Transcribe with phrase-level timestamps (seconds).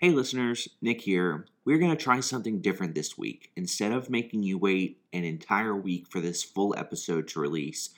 [0.00, 1.46] Hey listeners, Nick here.
[1.64, 3.50] We're going to try something different this week.
[3.56, 7.90] Instead of making you wait an entire week for this full episode to release,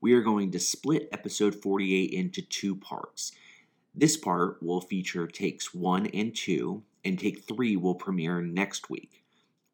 [0.00, 3.32] we are going to split episode 48 into two parts.
[3.92, 9.24] This part will feature takes 1 and 2, and take 3 will premiere next week.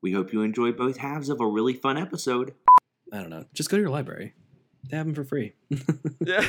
[0.00, 2.54] We hope you enjoy both halves of a really fun episode.
[3.12, 3.44] I don't know.
[3.52, 4.32] Just go to your library.
[4.88, 5.52] They have them for free.
[6.24, 6.46] Yeah.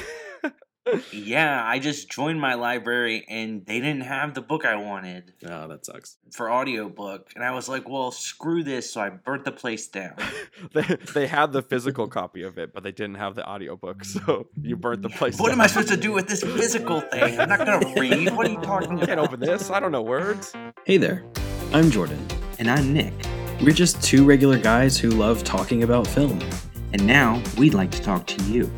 [1.11, 5.67] Yeah, I just joined my library and they didn't have the book I wanted oh,
[5.67, 6.17] that sucks.
[6.31, 7.31] for audiobook.
[7.35, 8.91] And I was like, well, screw this.
[8.91, 10.15] So I burnt the place down.
[10.73, 14.47] they, they had the physical copy of it, but they didn't have the audiobook, so
[14.61, 15.39] you burnt the place.
[15.39, 15.55] What down.
[15.55, 17.39] am I supposed to do with this physical thing?
[17.39, 18.35] I'm not going to read.
[18.35, 19.69] What are you talking I can't open this.
[19.69, 20.53] I don't know words.
[20.85, 21.23] Hey there.
[21.73, 22.23] I'm Jordan.
[22.59, 23.13] And I'm Nick.
[23.61, 26.39] We're just two regular guys who love talking about film.
[26.93, 28.71] And now we'd like to talk to you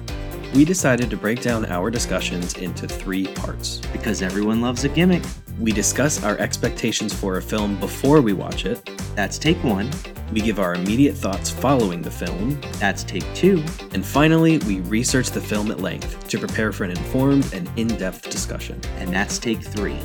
[0.54, 3.82] We decided to break down our discussions into three parts.
[3.92, 5.24] because everyone loves a gimmick.
[5.60, 8.90] We discuss our expectations for a film before we watch it.
[9.16, 9.90] That's take one.
[10.32, 12.60] We give our immediate thoughts following the film.
[12.74, 13.64] That's take two.
[13.94, 17.88] And finally, we research the film at length to prepare for an informed and in
[17.88, 18.80] depth discussion.
[18.98, 20.00] And that's take three.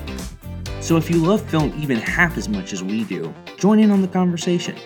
[0.81, 4.03] So if you love film even half as much as we do, join in on
[4.03, 4.77] the conversation.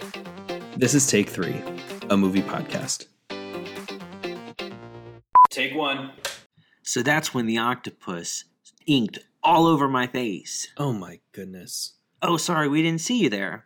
[0.77, 1.63] This is Take Three,
[2.11, 3.07] a movie podcast.
[5.57, 6.11] Take one.
[6.83, 8.45] So that's when the octopus
[8.87, 10.69] inked all over my face.
[10.77, 11.95] Oh my goodness.
[12.21, 13.65] Oh, sorry, we didn't see you there.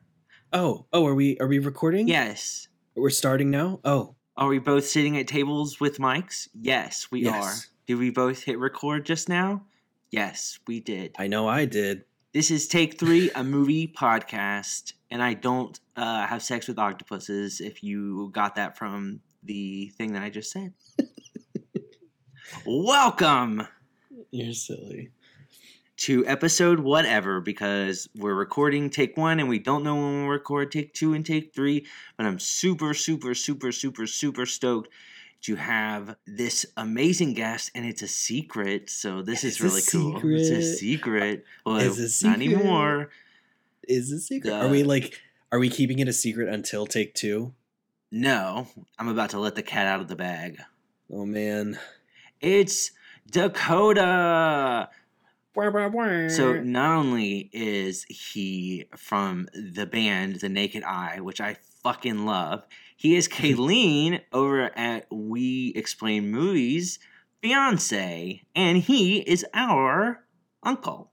[0.52, 2.06] Oh, oh, are we are we recording?
[2.06, 2.69] Yes.
[2.94, 3.80] We're starting now?
[3.84, 4.14] Oh.
[4.36, 6.47] Are we both sitting at tables with mics?
[6.55, 7.44] Yes, we Yes.
[7.44, 7.70] are.
[7.88, 9.64] Did we both hit record just now?
[10.12, 11.16] Yes, we did.
[11.19, 12.04] I know I did.
[12.32, 17.60] This is Take Three, a movie podcast, and I don't uh, have sex with octopuses.
[17.60, 20.72] If you got that from the thing that I just said.
[22.66, 23.66] Welcome
[24.30, 25.10] You're silly.
[25.98, 30.72] to episode whatever because we're recording take one and we don't know when we'll record
[30.72, 31.86] take two and take three.
[32.16, 34.88] But I'm super, super, super, super, super stoked
[35.42, 38.91] to have this amazing guest, and it's a secret.
[38.91, 39.82] So this is It's a really
[40.20, 40.30] cool.
[40.34, 41.44] It's a secret.
[41.64, 42.56] Well, It's a not secret.
[42.56, 43.10] anymore.
[43.84, 44.52] Is it secret?
[44.52, 45.19] Are we like
[45.52, 47.54] are we keeping it a secret until take two?
[48.12, 48.66] No,
[48.98, 50.58] I'm about to let the cat out of the bag.
[51.10, 51.78] Oh man.
[52.40, 52.92] It's
[53.30, 54.88] Dakota.
[56.30, 62.64] So not only is he from the band The Naked Eye, which I fucking love,
[62.96, 66.98] he is Kayleen over at We Explain Movies,
[67.42, 70.24] fiance, and he is our
[70.62, 71.10] uncle.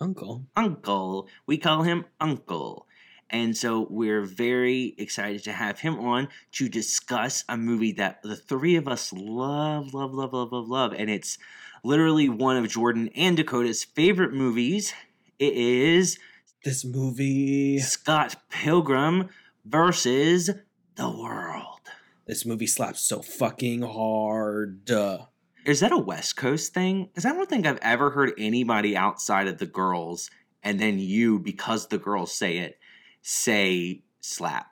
[0.00, 0.46] Uncle.
[0.54, 1.28] Uncle.
[1.46, 2.86] We call him Uncle.
[3.32, 8.36] And so we're very excited to have him on to discuss a movie that the
[8.36, 10.92] three of us love, love, love, love, love, love.
[10.92, 11.38] And it's
[11.82, 14.92] literally one of Jordan and Dakota's favorite movies.
[15.38, 16.18] It is
[16.62, 19.30] This movie Scott Pilgrim
[19.64, 20.50] versus
[20.96, 21.80] the World.
[22.26, 24.90] this movie slaps so fucking hard.
[24.90, 25.18] Uh,
[25.64, 27.06] Is that a West Coast thing?
[27.06, 30.30] Because I don't think I've ever heard anybody outside of the girls
[30.62, 32.78] and then you, because the girls say it,
[33.22, 34.66] say slap.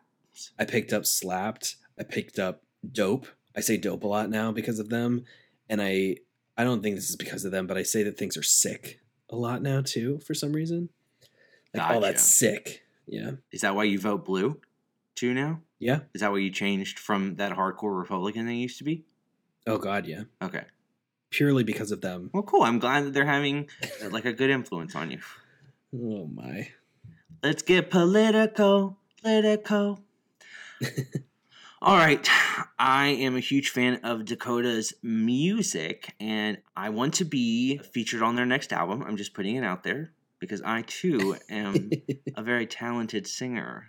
[0.58, 1.76] I picked up slapped.
[1.98, 3.26] I picked up dope.
[3.56, 5.24] I say dope a lot now because of them.
[5.68, 6.16] And I
[6.56, 9.00] I don't think this is because of them, but I say that things are sick
[9.30, 10.88] a lot now too, for some reason.
[11.72, 12.00] Like, oh, Gotcha.
[12.00, 12.82] that's sick.
[13.06, 13.32] Yeah.
[13.52, 14.60] Is that why you vote blue
[15.14, 15.60] too now?
[15.78, 16.00] Yeah.
[16.14, 19.04] Is that why you changed from that hardcore Republican they used to be?
[19.66, 20.24] Oh god, yeah.
[20.42, 20.64] Okay.
[21.30, 22.30] Purely because of them.
[22.34, 22.62] Well, cool.
[22.62, 23.68] I'm glad that they're having
[24.10, 25.20] like a good influence on you.
[25.94, 26.68] Oh my.
[27.42, 28.98] Let's get political.
[29.22, 30.00] Political.
[31.82, 32.28] All right.
[32.78, 38.36] I am a huge fan of Dakota's music, and I want to be featured on
[38.36, 39.02] their next album.
[39.02, 41.90] I'm just putting it out there because I too am
[42.36, 43.86] a very talented singer.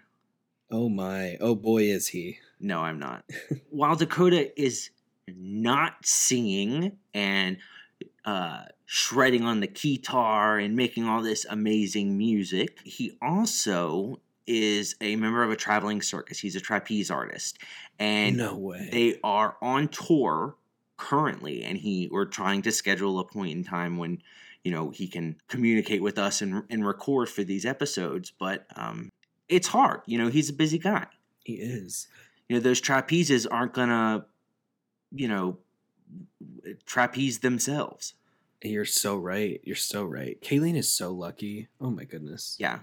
[0.71, 1.37] oh my.
[1.41, 2.37] Oh boy is he.
[2.59, 3.25] No, I'm not.
[3.69, 4.91] While Dakota is
[5.27, 7.57] not singing and
[8.25, 15.15] uh, shredding on the guitar and making all this amazing music, he also is a
[15.15, 16.39] member of a traveling circus.
[16.39, 17.59] He's a trapeze artist,
[17.99, 18.89] and no way.
[18.91, 20.55] they are on tour
[20.97, 21.63] currently.
[21.63, 24.21] And he we're trying to schedule a point in time when
[24.63, 28.31] you know he can communicate with us and and record for these episodes.
[28.37, 29.09] But um,
[29.47, 30.01] it's hard.
[30.05, 31.07] You know, he's a busy guy
[31.43, 32.07] he is.
[32.47, 34.25] you know those trapezes aren't gonna
[35.11, 35.57] you know
[36.85, 38.13] trapeze themselves
[38.63, 39.59] You're so right.
[39.63, 40.39] You're so right.
[40.41, 41.67] Kayleen is so lucky.
[41.79, 42.55] Oh my goodness.
[42.59, 42.79] yeah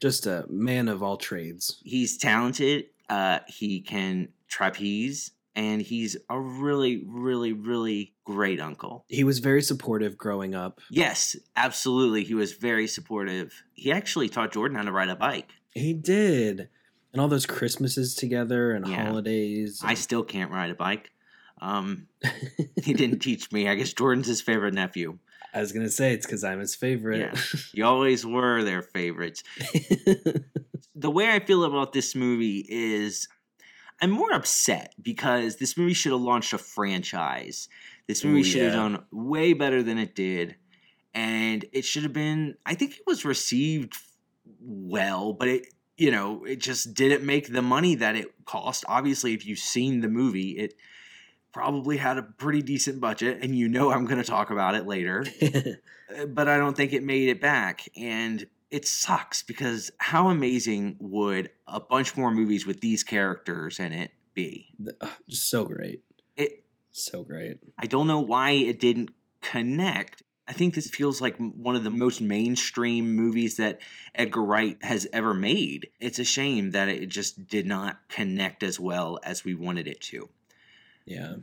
[0.00, 1.80] Just a man of all trades.
[1.84, 9.04] he's talented uh he can trapeze and he's a really, really, really great uncle.
[9.08, 10.80] He was very supportive growing up.
[10.88, 12.22] Yes, absolutely.
[12.22, 13.52] He was very supportive.
[13.74, 15.50] He actually taught Jordan how to ride a bike.
[15.74, 16.68] He did.
[17.12, 19.04] And all those Christmases together and Yeah.
[19.06, 19.80] holidays.
[19.84, 21.10] I still can't ride a bike.
[21.60, 22.08] Um,
[22.82, 23.68] he didn't teach me.
[23.68, 25.18] I guess Jordan's his favorite nephew.
[25.52, 27.38] I was gonna say it's because I'm his favorite.
[27.72, 29.42] You always were their favorites.
[30.94, 33.28] the way I feel about this movie is
[34.00, 37.68] I'm more upset because this movie should have launched a franchise.
[38.06, 38.80] This movie Ooh, should have yeah.
[38.80, 40.56] done way better than it did.
[41.14, 43.94] And it should have been, I think it was received
[44.60, 45.66] well, but it,
[45.96, 48.84] you know, it just didn't make the money that it cost.
[48.88, 50.74] Obviously, if you've seen the movie, it
[51.52, 54.86] probably had a pretty decent budget, and you know I'm going to talk about it
[54.86, 57.88] later uh, but I don't think it made it back.
[57.96, 63.92] And it sucks because how amazing would a bunch more movies with these characters in
[63.92, 64.74] it be?
[65.28, 66.02] Just so great.
[66.36, 67.58] It So great.
[67.78, 69.10] I don't know why it didn't
[69.40, 70.22] connect.
[70.46, 73.80] I think this feels like one of the most mainstream movies that
[74.16, 75.90] Edgar Wright has ever made.
[76.00, 80.00] It's a shame that it just did not connect as well as we wanted it
[80.02, 80.28] to.
[81.10, 81.34] Yeah.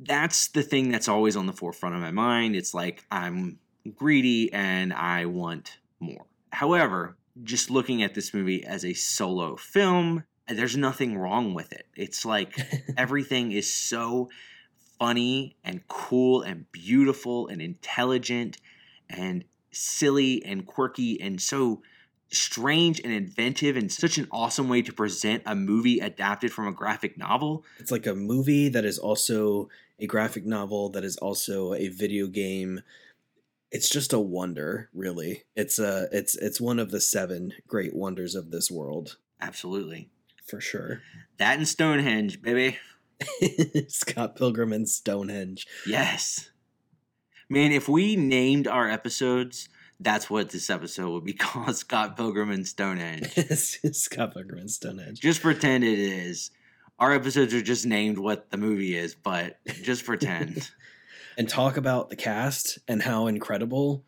[0.00, 2.56] that's the thing that's always on the forefront of my mind.
[2.56, 3.58] It's like I'm
[3.94, 6.26] greedy and I want more.
[6.50, 11.86] However, just looking at this movie as a solo film, there's nothing wrong with it.
[11.96, 12.56] It's like
[12.96, 14.28] everything is so
[14.98, 18.58] funny and cool and beautiful and intelligent
[19.08, 21.82] and silly and quirky and so
[22.32, 26.72] strange and inventive and such an awesome way to present a movie adapted from a
[26.72, 27.64] graphic novel.
[27.78, 29.68] It's like a movie that is also
[29.98, 32.82] a graphic novel that is also a video game.
[33.70, 35.44] It's just a wonder, really.
[35.56, 40.10] It's a it's it's one of the seven great wonders of this world, Absolutely.
[40.46, 41.02] for sure.
[41.38, 42.78] That and Stonehenge, baby.
[43.88, 45.66] Scott Pilgrim and Stonehenge.
[45.86, 46.50] Yes.
[47.48, 49.68] Man, if we named our episodes,
[50.02, 53.32] that's what this episode would be called Scott Pilgrim and Stonehenge.
[53.94, 55.20] Scott Pilgrim and Stonehenge.
[55.20, 56.50] just pretend it is.
[56.98, 60.70] Our episodes are just named what the movie is, but just pretend.
[61.38, 64.04] and talk about the cast and how incredible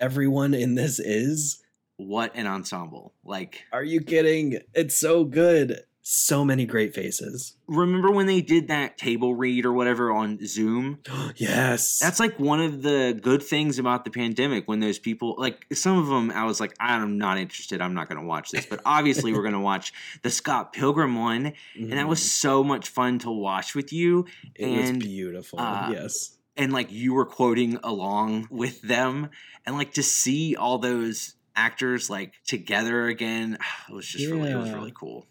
[0.00, 1.62] everyone in this is.
[1.96, 3.14] what an ensemble.
[3.24, 4.58] Like, Are you kidding?
[4.74, 5.80] It's so good.
[6.04, 7.56] So many great faces.
[7.68, 10.98] remember when they did that table read or whatever on Zoom?
[11.36, 11.98] yes.
[12.00, 15.98] That's like one of the good things about the pandemic when those people, like some
[15.98, 17.80] of them, I was like, I'm not interested.
[17.80, 18.66] I'm not going to watch this.
[18.66, 21.52] But obviously, we're going to watch the Scott Pilgrim one.
[21.76, 22.24] And that was Mhm.
[22.24, 24.26] so much fun to watch with you.
[24.56, 25.60] it was beautiful.
[25.60, 26.36] uh, yes.
[26.56, 29.30] And like you were quoting along with them.
[29.64, 33.56] And like to see all those actors like together again,
[33.88, 35.26] it was just really, it was really cool.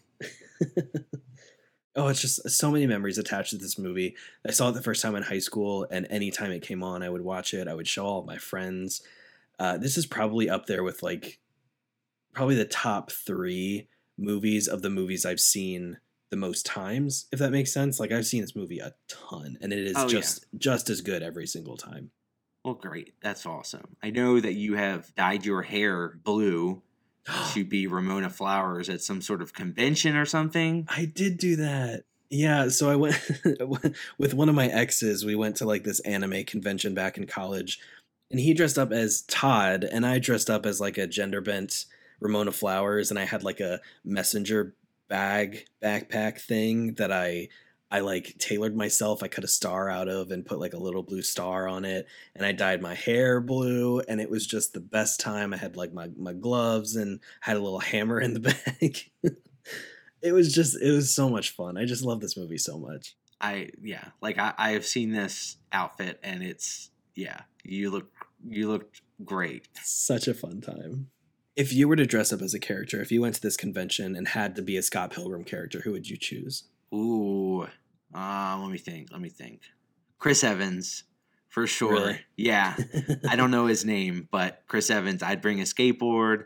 [1.94, 4.16] Oh, it's just so many memories attached to this movie.
[4.48, 7.10] I saw it the first time in high school, and anytime it came on, I
[7.10, 7.68] would watch it.
[7.68, 9.02] I would show all my friends.
[9.58, 11.38] Uh, this is probably up there with like
[12.32, 15.98] probably the top three movies of the movies I've seen
[16.30, 18.00] the most times, if that makes sense.
[18.00, 20.08] Like I've seen this movie a ton, and it is Oh, yeah.
[20.08, 22.10] just just as good every single time.
[22.64, 23.12] Well, great.
[23.20, 23.96] That's awesome.
[24.02, 26.80] I know that you have dyed your hair blue
[27.52, 30.86] to be Ramona Flowers at some sort of convention or something.
[30.88, 32.04] I did do that.
[32.30, 33.20] Yeah, so I went
[34.18, 35.24] with one of my exes.
[35.24, 37.78] We went to like this anime convention back in college,
[38.30, 41.84] and he dressed up as Todd, and I dressed up as like a gender bent
[42.20, 44.74] Ramona Flowers, and I had like a messenger
[45.08, 47.48] bag backpack thing that I
[47.92, 49.22] I like tailored myself.
[49.22, 52.06] I cut a star out of and put like a little blue star on it,
[52.34, 55.52] and I dyed my hair blue, and it was just the best time.
[55.52, 58.40] I had like my my gloves and had a little hammer in the
[58.80, 59.10] bag.
[60.22, 61.76] it was just it was so much fun.
[61.76, 63.14] I just love this movie so much.
[63.42, 68.10] I yeah, like I, I have seen this outfit and it's yeah, you look
[68.48, 69.68] you looked great.
[69.82, 71.10] Such a fun time.
[71.56, 74.16] If you were to dress up as a character, if you went to this convention
[74.16, 76.64] and had to be a Scott Pilgrim character, who would you choose?
[76.94, 77.66] Ooh,
[78.14, 79.08] uh, let me think.
[79.10, 79.62] Let me think.
[80.18, 81.04] Chris Evans,
[81.48, 81.92] for sure.
[81.92, 82.20] Really?
[82.36, 82.76] Yeah,
[83.28, 85.22] I don't know his name, but Chris Evans.
[85.22, 86.44] I'd bring a skateboard.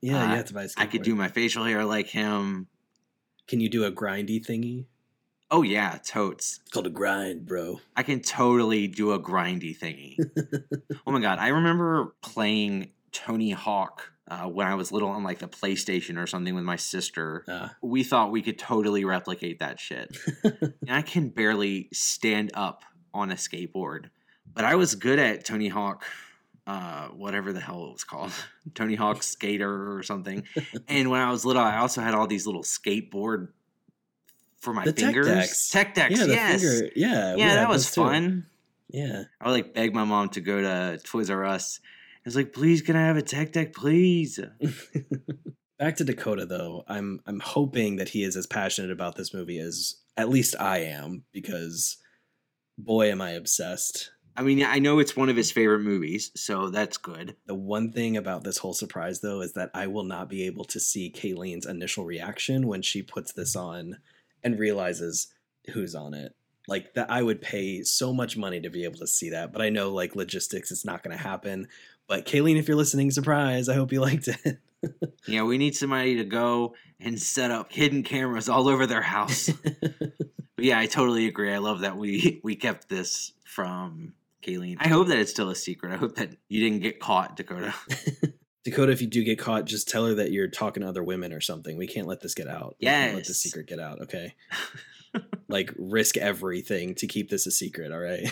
[0.00, 2.68] Yeah, Uh, you have to buy a I could do my facial hair like him.
[3.46, 4.86] Can you do a grindy thingy?
[5.50, 6.60] Oh yeah, totes.
[6.62, 7.80] It's called a grind, bro.
[7.96, 10.16] I can totally do a grindy thingy.
[11.06, 15.38] oh my god, I remember playing Tony Hawk uh, when I was little on like
[15.38, 17.44] the PlayStation or something with my sister.
[17.48, 17.74] Ah.
[17.82, 20.16] We thought we could totally replicate that shit.
[20.44, 24.10] and I can barely stand up on a skateboard,
[24.52, 26.04] but I was good at Tony Hawk.
[26.66, 28.30] Uh, whatever the hell it was called,
[28.74, 30.44] Tony Hawk Skater or something.
[30.88, 33.48] and when I was little, I also had all these little skateboard
[34.60, 35.26] for my The tech fingers.
[35.28, 35.70] decks.
[35.70, 36.60] Tech decks, yeah, the yes.
[36.60, 36.90] finger.
[36.94, 38.02] Yeah, yeah, that was those too.
[38.02, 38.46] fun.
[38.90, 39.22] Yeah.
[39.40, 41.80] I would like beg my mom to go to Toys R Us.
[42.28, 44.38] Was like, please, can I have a tech deck, please?
[45.78, 46.84] Back to Dakota though.
[46.86, 50.80] I'm I'm hoping that he is as passionate about this movie as at least I
[50.80, 51.96] am because
[52.76, 54.10] boy am I obsessed.
[54.36, 57.34] I mean, I know it's one of his favorite movies, so that's good.
[57.46, 60.66] The one thing about this whole surprise though is that I will not be able
[60.66, 64.00] to see Kayleen's initial reaction when she puts this on
[64.44, 65.28] and realizes
[65.72, 66.34] who's on it.
[66.66, 69.62] Like that I would pay so much money to be able to see that, but
[69.62, 71.68] I know like logistics it's not going to happen.
[72.08, 74.58] But Kayleen if you're listening, surprise, I hope you liked it.
[75.26, 79.50] Yeah, we need somebody to go and set up hidden cameras all over their house.
[80.58, 81.54] But yeah, I totally agree.
[81.54, 84.78] I love that we we kept this from Kayleen.
[84.80, 85.92] I hope that it's still a secret.
[85.92, 87.72] I hope that you didn't get caught, Dakota.
[88.64, 91.32] Dakota, if you do get caught, just tell her that you're talking to other women
[91.32, 91.76] or something.
[91.76, 92.74] We can't let this get out.
[92.80, 94.34] We can't let the secret get out, okay?
[95.48, 98.28] like risk everything to keep this a secret, all right?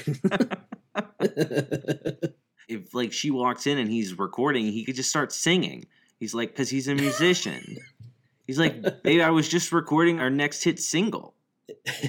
[2.68, 5.86] If like she walks in and he's recording, he could just start singing.
[6.18, 7.76] He's like, because he's a musician.
[8.46, 11.34] he's like, babe, I was just recording our next hit single.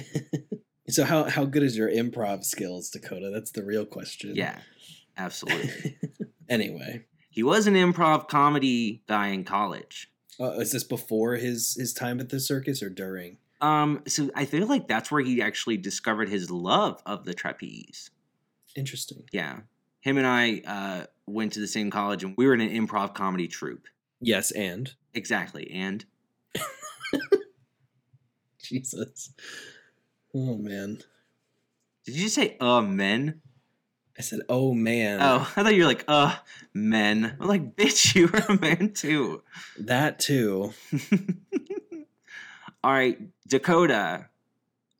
[0.88, 3.30] so how how good is your improv skills, Dakota?
[3.32, 4.34] That's the real question.
[4.34, 4.58] Yeah,
[5.16, 5.96] absolutely.
[6.48, 10.10] anyway, he was an improv comedy guy in college.
[10.40, 13.38] uh, is this before his his time at the circus or during?
[13.60, 18.10] Um, so I feel like that's where he actually discovered his love of the trapeze.
[18.76, 19.24] Interesting.
[19.32, 19.60] Yeah.
[20.00, 23.14] Him and I uh, went to the same college and we were in an improv
[23.14, 23.86] comedy troupe.
[24.20, 25.70] Yes, and Exactly.
[25.72, 26.04] And
[28.62, 29.32] Jesus.
[30.34, 30.98] Oh man.
[32.04, 33.40] did you say uh men?
[34.18, 36.34] I said, "Oh man." Oh, I thought you were like, uh
[36.74, 37.36] men.
[37.40, 39.42] I'm like, bitch, you were a man too.
[39.78, 40.72] That too.
[42.84, 44.26] All right, Dakota.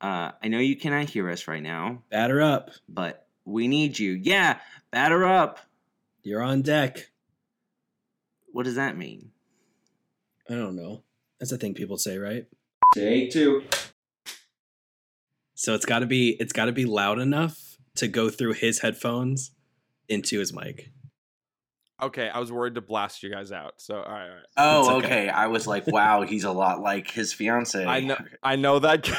[0.01, 2.71] Uh, I know you cannot hear us right now, Batter up.
[2.87, 4.11] but we need you.
[4.11, 4.59] Yeah,
[4.91, 5.59] batter up.
[6.23, 7.09] You're on deck.
[8.51, 9.31] What does that mean?
[10.49, 11.03] I don't know.
[11.39, 12.45] That's a thing people say, right?
[12.93, 13.63] Take two.
[15.55, 18.79] So it's got to be it's got to be loud enough to go through his
[18.79, 19.51] headphones
[20.07, 20.91] into his mic.
[22.01, 23.73] Okay, I was worried to blast you guys out.
[23.77, 24.45] So all right, all right.
[24.57, 25.05] Oh, okay.
[25.05, 25.29] okay.
[25.29, 27.85] I was like, wow, he's a lot like his fiance.
[27.85, 29.09] I know, I know that.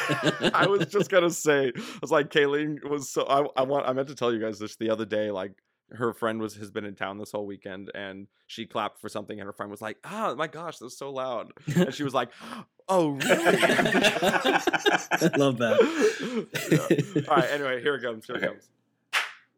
[0.54, 3.25] I was just gonna say, I was like, Kayleen was so.
[3.26, 3.87] I, I want.
[3.87, 5.30] I meant to tell you guys this the other day.
[5.30, 5.52] Like,
[5.92, 9.38] her friend was has been in town this whole weekend, and she clapped for something,
[9.38, 12.30] and her friend was like, "Ah, my gosh, that's so loud," and she was like,
[12.88, 16.46] "Oh, really?" I love that.
[16.70, 17.22] Yeah.
[17.28, 17.50] All right.
[17.50, 18.26] Anyway, here it comes.
[18.26, 18.46] Here Okay.
[18.46, 18.68] it comes.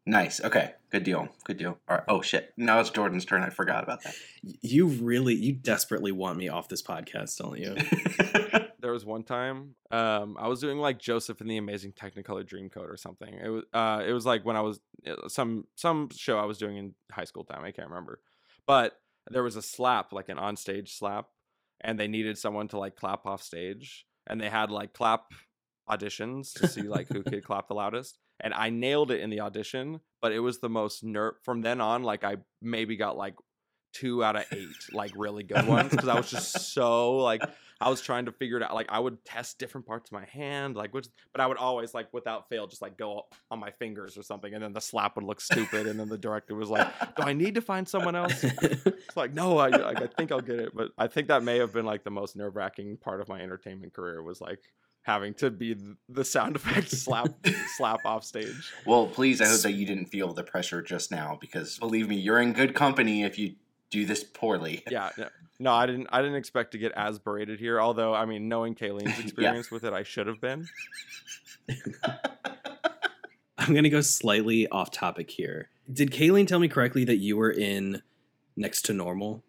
[0.04, 0.40] Nice.
[0.42, 0.72] Okay.
[0.90, 1.28] Good deal.
[1.44, 1.78] Good deal.
[1.88, 2.04] All right.
[2.08, 2.52] Oh shit.
[2.56, 3.42] Now it's Jordan's turn.
[3.42, 4.14] I forgot about that.
[4.42, 7.76] You really you desperately want me off this podcast, don't you?
[8.82, 12.92] There was one time um, I was doing like Joseph and the Amazing Technicolor Dreamcoat
[12.92, 13.32] or something.
[13.32, 16.58] It was uh, it was like when I was uh, some some show I was
[16.58, 17.64] doing in high school time.
[17.64, 18.20] I can't remember,
[18.66, 18.98] but
[19.30, 21.26] there was a slap like an onstage slap,
[21.80, 25.26] and they needed someone to like clap off stage, and they had like clap
[25.88, 28.18] auditions to see like who could clap the loudest.
[28.42, 31.34] And I nailed it in the audition, but it was the most nerve.
[31.44, 33.34] From then on, like I maybe got like
[33.92, 37.42] two out of eight like really good ones because I was just so like
[37.82, 38.74] I was trying to figure it out.
[38.74, 41.92] Like I would test different parts of my hand, like which, but I would always
[41.92, 45.16] like without fail just like go on my fingers or something, and then the slap
[45.16, 48.14] would look stupid, and then the director was like, "Do I need to find someone
[48.14, 51.42] else?" It's like, no, I I I think I'll get it, but I think that
[51.42, 54.60] may have been like the most nerve wracking part of my entertainment career was like
[55.02, 55.76] having to be
[56.08, 57.30] the sound effect slap
[57.76, 58.72] slap off stage.
[58.86, 59.40] well, please.
[59.40, 62.52] I hope that you didn't feel the pressure just now because believe me, you're in
[62.52, 63.54] good company if you
[63.90, 64.82] do this poorly.
[64.90, 65.28] Yeah, no,
[65.58, 66.08] no, I didn't.
[66.10, 67.80] I didn't expect to get as berated here.
[67.80, 69.24] Although, I mean, knowing Kayleen's Yeah.
[69.24, 70.68] experience with it, I should have been.
[73.58, 75.68] I'm gonna go slightly off topic here.
[75.92, 78.02] Did Kayleen tell me correctly that you were in
[78.56, 79.42] Next to Normal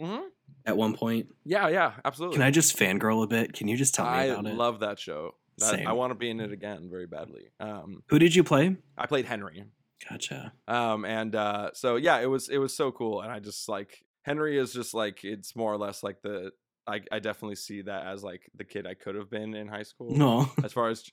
[0.00, 0.18] hmm
[0.66, 1.28] at one point?
[1.44, 2.36] Yeah, yeah, absolutely.
[2.36, 3.52] Can I just fangirl a bit?
[3.52, 4.50] Can you just tell me I about it?
[4.50, 5.34] I love that show.
[5.58, 7.50] That, I want to be in it again very badly.
[7.60, 8.76] Um, Who did you play?
[8.96, 9.64] I played Henry.
[10.08, 10.54] Gotcha.
[10.66, 14.02] Um, and uh, so yeah, it was it was so cool, and I just like
[14.22, 16.52] Henry is just like it's more or less like the
[16.86, 19.82] I I definitely see that as like the kid I could have been in high
[19.82, 20.16] school.
[20.16, 20.50] No.
[20.64, 21.04] as far as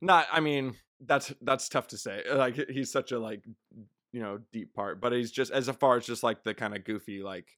[0.00, 3.42] not i mean that's that's tough to say like he's such a like
[4.12, 6.84] you know deep part but he's just as far as just like the kind of
[6.84, 7.48] goofy like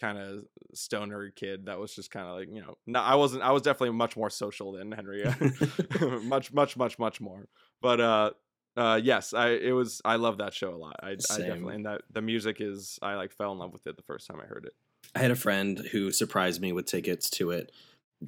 [0.00, 3.42] kind of stoner kid that was just kind of like you know no i wasn't
[3.42, 5.24] i was definitely much more social than henry
[6.22, 7.46] much much much much more
[7.80, 8.30] but uh
[8.76, 11.86] uh yes i it was i love that show a lot i, I definitely and
[11.86, 14.46] that the music is i like fell in love with it the first time i
[14.46, 14.72] heard it
[15.14, 17.70] I had a friend who surprised me with tickets to it.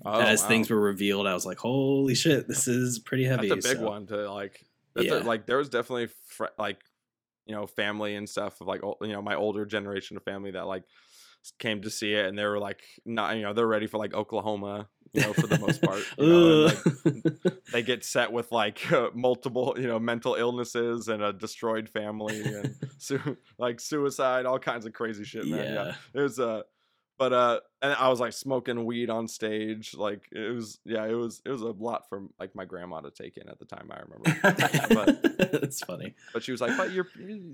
[0.04, 0.48] Oh, as wow.
[0.48, 3.78] things were revealed, I was like, "Holy shit, this is pretty heavy." That's a big
[3.78, 4.62] so- one to like.
[4.94, 5.22] That's Yeah.
[5.22, 6.78] a, like there was definitely fr- like,
[7.46, 10.66] you know, family and stuff of like you know my older generation of family that
[10.66, 10.84] like
[11.58, 14.14] came to see it and they were like not you know they're ready for like
[14.14, 16.02] Oklahoma you know for the most part.
[16.18, 18.80] You know, and, like, they get set with like
[19.14, 24.86] multiple you know mental illnesses and a destroyed family and su- like suicide all kinds
[24.86, 25.94] of crazy shit man yeah, yeah.
[26.14, 26.62] it was uh
[27.18, 31.14] but uh and i was like smoking weed on stage like it was yeah it
[31.14, 33.90] was it was a lot for like my grandma to take in at the time
[33.90, 34.38] i remember
[34.94, 36.14] but it's funny.
[36.32, 37.06] but she was like but you're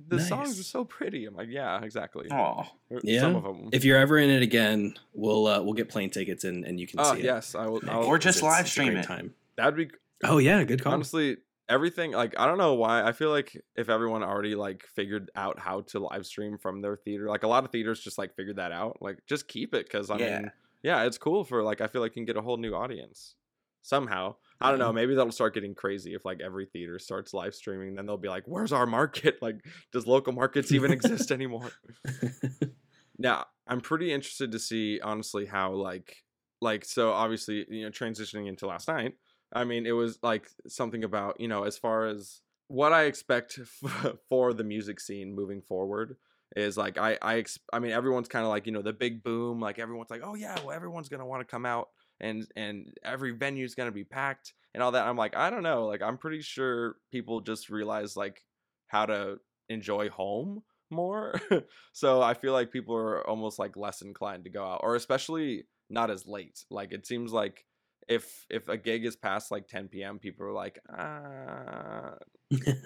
[0.09, 2.65] the songs are so pretty i'm like yeah exactly Aw.
[2.91, 3.21] Or Yeah.
[3.21, 6.45] some of them If you're ever in it again, we'll uh, we'll get plane tickets
[6.45, 7.25] and and you can oh see it.
[7.25, 9.05] yes i will Yeah, I'll, Or 'cause just live stream it.
[9.05, 9.35] Time.
[9.57, 9.91] that'd be
[10.25, 10.93] Oh yeah, good call.
[10.93, 11.39] honestly
[11.73, 15.59] everything like i don't know why i feel like if everyone already like figured out
[15.59, 18.57] how to live stream from their theater like a lot of theaters just like figured
[18.57, 20.41] that out like just keep it because i Yeah.
[20.41, 20.51] mean
[20.83, 23.37] yeah it's cool for like i feel like you can get a whole new audience
[23.85, 24.37] somehow.
[24.61, 24.95] I don't know mm-hmm.
[24.95, 28.29] maybe that'll start getting crazy if like every theater starts live streaming then they'll be
[28.29, 29.39] like where's our market?
[29.43, 29.57] Like
[29.93, 31.71] does local markets even exist anymore?
[33.19, 36.17] Now i'm pretty interested to see honestly how like
[36.61, 39.15] like so obviously you know transitioning into last night
[39.53, 43.59] i mean it was like something about you know as far as what i expect
[43.85, 46.17] f- for the music scene moving forward
[46.57, 49.23] is like i i ex- i mean everyone's kind of like you know the big
[49.23, 51.89] boom like everyone's like oh yeah well everyone's gonna want to come out
[52.21, 55.07] and and every venue's gonna be packed and all that.
[55.07, 58.43] I'm like i don't know like i'm pretty sure people just realize like
[58.87, 61.41] how to enjoy home more.
[61.95, 65.65] So i feel like people are almost like less inclined to go out or especially
[65.91, 67.65] not as late like it seems like
[68.09, 72.15] if if a gig is past like 10 p.m people are like ah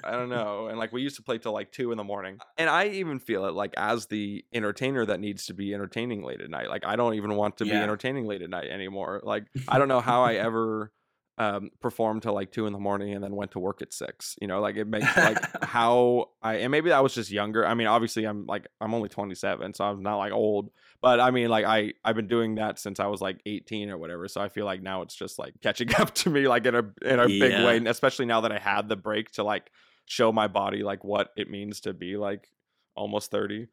[0.04, 2.38] i don't know and like we used to play till like 2 in the morning
[2.58, 6.40] and i even feel it like as the entertainer that needs to be entertaining late
[6.40, 9.44] at night like i don't even want to be entertaining late at night anymore like
[9.68, 10.92] i don't know how i ever
[11.38, 14.36] um performed till like 2 in the morning and then went to work at 6
[14.40, 17.74] you know like it makes like how i and maybe i was just younger i
[17.74, 20.70] mean obviously i'm like i'm only 27 so i'm not like old
[21.02, 23.98] but i mean like i i've been doing that since i was like 18 or
[23.98, 26.74] whatever so i feel like now it's just like catching up to me like in
[26.74, 29.70] a in a big way and especially now that i had the break to like
[30.06, 32.48] show my body like what it means to be like
[32.94, 33.66] almost 30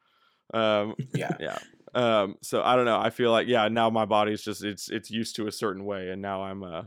[0.53, 1.37] um Yeah.
[1.39, 1.59] yeah
[1.93, 5.09] um so i don't know i feel like yeah now my body's just it's it's
[5.09, 6.81] used to a certain way and now i'm uh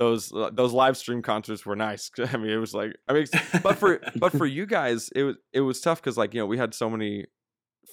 [0.00, 2.10] those uh, those live stream concerts were nice.
[2.32, 3.26] I mean it was like i mean
[3.62, 6.46] but for but for you guys it was it was tough because like you know
[6.46, 7.26] we had so many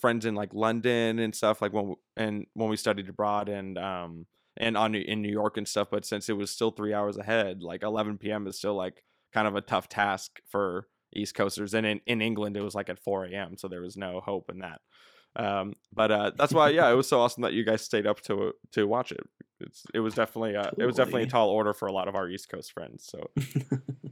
[0.01, 3.77] friends in like london and stuff like when w- and when we studied abroad and
[3.77, 7.17] um and on in new york and stuff but since it was still three hours
[7.17, 11.73] ahead like 11 p.m is still like kind of a tough task for east coasters.
[11.73, 14.49] And in, in england it was like at 4 a.m so there was no hope
[14.49, 14.81] in that.
[15.35, 18.21] Um but uh that's why yeah it was so awesome that you guys stayed up
[18.21, 19.25] to to watch it
[19.59, 22.15] it's it was definitely uh it was definitely a tall order for a lot of
[22.15, 23.29] our east coast friends so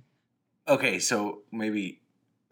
[0.68, 2.02] Okay, so maybe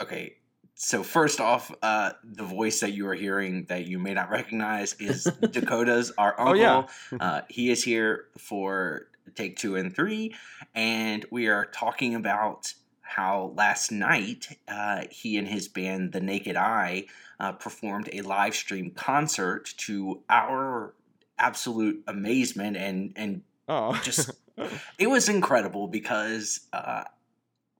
[0.02, 0.36] okay.
[0.76, 4.94] So first off, uh, the voice that you are hearing that you may not recognize
[5.00, 6.54] is Dakota's our uncle.
[6.54, 7.18] Oh, yeah.
[7.20, 10.36] uh, he is here for take two and three,
[10.76, 16.56] and we are talking about how last night uh, he and his band, The Naked
[16.56, 17.06] Eye,
[17.40, 20.94] uh, performed a live stream concert to our
[21.40, 24.32] absolute amazement and and oh Just-
[25.00, 27.04] it was incredible because uh,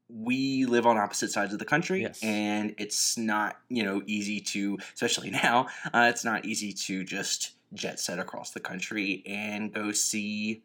[0.10, 2.20] we live on opposite sides of the country Yes.
[2.24, 7.52] and it's not you know easy to especially now uh, it's not easy to just
[7.74, 10.64] jet set across the country and go see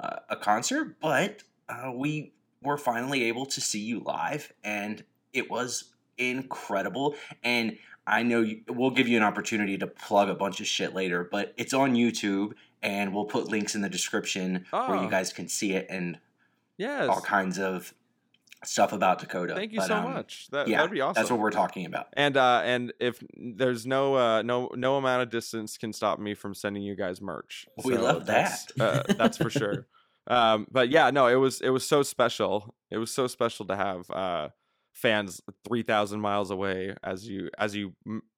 [0.00, 5.50] uh, a concert but uh, we were finally able to see you live and it
[5.50, 5.84] was
[6.18, 10.66] incredible and I know you, we'll give you an opportunity to plug a bunch of
[10.66, 15.02] shit later, but it's on YouTube, and we'll put links in the description where Oh.
[15.02, 16.18] you guys can see it and
[16.76, 17.08] yes.
[17.08, 17.94] all kinds of
[18.64, 19.54] stuff about Dakota.
[19.56, 20.46] thank you But, so um, much.
[20.52, 22.06] That, Yeah, that'd be awesome that's what we're talking about.
[22.12, 26.34] and uh and if there's no uh no no amount of distance can stop me
[26.34, 27.66] from sending you guys merch.
[27.84, 29.86] We love that's, uh, that's for sure.
[30.28, 32.76] Um but yeah no it was it was so special.
[32.92, 34.48] It was so special to have uh
[34.92, 37.94] fans 3000 miles away as you as you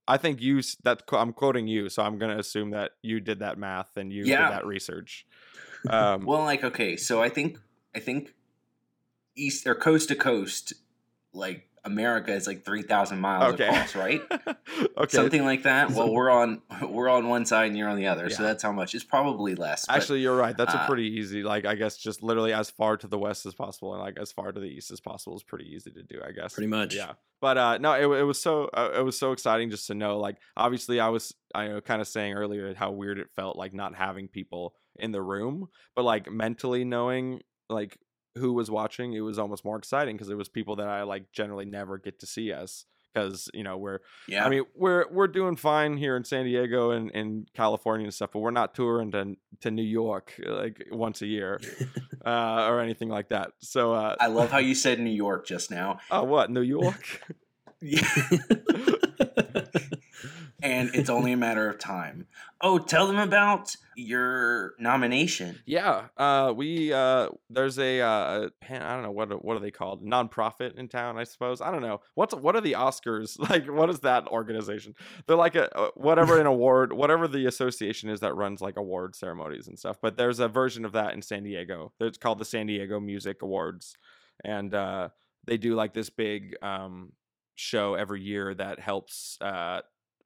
[0.06, 3.58] i think you that i'm quoting you so i'm gonna assume that you did that
[3.58, 4.38] math and you Yeah.
[4.38, 5.26] did that research
[5.90, 7.58] um Well, like okay, so I think
[7.94, 8.34] I think
[9.36, 10.72] east or coast to coast,
[11.32, 13.68] like America is like three thousand miles Okay.
[13.68, 14.22] across, right?
[14.96, 15.16] okay.
[15.16, 15.90] Something like that.
[15.90, 18.72] Well, we're on we're on one side and you're on the other, so that's how
[18.72, 18.94] much.
[18.94, 19.84] It's probably less.
[19.86, 20.56] but- Actually, you're right.
[20.56, 21.42] That's a uh, pretty easy.
[21.42, 24.32] Like, I guess just literally as far to the west as possible and like as
[24.32, 26.20] far to the east as possible is pretty easy to do.
[26.26, 26.54] I guess.
[26.54, 26.94] Pretty much.
[26.94, 27.12] Yeah.
[27.40, 30.18] But uh, no, it, it was so uh, it was so exciting just to know.
[30.18, 33.74] Like, obviously, I was I know kind of saying earlier how weird it felt like
[33.74, 37.98] not having people in the room, but like mentally knowing like
[38.36, 41.32] who was watching, it was almost more exciting because it was people that I like
[41.32, 44.44] generally never get to see us because you know we're yeah.
[44.44, 48.30] I mean, we're we're doing fine here in San Diego and in California and stuff,
[48.32, 51.60] but we're not touring to to New York like once a year
[52.26, 53.52] uh, or anything like that.
[53.60, 56.00] So, uh, I love how you said New York just now.
[56.10, 57.20] oh, what New York?
[60.64, 62.26] And it's only a matter of time.
[62.62, 65.60] Oh, tell them about your nomination.
[65.66, 70.02] yeah, uh, we uh, there's a uh, I don't know what what are they called
[70.02, 71.60] nonprofit in town, I suppose.
[71.60, 73.66] I don't know what's what are the Oscars like?
[73.66, 74.94] What is that organization?
[75.26, 79.68] They're like a whatever an award, whatever the association is that runs like award ceremonies
[79.68, 79.98] and stuff.
[80.00, 81.92] But there's a version of that in San Diego.
[82.00, 83.96] It's called the San Diego Music Awards,
[84.42, 85.10] and uh,
[85.46, 87.12] they do like this big um,
[87.54, 89.82] show every year that helps uh,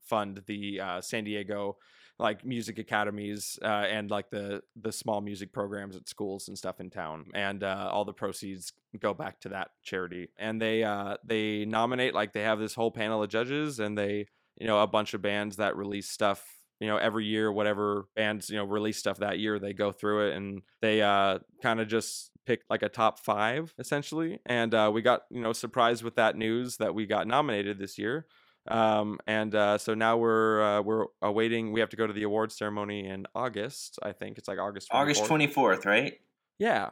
[0.08, 1.76] fund the uh, San Diego
[2.18, 6.80] like music academies uh, and like the the small music programs at schools and stuff
[6.80, 11.16] in town and uh, all the proceeds go back to that charity and they uh,
[11.24, 14.86] they nominate like they have this whole panel of judges and they you know a
[14.86, 16.44] bunch of bands that release stuff
[16.80, 20.28] you know every year whatever bands you know release stuff that year they go through
[20.28, 24.90] it and they uh kind of just pick like a top five essentially and uh,
[24.92, 28.26] we got you know surprised with that news that we got nominated this year
[28.70, 31.72] um, and uh, so now we're uh, we're awaiting.
[31.72, 33.98] We have to go to the awards ceremony in August.
[34.02, 34.90] I think it's like August.
[34.90, 35.00] 24th.
[35.00, 36.14] August 24th, right?
[36.58, 36.90] Yeah,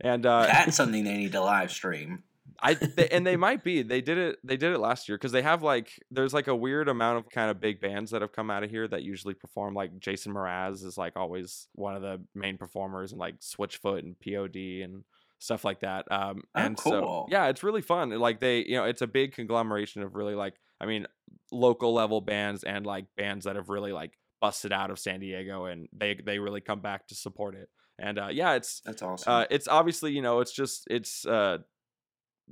[0.00, 2.24] and uh, That's something they need to live stream.
[2.60, 3.82] I th- and they might be.
[3.82, 4.38] They did it.
[4.44, 7.30] They did it last year because they have like there's like a weird amount of
[7.30, 9.74] kind of big bands that have come out of here that usually perform.
[9.74, 14.14] Like Jason Mraz is like always one of the main performers, and like Switchfoot and
[14.20, 15.04] POD and
[15.38, 16.10] stuff like that.
[16.10, 18.10] Um, Oh, and so yeah, it's really fun.
[18.10, 21.06] Like they, you know, it's a big conglomeration of really like I mean,
[21.52, 25.66] local level bands and like bands that have really like busted out of San Diego
[25.66, 27.68] and they they really come back to support it.
[27.98, 29.32] And uh, yeah, it's That's awesome.
[29.32, 31.58] uh, it's obviously you know it's just it's uh,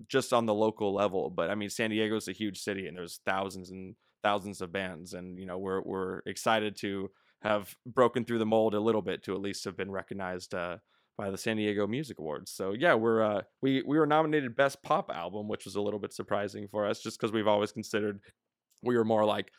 [0.08, 2.96] just on the local level, but I mean San Diego is a huge city and
[2.96, 7.10] there's thousands and thousands of bands, and you know we're we're excited to
[7.42, 10.76] have broken through the mold a little bit to at least have been recognized uh,
[11.18, 12.50] by the San Diego Music Awards.
[12.50, 16.00] So yeah, we're uh, we we were nominated best pop album, which was a little
[16.00, 18.20] bit surprising for us, just because we've always considered
[18.82, 19.50] we were more like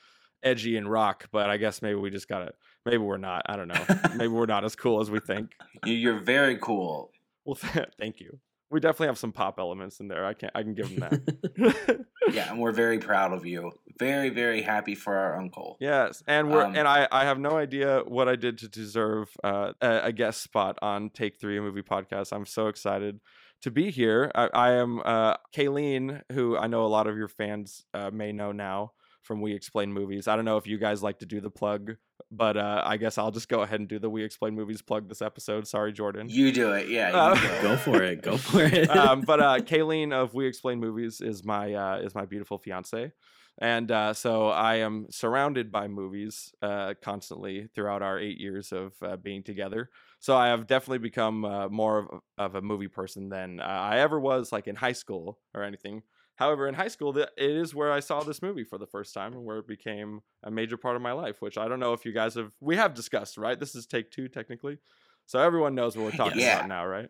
[0.44, 2.54] edgy and rock, but I guess maybe we just gotta
[2.86, 3.44] maybe we're not.
[3.48, 3.86] I don't know.
[4.16, 5.52] maybe we're not as cool as we think.
[5.86, 7.12] You- You're very cool.
[7.46, 7.56] Well,
[8.00, 8.40] thank you.
[8.70, 10.26] We definitely have some pop elements in there.
[10.26, 12.06] I can I can give them that.
[12.34, 13.72] Yeah, and we're very proud of you.
[14.00, 15.78] Very, very happy for our uncle.
[15.80, 19.30] yes, and we're Um, and I I have no idea what I did to deserve
[19.44, 22.34] uh, a, a guest spot on Take Three movie podcast.
[22.34, 23.20] I'm so excited
[23.62, 24.32] to be here.
[24.36, 28.32] I, I am uh, Kayleen, who I know a lot of your fans uh, may
[28.32, 30.28] know now from We Explain Movies.
[30.28, 31.94] I don't know if you guys like to do the plug,
[32.30, 35.08] but uh, I guess I'll just go ahead and do the We Explain Movies plug
[35.08, 35.66] this episode.
[35.66, 36.28] Sorry, Jordan.
[36.30, 36.90] You do it.
[36.90, 37.62] Yeah, you Uh, do it.
[37.62, 38.22] Go for it.
[38.22, 38.90] Go for it.
[38.90, 43.14] um, but uh, Kayleen of We Explain Movies is my uh, is my beautiful fiance,
[43.60, 48.94] and uh, so I am surrounded by movies uh, constantly throughout our eight years of
[49.02, 49.90] uh, being together.
[50.20, 54.00] So I have definitely become uh, more of, of a movie person than uh, I
[54.00, 56.04] ever was, like in high school or anything.
[56.36, 59.14] However, in high school, th- it is where I saw this movie for the first
[59.14, 61.42] time and where it became a major part of my life.
[61.42, 63.60] Which I don't know if you guys have we have discussed, right?
[63.60, 64.80] This is take two technically,
[65.28, 66.46] so everyone knows what we're talking Yeah.
[66.46, 67.10] about now, right?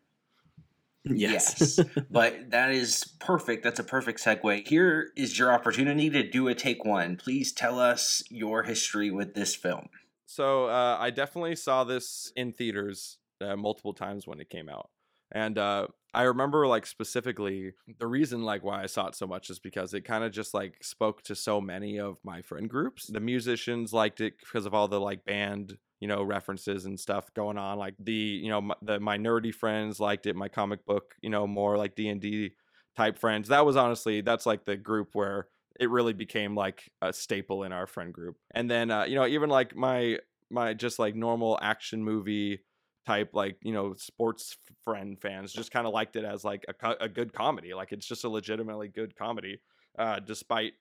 [1.06, 1.80] Yes.
[2.10, 3.64] But that is perfect.
[3.64, 4.68] That's a perfect segue.
[4.68, 7.16] Here is your opportunity to do a take one.
[7.16, 9.90] Please tell us your history with this film.
[10.26, 14.90] So uh, I definitely saw this in theaters uh, multiple times when it came out,
[15.32, 19.50] and uh, I remember like specifically the reason like why I saw it so much
[19.50, 23.08] is because it kind of just like spoke to so many of my friend groups.
[23.08, 27.34] The musicians liked it because of all the like band you know references and stuff
[27.34, 27.78] going on.
[27.78, 30.36] Like the you know my, the my nerdy friends liked it.
[30.36, 32.52] My comic book you know more like D and D
[32.98, 33.48] type friends.
[33.48, 35.48] That was honestly that's like the group where
[35.80, 38.36] it really became like a staple in our friend group.
[38.54, 40.18] And then uh, you know even like my
[40.50, 42.60] my just like normal action movie
[43.06, 46.74] type like you know sports friend fans just kind of liked it as like a,
[46.74, 49.60] co- a good comedy like it's just a legitimately good comedy
[50.00, 50.72] uh despite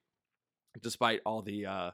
[0.80, 1.90] despite all the uh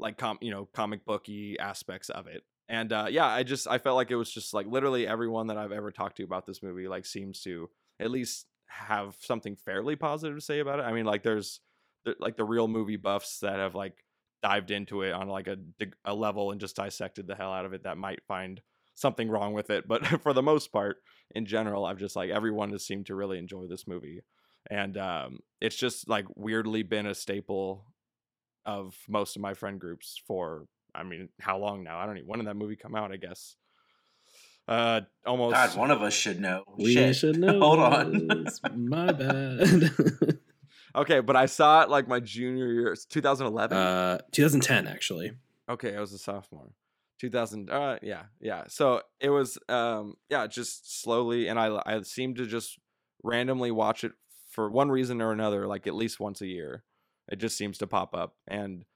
[0.00, 3.76] like com you know comic booky aspects of it and uh yeah i just i
[3.76, 6.62] felt like it was just like literally everyone that i've ever talked to about this
[6.62, 7.68] movie like seems to
[8.00, 10.82] at least have something fairly positive to say about it.
[10.84, 11.60] I mean, like there's
[12.18, 14.04] like the real movie buffs that have like
[14.42, 15.58] dived into it on like a
[16.04, 18.62] a level and just dissected the hell out of it that might find
[18.94, 19.86] something wrong with it.
[19.86, 20.98] But for the most part,
[21.34, 24.22] in general, I've just like everyone has seemed to really enjoy this movie,
[24.70, 27.84] and um, it's just like weirdly been a staple
[28.64, 31.98] of most of my friend groups for I mean how long now?
[31.98, 32.22] I don't know.
[32.26, 33.12] When did that movie come out?
[33.12, 33.56] I guess.
[34.68, 35.54] Uh, almost.
[35.54, 36.62] God, one of us should know.
[36.78, 37.16] We Shit.
[37.16, 37.58] should know.
[37.60, 38.46] Hold on.
[38.76, 39.90] My bad.
[40.94, 43.76] okay, but I saw it like my junior year, 2011.
[43.76, 45.32] uh, 2010 actually.
[45.68, 46.70] okay, I was a sophomore.
[47.20, 52.34] 2000 uh yeah yeah so it was um yeah just slowly and i i seem
[52.34, 52.78] to just
[53.22, 54.12] randomly watch it
[54.48, 56.82] for one reason or another like at least once a year
[57.30, 58.86] it just seems to pop up and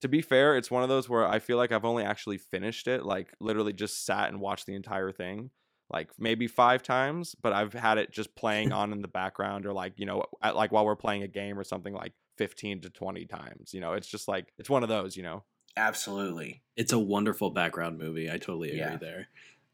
[0.00, 2.86] to be fair it's one of those where i feel like i've only actually finished
[2.88, 5.50] it like literally just sat and watched the entire thing
[5.92, 9.72] like maybe five times but i've had it just playing on in the background or
[9.72, 12.90] like you know at, like while we're playing a game or something like 15 to
[12.90, 15.44] 20 times you know it's just like it's one of those you know
[15.76, 16.62] Absolutely.
[16.76, 18.28] It's a wonderful background movie.
[18.30, 18.96] I totally agree Yeah.
[18.96, 19.28] there.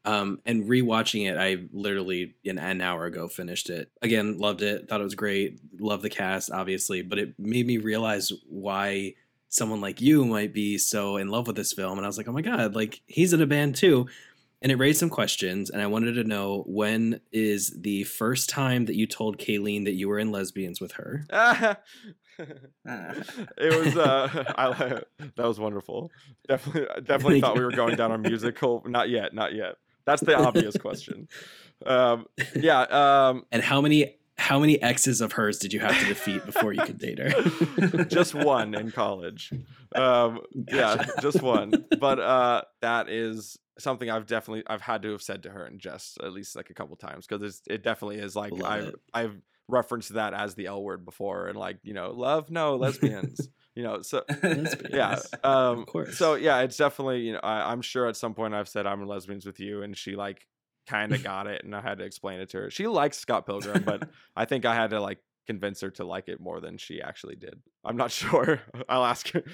[0.04, 3.90] Um, and rewatching it, I literally an, an hour ago finished it.
[4.02, 4.88] Again, loved it.
[4.88, 5.58] Thought it was great.
[5.80, 9.14] Love the cast, obviously, but it made me realize why
[9.56, 11.98] someone like you might be so in love with this film.
[11.98, 14.06] And I was like, oh my god, like he's in a band too.
[14.62, 18.86] And it raised some questions, and I wanted to know when is the first time
[18.86, 21.26] that you told Kayleen that you were in lesbians with her?
[22.88, 25.02] it was uh I
[25.36, 26.10] that was wonderful.
[26.48, 28.82] Definitely definitely thought we were going down a musical.
[28.86, 29.76] Not yet, not yet.
[30.04, 31.28] That's the obvious question.
[31.84, 36.06] Um yeah, um And how many how many exes of hers did you have to
[36.06, 38.04] defeat before you could date her?
[38.04, 39.52] just one in college.
[39.94, 41.72] Um yeah, just one.
[41.98, 45.78] But uh that is something I've definitely I've had to have said to her in
[45.78, 48.94] jest at least like a couple times because it definitely is like Love I've.
[49.14, 53.48] I've referenced that as the L word before and like, you know, love no lesbians.
[53.74, 54.22] you know, so
[54.90, 56.16] yeah um Of course.
[56.18, 59.04] so yeah it's definitely you know I, i'm sure at some point i've said i'm
[59.06, 60.46] lesbians with you and she like
[60.86, 62.70] kind of got it and i had to explain it to her.
[62.70, 66.28] She likes scott pilgrim but i think i had to like convince her to like
[66.28, 67.60] it more than she actually did.
[67.84, 68.60] I'm not sure.
[68.88, 69.44] I'll ask her.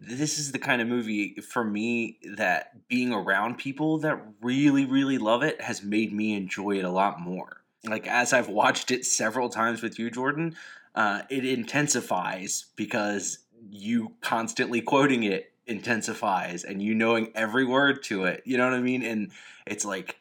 [0.00, 5.16] This is the kind of movie for me that being around people that really really
[5.16, 7.62] love it has made me enjoy it a lot more.
[7.86, 10.56] Like as i've watched it several times with you jordan
[10.94, 18.24] uh, it intensifies because you constantly quoting it intensifies and you knowing every word to
[18.24, 19.02] it you know what i mean?
[19.02, 19.30] And
[19.66, 20.18] it's like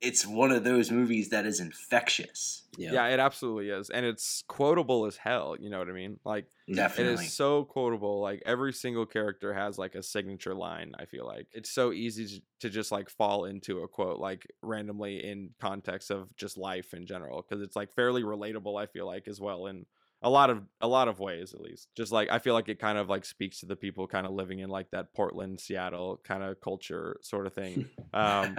[0.00, 2.64] it's one of those movies that is infectious.
[2.76, 2.92] Yeah.
[2.92, 6.18] yeah it absolutely is and it's quotable as hell you know what i mean?
[6.24, 7.24] Like it definitely.
[7.24, 11.46] is so quotable like every single character has like a signature line i feel like.
[11.52, 16.10] It's so easy to- to just like fall into a quote like randomly in context
[16.10, 19.66] of just life in general because it's like fairly relatable i feel like as well
[19.66, 19.84] in
[20.24, 22.80] a lot of a lot of ways at least just like i feel like it
[22.80, 26.20] kind of like speaks to the people kind of living in like that portland seattle
[26.24, 28.56] kind of culture sort of thing um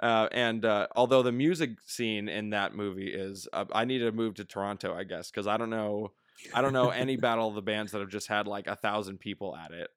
[0.00, 4.12] uh, and uh, although the music scene in that movie is, uh, I need to
[4.12, 6.12] move to Toronto, I guess, because I don't know,
[6.54, 9.18] I don't know any Battle of the Bands that have just had like a thousand
[9.18, 9.88] people at it,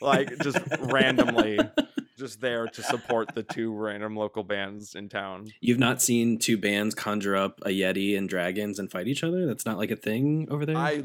[0.00, 1.58] like just randomly,
[2.16, 5.52] just there to support the two random local bands in town.
[5.60, 9.46] You've not seen two bands conjure up a yeti and dragons and fight each other?
[9.46, 10.76] That's not like a thing over there.
[10.76, 11.02] I,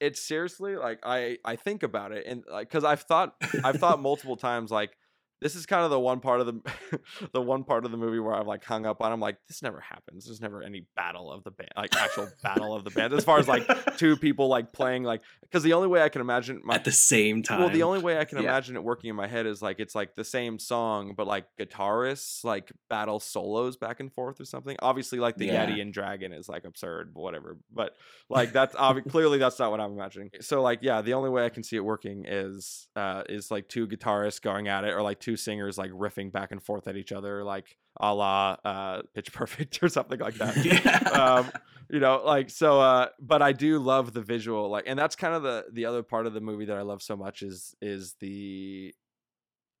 [0.00, 4.00] it's seriously like I, I think about it and like because I've thought, I've thought
[4.00, 4.96] multiple times like.
[5.40, 7.00] This is kind of the one part of the
[7.32, 9.10] the one part of the movie where I've like hung up on.
[9.12, 10.26] I'm like, this never happens.
[10.26, 13.12] There's never any battle of the band, like actual battle of the band.
[13.12, 16.20] As far as like two people like playing like because the only way I can
[16.20, 17.60] imagine my at the same time.
[17.60, 18.44] well the only way I can Yeah.
[18.44, 21.46] imagine it working in my head is like it's like the same song but like
[21.58, 24.76] guitarists like battle solos back and forth or something.
[24.80, 25.66] Obviously like the Yeah.
[25.66, 27.56] Yeti and Dragon is like absurd whatever.
[27.72, 27.96] But
[28.28, 30.30] like that's obvi- clearly that's not what I'm imagining.
[30.40, 33.68] So like yeah, the only way I can see it working is uh is like
[33.68, 36.96] two guitarists going at it or like two singers like riffing back and forth at
[36.96, 40.56] each other like a la uh Pitch Perfect or something like that.
[40.64, 40.98] Yeah.
[41.10, 41.50] um
[41.88, 45.34] you know like so uh but i do love the visual like and that's kind
[45.34, 48.14] of the the other part of the movie that i love so much is is
[48.20, 48.94] the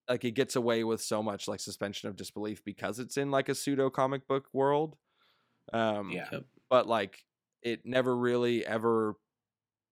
[0.08, 3.48] like it gets away with so much like suspension of disbelief because it's in like
[3.48, 4.96] a pseudo comic book world.
[5.72, 6.28] Um yeah.
[6.68, 7.24] But like
[7.62, 9.14] it never really ever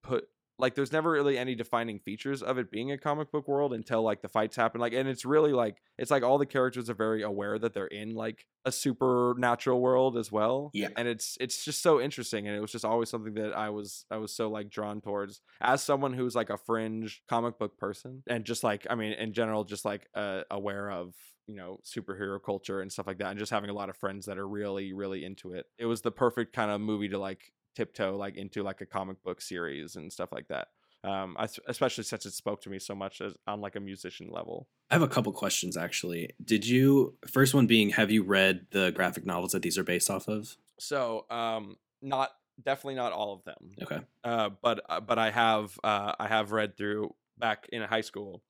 [0.02, 3.72] put like there's never really any defining features of it being a comic book world
[3.72, 6.90] until like the fights happen like and it's really like it's like all the characters
[6.90, 10.88] are very aware that they're in like a supernatural world as well Yeah.
[10.96, 14.04] and it's it's just so interesting and it was just always something that i was
[14.10, 18.22] i was so like drawn towards as someone who's like a fringe comic book person
[18.28, 21.14] and just like i mean in general just like uh, aware of
[21.46, 24.26] you know superhero culture and stuff like that and just having a lot of friends
[24.26, 27.52] that are really really into it it was the perfect kind of movie to like
[27.78, 30.66] tiptoe like into like a comic book series and stuff like that
[31.04, 34.28] um I, especially since it spoke to me so much as on like a musician
[34.38, 34.56] level
[34.90, 36.30] I have a couple questions actually.
[36.42, 40.10] Did you first one being have you read the graphic novels that these are based
[40.10, 40.56] off of?
[40.80, 42.30] so um not
[42.68, 44.00] definitely not all of them Okay.
[44.24, 48.42] uh, but uh, but I have uh, I have read through back in high school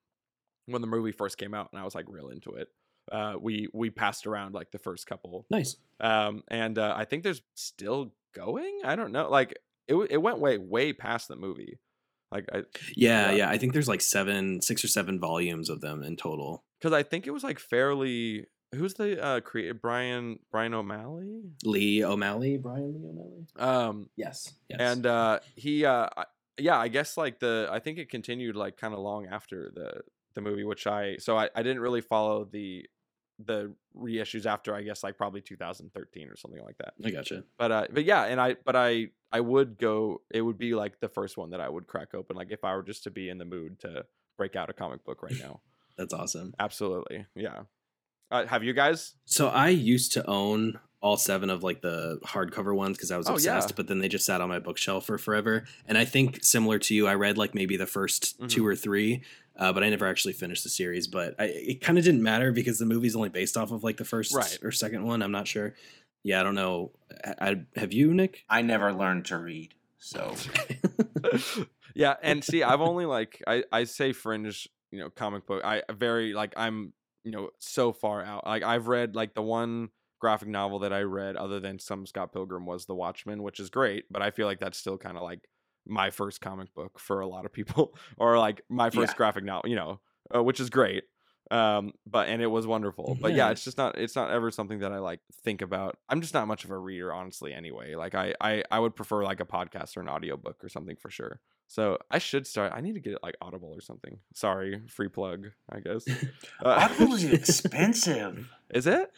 [0.66, 2.68] when the movie first came out, and I was like real into it.
[3.10, 5.76] Uh, we we passed around like the first couple, Nice.
[6.00, 8.80] um, and uh, I think there's still going.
[8.84, 11.78] I don't know, like it it went way way past the movie,
[12.30, 12.58] like I
[12.96, 13.32] Yeah, Yeah.
[13.32, 13.50] yeah.
[13.50, 16.64] I think there's like seven, six or seven volumes of them in total.
[16.80, 18.46] because I think it was like fairly.
[18.74, 21.40] Who's the uh creator Bryan Bryan O'Malley?
[21.64, 23.46] Lee O'Malley, Bryan Lee O'Malley.
[23.56, 24.52] Um, Yes.
[24.68, 24.78] Yes.
[24.78, 26.26] and uh he uh I-
[26.60, 30.00] yeah i guess like the i think it continued like kind of long after the
[30.34, 32.84] the movie which i so i, I didn't really follow the
[33.44, 37.44] the reissues after i guess like probably 2013 or something like that I gotcha.
[37.56, 40.98] but uh but yeah and i but i i would go it would be like
[41.00, 43.28] the first one that i would crack open like if i were just to be
[43.28, 44.04] in the mood to
[44.36, 45.60] break out a comic book right now
[45.96, 46.52] That's awesome.
[46.58, 47.60] absolutely yeah
[48.30, 52.74] uh, have you guys So I used to own all seven of like the hardcover
[52.74, 53.36] ones because I was Oh, yeah.
[53.36, 55.64] obsessed, but then they just sat on my bookshelf for forever.
[55.86, 58.48] And I think similar to you, I read like maybe the 1st Mhm.
[58.50, 59.22] two or three,
[59.56, 61.06] uh, but I never actually finished the series.
[61.06, 63.96] But I, it kind of didn't matter because the movie's only based off of like
[63.96, 64.58] the first Right.
[64.62, 65.22] or second one.
[65.22, 65.74] I'm not sure.
[66.24, 66.90] Yeah, I don't know.
[67.24, 68.44] I, I- have you, Nick?
[68.50, 70.34] I never learned to read, so
[71.94, 75.82] yeah and see i've only like i i say fringe you know comic book i
[75.92, 76.92] very like i'm
[77.28, 81.00] you know so far out like i've read like the one graphic novel that i
[81.00, 84.46] read other than some scott pilgrim was the watchmen which is great but i feel
[84.46, 85.40] like that's still kind of like
[85.86, 89.16] my first comic book for a lot of people or like my first Yeah.
[89.18, 90.00] graphic novel you know
[90.34, 91.04] uh, which is great
[91.50, 93.50] um but and it was wonderful but yeah Yeah.
[93.52, 96.46] it's just not it's not ever something that i like think about i'm just not
[96.48, 99.96] much of a reader honestly anyway like i i, I would prefer like a podcast
[99.96, 103.14] or an audiobook or something for sure so i should start i need to get
[103.14, 106.04] it like audible or something sorry free plug i guess
[106.64, 108.50] Uh, Audible is expensive.
[108.70, 109.10] is it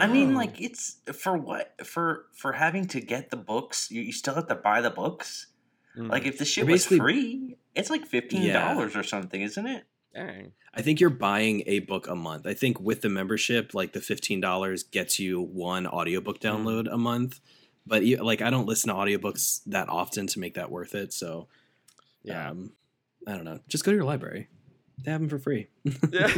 [0.00, 3.88] I mean, like it's for what for for having to get the books.
[3.90, 5.46] You, you still have to buy the books.
[5.96, 9.84] Mm, Like if the shit was free, it's like fifteen dollars or something, isn't it?
[10.16, 12.46] Dang I think you're buying a book a month.
[12.46, 16.50] I think with the membership, like the fifteen dollars gets you one audiobook Mm.
[16.50, 17.40] download a month.
[17.86, 21.12] But you- like, I don't listen to audiobooks that often to make that worth it.
[21.14, 21.48] So,
[22.24, 22.72] yeah um,
[23.26, 23.60] I don't know.
[23.68, 24.48] Just go to your library.
[25.02, 25.68] They have them for free.
[26.12, 26.28] yeah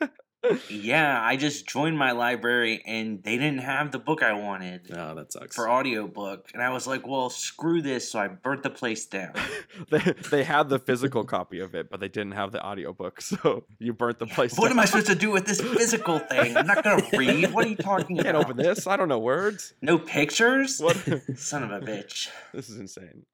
[0.70, 5.14] Yeah, I just joined my library and they didn't have the book I wanted oh,
[5.16, 5.56] that sucks.
[5.56, 6.48] for audiobook.
[6.54, 8.12] And I was like, well, screw this.
[8.12, 9.32] So I burnt the place down.
[9.90, 9.98] they,
[10.30, 13.92] they had the physical copy of it but they didn't have the audiobook so you
[13.92, 16.56] burnt the place what am I supposed to do with this physical thing?
[16.56, 17.52] I'm not going to read.
[17.52, 20.80] What are you talking I can't open this i don't know words No pictures?
[20.80, 20.96] what
[21.36, 22.28] Son of a bitch.
[22.52, 23.24] this is insane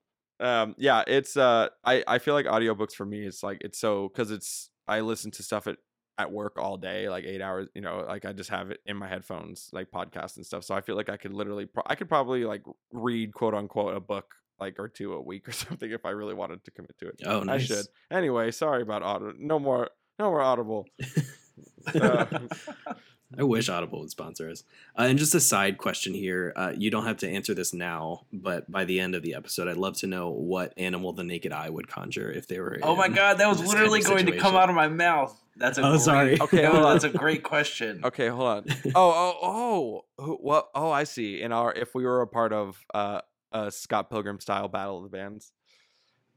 [0.40, 4.08] um yeah it's uh i i feel like audiobooks for me it's like it's so
[4.08, 5.76] because it's i listen to stuff at
[6.18, 8.96] at work all day like eight hours you know like i just have it in
[8.96, 11.94] my headphones like podcasts and stuff so i feel like i could literally pro- i
[11.94, 15.90] could probably like read quote unquote a book like or two a week or something
[15.90, 17.20] if i really wanted to commit to it.
[17.26, 17.62] Oh, nice.
[17.62, 17.86] i should.
[18.10, 20.86] anyway sorry about audio no more no more audible.
[21.94, 22.26] Uh,
[23.38, 24.64] I wish Audible would sponsor us.
[24.98, 26.52] Uh, and just a side question here.
[26.56, 29.68] Uh, you don't have to answer this now, but by the end of the episode,
[29.68, 32.78] I'd love to know what animal the naked eye would conjure if they were.
[32.82, 35.38] Oh my god, that was literally kind of going to come out of my mouth.
[35.56, 36.40] That's a Oh, great, sorry.
[36.40, 38.00] Okay, no, that's a great question.
[38.04, 42.04] okay hold on oh oh oh who- what oh i see in our if we
[42.04, 43.20] were a part of uh
[43.52, 45.52] a scott pilgrim style battle of the bands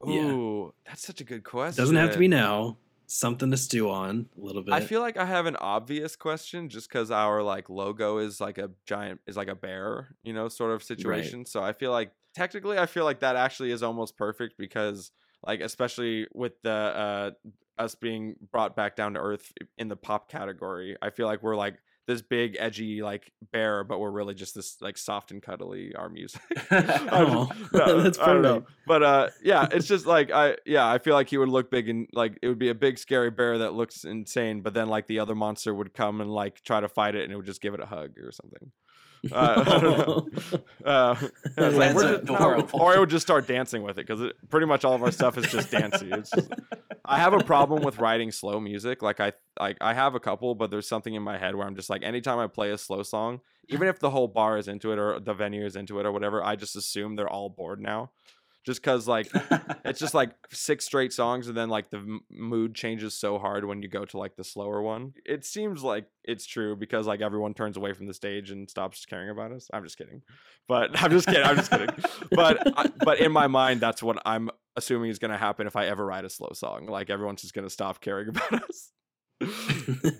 [0.06, 0.20] Yeah.
[0.30, 1.82] Ooh, that's such a good question.
[1.82, 2.76] Doesn't have to be now.
[3.10, 4.74] Something to stew on a little bit.
[4.74, 8.58] I feel like I have an obvious question just because our like logo is like
[8.58, 11.46] a giant is like a bear, you know, sort of situation.
[11.46, 15.10] So I feel like technically I feel like that actually is almost perfect because
[15.42, 17.30] like especially with the uh
[17.78, 21.56] us being brought back down to earth in the pop category, I feel like we're
[21.56, 25.94] like this big edgy like bear, but we're really just this like soft and cuddly
[25.94, 26.40] our music.
[26.70, 28.24] I Oh, no, that's know.
[28.42, 28.70] perfect.
[28.86, 31.88] But uh, yeah, it's just like I yeah, I feel like he would look big
[31.90, 35.06] and like it would be a big scary bear that looks insane, but then like
[35.06, 37.60] the other monster would come and like try to fight it and it would just
[37.60, 38.72] give it a hug or something.
[39.32, 40.28] Uh, I don't know.
[40.84, 41.14] Uh,
[41.58, 44.84] yeah, like, just- no, or I would just start dancing with it because pretty much
[44.86, 46.08] all of our stuff is just dancey.
[46.08, 46.34] Just,
[47.04, 49.02] I have a problem with writing slow music.
[49.02, 51.76] Like I like I have a couple, but there's something in my head where I'm
[51.76, 54.92] just like anytime I play a slow song, even if the whole bar is into
[54.92, 57.80] it or the venue is into it or whatever, I just assume they're all bored
[57.82, 58.10] now.
[58.68, 59.30] Just because like
[59.86, 63.80] it's just like six straight songs and then like the mood changes so hard when
[63.80, 65.14] you go to like the slower one.
[65.24, 69.06] It seems like it's true because like everyone turns away from the stage and stops
[69.06, 69.70] caring about us.
[69.72, 70.20] I'm just kidding.
[70.68, 71.44] But i'm just kidding.
[71.44, 71.88] I'm just kidding.
[72.30, 75.74] But I, but in my mind that's what i'm assuming is going to happen if
[75.74, 76.84] i ever write a slow song.
[76.88, 78.92] Like everyone's just going to stop caring about us.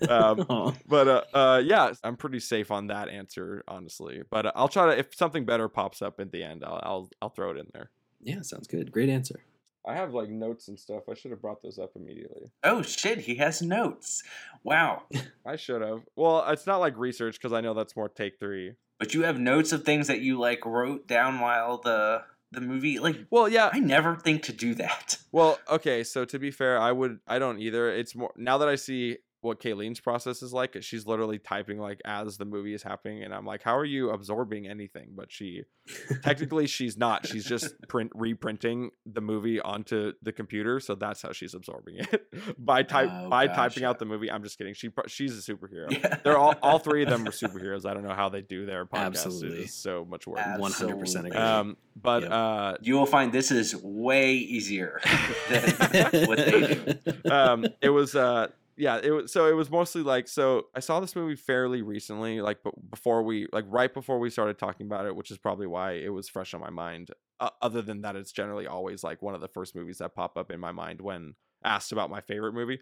[0.09, 4.23] Um, but uh, uh yeah i'm pretty safe on that answer honestly.
[4.27, 7.09] But uh, i'll try to if something better pops up at the end i'll i'll,
[7.21, 7.91] I'll throw it in there
[8.21, 8.91] yeah, sounds good.
[8.91, 9.39] Great answer.
[9.87, 11.03] I have like notes and stuff.
[11.09, 12.51] I should have brought those up immediately.
[12.63, 14.23] oh shit, he has notes.
[14.63, 15.03] Wow.
[15.45, 16.01] I should have.
[16.15, 18.73] Well, it's not like research because I know that's more take three.
[18.99, 22.99] But you have notes of things that you like wrote down while the the movie
[22.99, 23.69] like Well, yeah.
[23.71, 25.17] I never think to do that.
[25.31, 26.03] Well, okay.
[26.03, 27.19] So to be fair, I would.
[27.27, 27.89] I don't either.
[27.89, 30.75] It's more now that I see what Kayleen's process is like.
[30.81, 34.09] She's literally typing like as the movie is happening, and I'm like, how are you
[34.09, 35.09] absorbing anything?
[35.15, 35.63] But she,
[36.23, 37.25] technically, she's not.
[37.25, 42.27] She's just print reprinting the movie onto the computer, so that's how she's absorbing it
[42.57, 44.29] by type Oh, by typing out the movie.
[44.31, 44.73] I'm just kidding.
[44.73, 45.91] She she's a superhero.
[45.91, 46.17] Yeah.
[46.23, 47.85] They're all all three of them are superheroes.
[47.85, 49.05] I don't know how they do their podcast.
[49.25, 49.61] Absolutely.
[49.63, 50.39] It's so much work.
[50.57, 51.39] One hundred percent agree.
[51.39, 52.31] Um, but Yep.
[52.31, 55.01] uh, You will find this is way easier
[55.49, 57.31] than what they do.
[57.31, 58.47] um it was uh
[58.79, 62.41] yeah it was so it was mostly like so i saw this movie fairly recently
[62.41, 65.67] like but before we like right before we started talking about it which is probably
[65.67, 69.21] why it was fresh on my mind uh, other than that it's generally always like
[69.21, 72.21] one of the first movies that pop up in my mind when asked about my
[72.21, 72.79] favorite movie.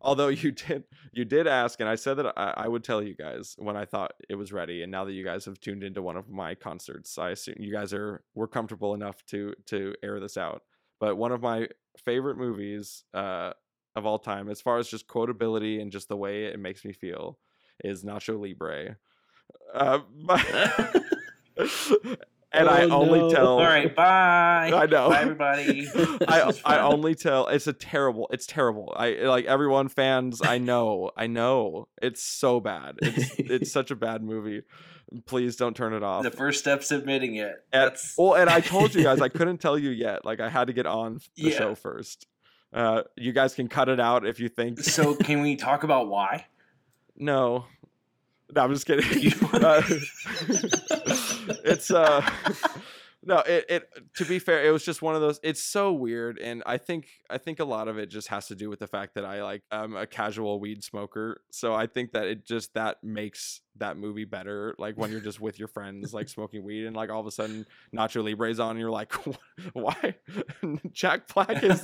[0.00, 3.14] Although you did you did ask and i said that I, I would tell you
[3.14, 6.00] guys when i thought it was ready and now that you guys have tuned into
[6.00, 10.20] one of my concerts i assume you guys are were comfortable enough to to air
[10.20, 10.62] this out.
[11.00, 11.68] But one of my
[12.04, 13.52] favorite movies uh
[13.96, 16.92] of all time, as far as just quotability and just the way it makes me
[16.92, 17.38] feel,
[17.84, 18.96] is Nacho Libre.
[19.74, 20.90] Uh, my-
[22.52, 23.30] and I Oh, only no.
[23.30, 23.46] tell.
[23.58, 24.70] All right, bye.
[24.74, 25.10] I know.
[25.10, 25.88] Bye, everybody.
[26.26, 31.10] I, I only tell it's a terrible it's terrible I like everyone fans I know
[31.16, 34.62] I know it's so bad it's it's such a bad movie
[35.26, 37.52] please don't turn it off the first step's admitting it.
[37.72, 40.24] And- That's well, and I told you guys I couldn't tell you yet.
[40.24, 41.58] Like I had to get on the Yeah.
[41.58, 42.26] show first.
[42.72, 44.80] Uh, you guys can cut it out if you think.
[44.80, 45.14] so.
[45.24, 46.46] Can we talk about why?
[47.16, 47.66] No,
[48.54, 49.32] no, I'm just kidding.
[49.52, 49.82] Uh,
[51.64, 52.20] it's uh,
[53.22, 53.88] no, it it.
[54.16, 55.40] To be fair, it was just one of those.
[55.42, 58.54] It's so weird, and I think I think a lot of it just has to
[58.54, 61.42] do with the fact that I like I'm a casual weed smoker.
[61.50, 64.74] So I think that it just that makes that movie better.
[64.78, 67.30] Like when you're just with your friends, like smoking weed, and like all of a
[67.30, 69.12] sudden Nacho Libre's on, and you're like,
[69.74, 70.14] why?
[70.92, 71.82] Jack Black is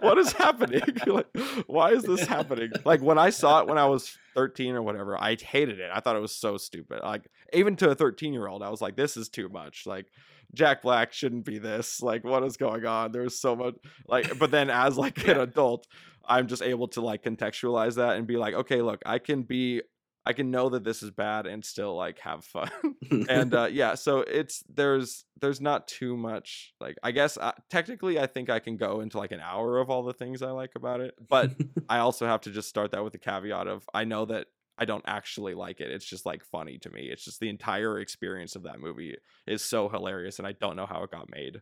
[0.00, 0.82] what is happening?
[1.06, 1.36] like,
[1.66, 2.70] why is this happening?
[2.86, 5.90] Like when I saw it when I was 13 or whatever, I hated it.
[5.92, 7.00] I thought it was so stupid.
[7.02, 9.84] Like even to a 13 year old, I was like, this is too much.
[9.84, 10.06] Like
[10.54, 12.02] Jack Black shouldn't be this.
[12.02, 13.12] Like what is going on?
[13.12, 13.74] There's so much
[14.06, 15.86] like but then as like an adult,
[16.24, 19.82] I'm just able to like contextualize that and be like, okay, look, I can be
[20.28, 22.70] I can know that this is bad and still like have fun
[23.30, 28.20] and uh yeah so it's there's there's not too much like i guess uh, technically
[28.20, 30.72] i think i can go into like an hour of all the things i like
[30.76, 31.52] about it but
[31.88, 34.84] i also have to just start that with the caveat of i know that i
[34.84, 38.56] don't actually like it it's just like funny to me it's just the entire experience
[38.56, 39.16] of that movie
[39.46, 41.60] is so hilarious and i don't know how it got made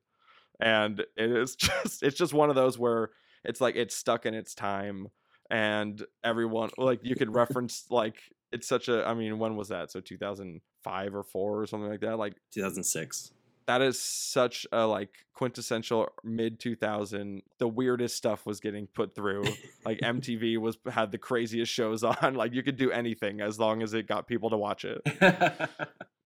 [0.61, 3.11] and it is just it's just one of those where
[3.45, 5.09] it's like it's stuck in its time
[5.51, 8.17] and everyone like you could reference like
[8.53, 12.01] it's such a i mean when was that so 2005 or 4 or something like
[12.01, 13.33] that like 2006.
[13.67, 19.45] That is such a like quintessential mid 2000 the weirdest stuff was getting put through
[19.85, 23.83] like mtv was had the craziest shows on like you could do anything as long
[23.83, 25.01] as it got people to watch it.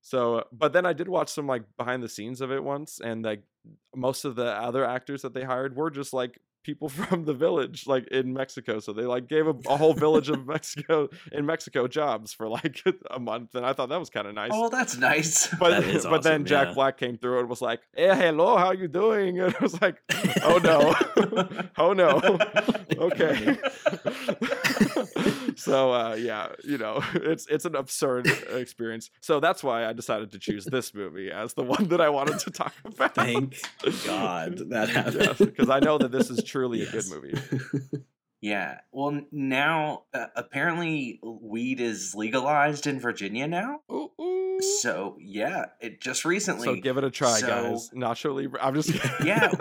[0.03, 3.22] So but then i did watch some like behind the scenes of it once and
[3.22, 3.43] like
[3.95, 7.87] most of the other actors that they hired were just like people from the village
[7.87, 11.87] like in mexico so they like gave a, a whole village of mexico in mexico
[11.87, 14.97] jobs for like a month and i thought that was kind of nice oh, that's
[14.97, 15.49] nice.
[15.59, 16.75] but That is but then Jack yeah.
[16.75, 20.01] Black came through and was like, "Hey, hello, how you doing?" And I was like,
[20.43, 20.95] "Oh no,
[21.79, 22.39] oh no,
[22.99, 23.59] okay."
[25.57, 29.11] So uh, yeah, you know, it's it's an absurd experience.
[29.20, 32.38] So that's why I decided to choose this movie as the one that I wanted
[32.40, 33.14] to talk about.
[33.14, 33.61] Thank
[34.07, 35.38] God that happened.
[35.38, 37.34] because I know that this is truly a good movie.
[38.42, 38.78] Yeah.
[38.90, 43.80] Well, now uh, apparently weed is legalized in Virginia now.
[43.92, 44.59] Ooh, ooh.
[44.80, 46.64] So yeah, it just recently.
[46.64, 47.90] So give it a try, So- guys.
[47.94, 48.59] Nacho Libre.
[48.64, 48.94] I'm just.
[49.22, 49.53] Yeah.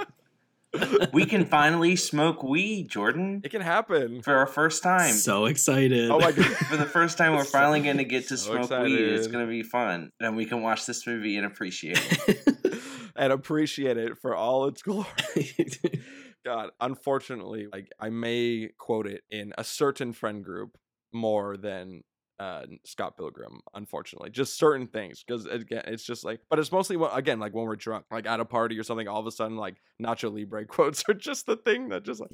[1.14, 4.22] We can finally smoke weed, Jordan, It can happen.
[4.22, 5.14] for our first time.
[5.14, 6.12] So excited.
[6.12, 6.46] Oh my god.
[6.46, 9.00] for the first time, we're finally going to get to So smoke weed.
[9.00, 12.82] It's going to be fun, and we can watch this movie and appreciate it.
[13.16, 15.08] and appreciate it for all its glory.
[16.46, 20.78] God, unfortunately, like I may quote it in a certain friend group
[21.12, 22.02] more than
[22.40, 23.60] uh, Scott Pilgrim.
[23.74, 27.66] Unfortunately, just certain things because again, it's just like, but it's mostly again like when
[27.66, 29.08] we're drunk, like at a party or something.
[29.08, 32.32] All of a sudden, like Nacho Libre quotes are just the thing that just like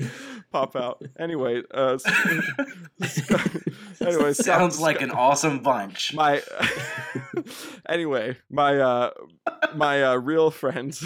[0.52, 1.02] pop out.
[1.20, 2.26] Anyway, uh, Scott-
[4.02, 6.14] anyway, Scott- Sounds like an awesome bunch.
[6.14, 6.42] my
[7.88, 9.12] anyway my uh
[9.76, 11.04] my uh real friends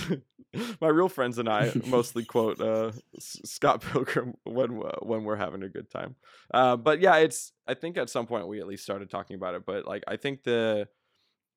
[0.82, 5.64] my real friends and i mostly quote uh scott pilgrim when uh, when we're having
[5.64, 6.16] a good time.
[6.54, 9.54] Uh but yeah it's i think at some point we at least started talking about
[9.56, 10.88] it but like i think the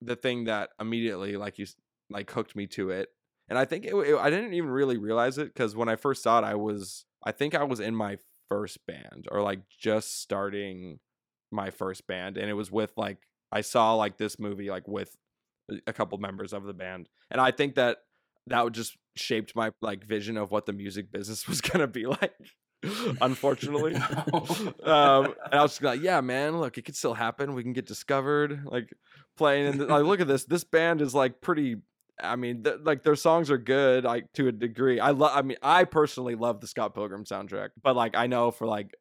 [0.01, 1.67] the thing that immediately like you
[2.11, 3.09] like hooked me to it
[3.49, 6.23] and i think it, it- i didn't even really realize it because when i first
[6.23, 8.19] saw it i was i think i was in my
[8.49, 10.99] first band or like just starting
[11.51, 13.19] my first band and it was with like
[13.51, 15.15] I saw like this movie like with
[15.87, 17.99] a couple members of the band and I think that
[18.47, 21.87] that would just shaped my like vision of what the music business was going to
[21.87, 22.35] be like
[23.21, 23.95] unfortunately
[24.83, 27.73] um and I was just like yeah man look it could still happen we can
[27.73, 28.93] get discovered like
[29.37, 31.77] playing and like look at this this band is like pretty
[32.23, 35.01] I mean, th- like their songs are good, like to a degree.
[35.01, 35.33] I love.
[35.35, 38.95] I mean, I personally love the Scott Pilgrim soundtrack, but like I know for like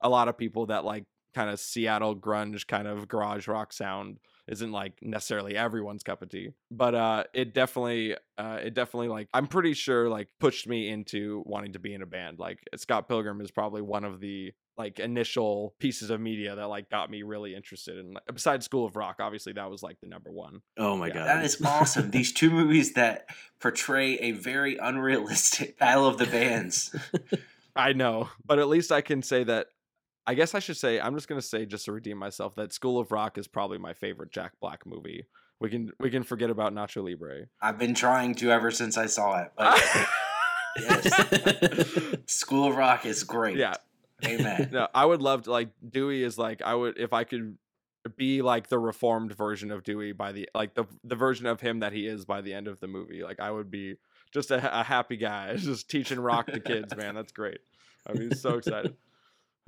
[0.00, 4.18] a lot of people that like kind of Seattle grunge kind of garage rock sound
[4.48, 6.50] isn't like necessarily everyone's cup of tea.
[6.70, 11.42] But uh it definitely uh it definitely like I'm pretty sure like pushed me into
[11.46, 12.38] wanting to be in a band.
[12.38, 16.90] Like Scott Pilgrim is probably one of the like initial pieces of media that like
[16.90, 20.30] got me really interested in besides School of Rock, obviously that was like the number
[20.30, 20.60] one.
[20.76, 21.26] oh my Yeah, god.
[21.28, 22.10] That is awesome.
[22.10, 23.26] These two movies that
[23.58, 26.94] portray a very unrealistic battle of the bands.
[27.76, 29.68] I know, but at least I can say that.
[30.26, 32.98] I guess I should say I'm just gonna say just to redeem myself that School
[32.98, 35.26] of Rock is probably my favorite Jack Black movie.
[35.60, 37.46] We can we can forget about Nacho Libre.
[37.62, 39.52] I've been trying to ever since I saw it.
[40.78, 43.56] Yes, School of Rock is great.
[43.56, 43.76] yeah,
[44.24, 44.68] Amen.
[44.72, 47.56] no, I would love to like Dewey is like I would if I could
[48.16, 51.80] be like the reformed version of Dewey by the like the the version of him
[51.80, 53.22] that he is by the end of the movie.
[53.22, 53.96] Like I would be
[54.32, 56.94] just a, a happy guy, just teaching rock to kids.
[56.96, 57.60] Man, that's great.
[58.06, 58.94] I mean, so excited.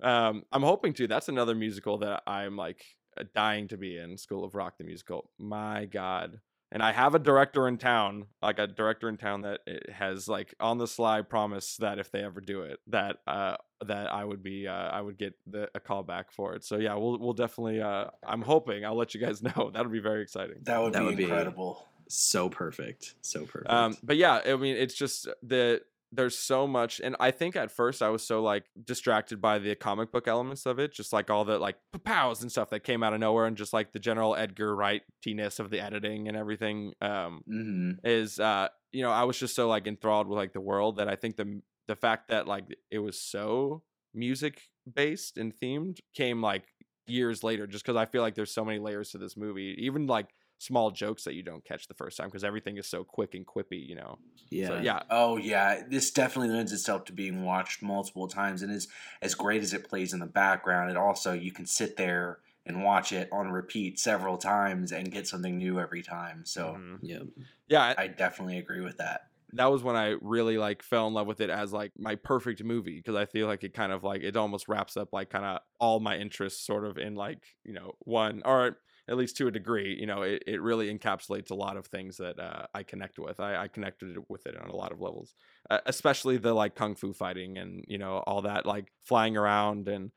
[0.03, 1.07] Um, I'm hoping to.
[1.07, 2.85] That's another musical that I'm like
[3.19, 4.17] uh, dying to be in.
[4.17, 5.31] School of Rock, the musical.
[5.39, 6.41] My God.
[6.71, 10.55] And I have a director in town, like a director in town that has like
[10.61, 14.43] on the sly promise that if they ever do it, that uh that I would
[14.43, 16.65] be uh I would get the a call back for it.
[16.65, 19.71] So yeah, we'll we'll definitely uh I'm hoping I'll let you guys know.
[19.73, 20.57] That'll be very exciting.
[20.65, 21.87] That would That be would be- incredible.
[22.09, 23.15] so perfect.
[23.23, 23.71] So perfect.
[23.73, 25.81] Um, but yeah, I mean, it's just the
[26.11, 29.75] there's so much, and I think at first I was so like distracted by the
[29.75, 33.03] comic book elements of it, just like all the like pows and stuff that came
[33.03, 36.37] out of nowhere, and just like the general Edgar Wright ness of the editing and
[36.37, 36.93] everything.
[37.01, 40.61] Um, hmm is uh, you know, I was just so like enthralled with like the
[40.61, 43.83] world that I think the the fact that like it was so
[44.15, 46.65] music based and themed came like
[47.07, 50.07] years later, just because I feel like there's so many layers to this movie, even
[50.07, 50.29] like
[50.59, 53.47] small jokes that you don't catch the first time because everything is so quick and
[53.47, 54.21] quippy, you know.
[54.51, 54.61] yeah.
[54.63, 58.89] So yeah, Oh yeah, this definitely lends itself to being watched multiple times, and is
[59.23, 60.91] as great as it plays in the background.
[60.91, 65.27] It also you can sit there and watch it on repeat several times and get
[65.27, 66.45] something new every time.
[66.45, 66.99] So Mhm.
[67.03, 67.23] Yeah.
[67.69, 69.23] yeah, I definitely agree with that.
[69.53, 72.63] that was when I really like fell in love with it as like my perfect
[72.63, 75.45] movie because I feel like it kind of like it almost wraps up like kind
[75.45, 78.79] of all my interests sort of in like you know one or
[79.09, 82.17] at least to a degree you know it, it really encapsulates a lot of things
[82.17, 85.35] that uh, I connect with I, I connected with it on a lot of levels
[85.71, 89.89] uh, especially the like kung fu fighting and you know all that like flying around
[89.89, 90.11] and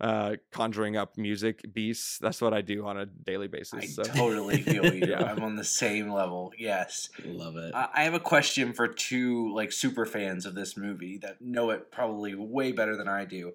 [0.00, 4.02] uh conjuring up music beasts that's what I do on a daily basis I so
[4.04, 5.06] totally feel you.
[5.08, 5.24] Yeah.
[5.24, 6.52] I'm on the same level.
[6.56, 7.08] Yes.
[7.24, 7.74] Love it.
[7.74, 11.70] I I have a question for two like super fans of this movie that know
[11.70, 13.54] it probably way better than I do.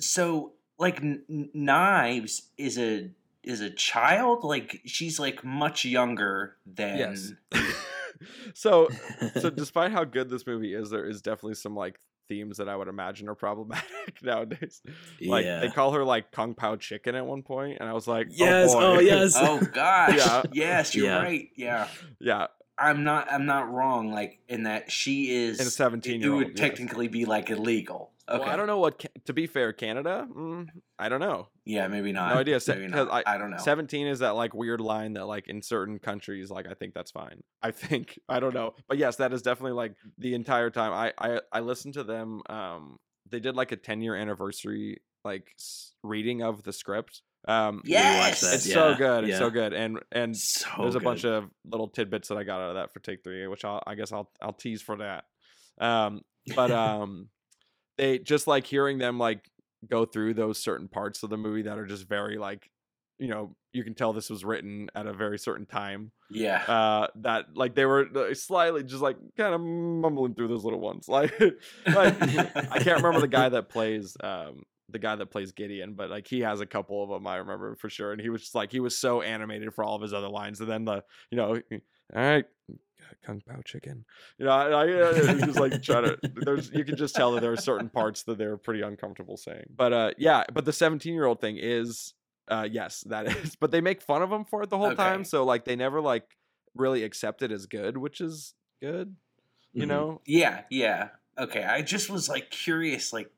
[0.00, 3.10] So, like, N- N- Knives is a
[3.44, 4.44] is a child.
[4.44, 6.98] Like, she's like much younger than.
[6.98, 7.32] yes
[8.54, 8.88] so
[9.40, 12.76] so despite how good this movie is there is definitely some like themes that i
[12.76, 13.84] would imagine are problematic
[14.22, 14.80] nowadays
[15.20, 15.60] like yeah.
[15.60, 18.70] they call her like kung pao chicken at one point and i was like yes.
[18.72, 19.34] oh, Oh, yes.
[19.36, 20.16] Oh, oh gosh.
[20.16, 20.42] Yeah.
[20.52, 21.18] Yes, you're Yeah.
[21.22, 21.48] right.
[21.56, 21.88] Yeah.
[22.20, 23.30] yeah I'm not.
[23.30, 24.10] I'm not wrong.
[24.10, 27.48] Like in that she is And a 17 It year old would technically be like
[27.50, 28.10] illegal.
[28.28, 28.38] Okay.
[28.38, 29.04] Well, I don't know what.
[29.26, 30.26] To be fair, Canada.
[30.34, 30.68] Mm,
[30.98, 31.48] I don't know.
[31.66, 32.32] Yeah, maybe not.
[32.34, 32.58] No idea.
[32.58, 33.26] Se- not.
[33.26, 33.58] I, don't know.
[33.58, 37.10] Seventeen is that like weird line that like in certain countries, like I think that's
[37.10, 37.42] fine.
[37.62, 40.92] I think I don't know, but yes, that is definitely like the entire time.
[40.92, 42.40] I I I listened to them.
[42.48, 42.98] Um,
[43.30, 45.54] they did like a ten year anniversary like
[46.02, 47.22] reading of the script.
[47.46, 48.42] Um, Yes!
[48.42, 49.24] it's so good.
[49.24, 49.38] It's yeah.
[49.38, 51.04] so good, and and So there's a good.
[51.04, 53.82] bunch of little tidbits that I got out of that for take three, which I'll,
[53.86, 55.24] I guess I'll I'll tease for that.
[55.78, 56.22] Um,
[56.56, 57.28] but um,
[57.96, 59.50] they just like hearing them like
[59.88, 62.70] go through those certain parts of the movie that are just very like,
[63.18, 66.10] you know, you can tell this was written at a very certain time.
[66.30, 66.62] yeah.
[66.66, 70.80] Uh, that like they were uh, slightly just like kind of mumbling through those little
[70.80, 71.08] ones.
[71.08, 71.32] Like,
[71.86, 76.10] like I can't remember the guy that plays um the guy that plays Gideon, but
[76.10, 78.12] like he has a couple of them I remember for sure.
[78.12, 80.60] And he was just like he was so animated for all of his other lines,
[80.60, 82.44] and then the you know, all right,
[83.24, 84.04] kung pao chicken,
[84.38, 86.16] you know, I, I uh, he like trying to.
[86.44, 89.66] There's you can just tell that there are certain parts that they're pretty uncomfortable saying.
[89.74, 92.14] But uh, yeah, but the 17 year old thing is
[92.48, 95.24] uh yes that is, but they make fun of him for it the whole time,
[95.24, 96.24] so like they never like
[96.74, 99.16] really accept it as good, which is good,
[99.72, 99.88] you Mhm.
[99.88, 100.20] know.
[100.26, 101.08] yeah, yeah.
[101.38, 101.64] Okay.
[101.64, 103.30] I just was like curious, like,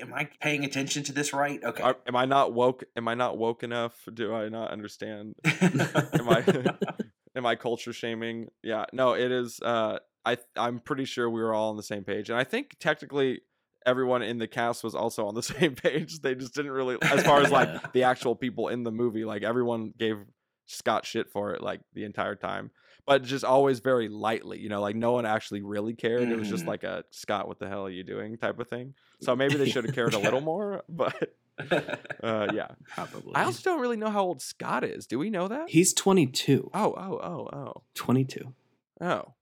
[0.00, 1.62] am I paying attention to this right?
[1.62, 1.82] Okay.
[1.82, 2.84] Are, am I not woke?
[2.96, 3.94] Am I not woke enough?
[4.12, 5.34] Do I not understand?
[5.44, 6.42] am I
[7.36, 8.48] am I culture shaming?
[8.62, 9.60] Yeah, no, it is.
[9.60, 12.76] Uh, I I'm pretty sure we were all on the same page, and I think
[12.80, 13.42] technically
[13.84, 16.20] everyone in the cast was also on the same page.
[16.20, 19.42] They just didn't really, as far as like the actual people in the movie, like
[19.44, 20.16] everyone gave
[20.66, 22.72] Scott shit for it like the entire time,
[23.06, 24.58] but just always very lightly.
[24.58, 26.28] You know, like no one actually really cared.
[26.28, 26.68] It was just Mhm.
[26.68, 28.94] like a Scott, what the hell are you doing type of thing.
[29.20, 31.34] So maybe they should have cared a little more, but
[32.22, 32.68] uh, yeah.
[32.94, 33.34] Probably.
[33.34, 35.06] I also don't really know how old Scott is.
[35.06, 35.68] Do we know that?
[35.68, 36.70] He's 22.
[36.74, 38.52] Oh, oh, oh, oh, 22.
[39.00, 39.34] oh.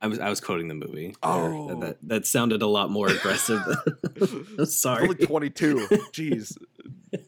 [0.00, 1.14] I was I was quoting the movie.
[1.22, 1.68] Oh.
[1.68, 3.60] That, that, that sounded a lot more aggressive.
[4.58, 5.04] I'm sorry.
[5.04, 5.88] Only 22.
[6.12, 6.56] Jeez.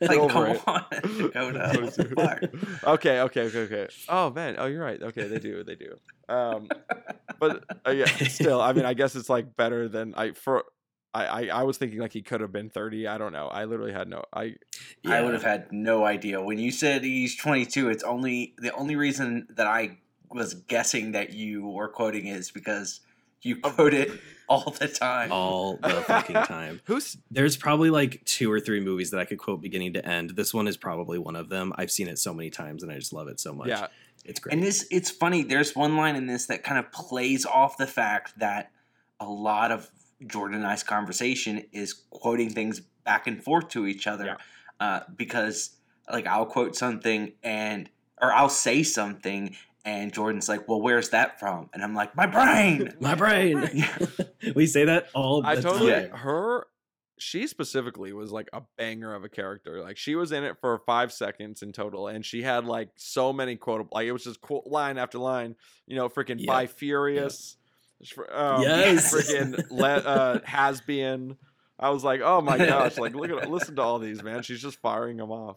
[0.00, 0.62] like, over come it.
[0.66, 0.84] on,
[1.18, 1.70] Dakota.
[1.74, 2.14] 22.
[2.14, 2.84] Fuck.
[2.84, 3.88] okay, okay, okay, okay.
[4.08, 5.02] Oh man, oh you're right.
[5.02, 5.96] Okay, they do, they do.
[6.28, 6.68] Um,
[7.40, 10.64] but uh, yeah, still, I mean, I guess it's like better than I for.
[11.12, 13.06] I, I, I was thinking like he could have been 30.
[13.06, 13.48] I don't know.
[13.48, 14.24] I literally had no.
[14.32, 14.56] I
[15.06, 17.88] I would have had no idea when you said he's 22.
[17.90, 19.98] It's only the only reason that I
[20.30, 23.00] was guessing that you were quoting is because
[23.42, 24.12] you quote it
[24.48, 25.32] all the time.
[25.32, 26.80] all the fucking time.
[26.84, 30.30] who's There's probably like two or three movies that I could quote beginning to end.
[30.30, 31.72] This one is probably one of them.
[31.76, 33.68] I've seen it so many times and I just love it so much.
[33.68, 33.88] yeah.
[34.24, 34.52] It's great.
[34.52, 35.42] And this, it's funny.
[35.42, 38.70] There's one line in this that kind of plays off the fact that
[39.18, 39.90] a lot of
[40.26, 44.24] Jordan and I's conversation is quoting things back and forth to each other.
[44.26, 44.36] Yeah.
[44.78, 45.76] Uh, because,
[46.10, 47.88] like, I'll quote something and,
[48.20, 52.26] or I'll say something, and Jordan's like, "Well, where's that from?" And I'm like, "My
[52.26, 53.68] brain." My brain.
[53.74, 53.96] Yeah.
[54.54, 56.10] we say that all the I totally time.
[56.10, 56.66] her.
[57.18, 59.82] She specifically was like a banger of a character.
[59.82, 63.32] Like she was in it for five seconds in total, and she had like so
[63.32, 63.90] many quotable.
[63.92, 65.56] Like it was just quote line after line.
[65.86, 66.46] You know, freaking Yep.
[66.46, 67.56] by furious.
[68.30, 69.12] Um, Yes.
[69.14, 71.36] freaking let uh, has been.
[71.78, 72.98] I was like, oh my gosh!
[72.98, 74.42] Like look at listen to all these, man.
[74.42, 75.57] She's just firing them off.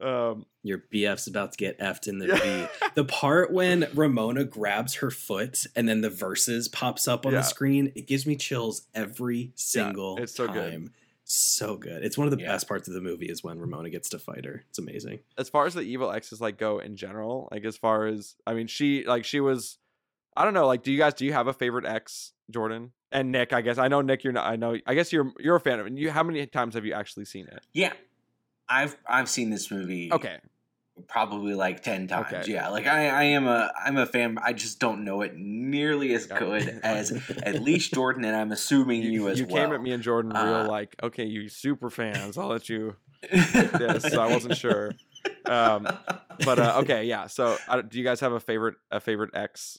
[0.00, 2.36] Um, Your BF's about to get effed in the yeah.
[2.36, 2.88] V.
[2.94, 7.40] The part when Ramona grabs her foot and then the verses pops up on Yeah.
[7.40, 10.70] the screen, it gives me chills every single it's so good.
[10.72, 10.92] time.
[11.24, 12.02] So good.
[12.02, 12.52] It's one of the Yeah.
[12.52, 14.64] best parts of the movie is when Ramona gets to fight her.
[14.70, 15.18] It's amazing.
[15.36, 18.54] as far as the evil exes like go in general, like as far as I
[18.54, 19.76] mean, she like she was.
[20.36, 20.66] I don't know.
[20.66, 23.52] Like, do you guys do you have a favorite ex, Jordan and Nick?
[23.52, 24.24] I guess I know Nick.
[24.24, 24.46] You're not.
[24.50, 24.76] I know.
[24.86, 25.92] I guess you're you're a fan of it.
[25.94, 27.60] You how many times have you actually seen it?
[27.72, 27.92] Yeah,
[28.68, 30.12] I've I've seen this movie.
[30.12, 30.38] Okay,
[31.08, 32.52] probably like 10 times Okay.
[32.52, 36.12] yeah like I, I am a i'm a fan i just don't know it nearly
[36.14, 37.10] as good as
[37.42, 40.02] at least jordan and i'm assuming you, as you well You came at me and
[40.02, 42.36] Jordan real Uh, like, okay, you super fans.
[42.36, 42.96] I'll let you.
[43.32, 44.92] this, so I wasn't sure.
[45.46, 45.88] Um,
[46.44, 47.26] But uh, okay, yeah.
[47.26, 49.78] So, uh, do you guys have a favorite a favorite ex?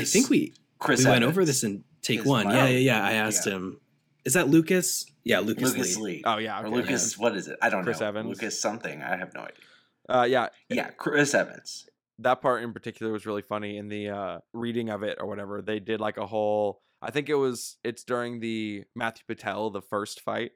[0.00, 2.46] I think we chris we went over this in take is one.
[2.46, 3.04] my Yeah, yeah, yeah.
[3.04, 3.54] I asked Yeah.
[3.54, 3.80] him.
[4.24, 5.06] Is that Lucas?
[5.24, 6.02] Yeah, Lucas, lucas Lee.
[6.02, 8.28] lee Oh yeah, or okay, lucas what is it i don't Chris know Evans.
[8.28, 9.56] lucas something i have no idea
[10.08, 11.86] Uh, yeah, yeah chris evans
[12.18, 15.62] that part in particular was really funny in the uh reading of it or whatever
[15.62, 19.80] they did like a whole i think it was it's during the matthew patel the
[19.82, 20.52] first fight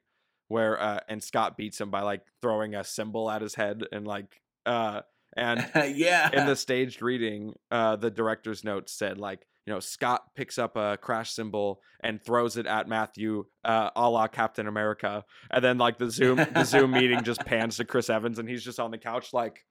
[0.49, 4.07] where uh and scott beats him by like throwing a cymbal at his head and
[4.07, 5.01] like uh
[5.37, 5.66] and
[5.97, 10.59] yeah in the staged reading uh the director's notes said like you know scott picks
[10.59, 15.64] up a crash cymbal and throws it at matthew uh a la captain america and
[15.64, 18.80] then like the zoom the zoom meeting just pans to chris evans and he's just
[18.80, 19.64] on the couch like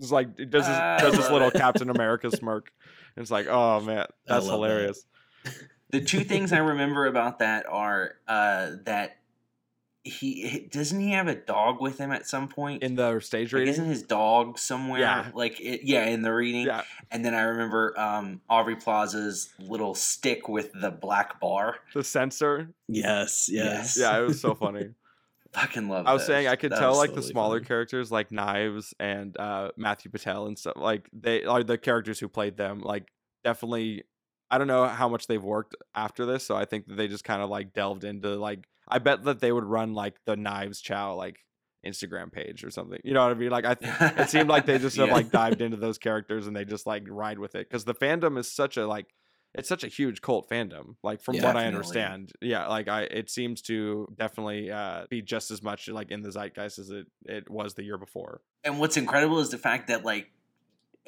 [0.00, 1.54] just like it does this does this little it.
[1.54, 2.70] captain america smirk
[3.16, 4.68] and it's like oh man that's love that.
[4.68, 5.04] hilarious
[5.92, 9.18] The two things I remember about that are uh, that
[10.04, 13.60] he doesn't he have a dog with him at some point in the stage like,
[13.60, 13.72] reading.
[13.72, 15.30] isn't his dog somewhere Yeah.
[15.34, 16.82] like it, yeah in the reading yeah,
[17.12, 22.70] and then i remember um aubrey plaza's little stick with the black bar the censor.
[22.88, 23.96] Yes, yes.
[23.98, 24.88] Yeah, it was so funny.
[25.52, 26.26] fucking love I was those.
[26.26, 27.66] saying I could That tell was like the smaller funny.
[27.68, 32.28] characters like Knives and uh, Matthew Patel and stuff like they are the characters who
[32.28, 33.08] played them like
[33.44, 34.02] definitely
[34.50, 37.24] I don't know how much they've worked after this so I think that they just
[37.24, 40.80] kind of like delved into like I bet that they would run like the Knives
[40.80, 41.36] Chow like
[41.84, 43.50] Instagram page or something you know what I mean?
[43.50, 46.54] Like I th- it seemed like they just have like dived into those characters and
[46.54, 49.06] they just like ride with it because the fandom is such a like
[49.54, 51.44] it's such a huge cult fandom like from Yeah.
[51.44, 52.32] what i understand.
[52.40, 56.30] Yeah like i it seems to definitely uh be just as much like in the
[56.30, 58.40] zeitgeist as it it was the year before.
[58.64, 60.30] And what's incredible is the fact that like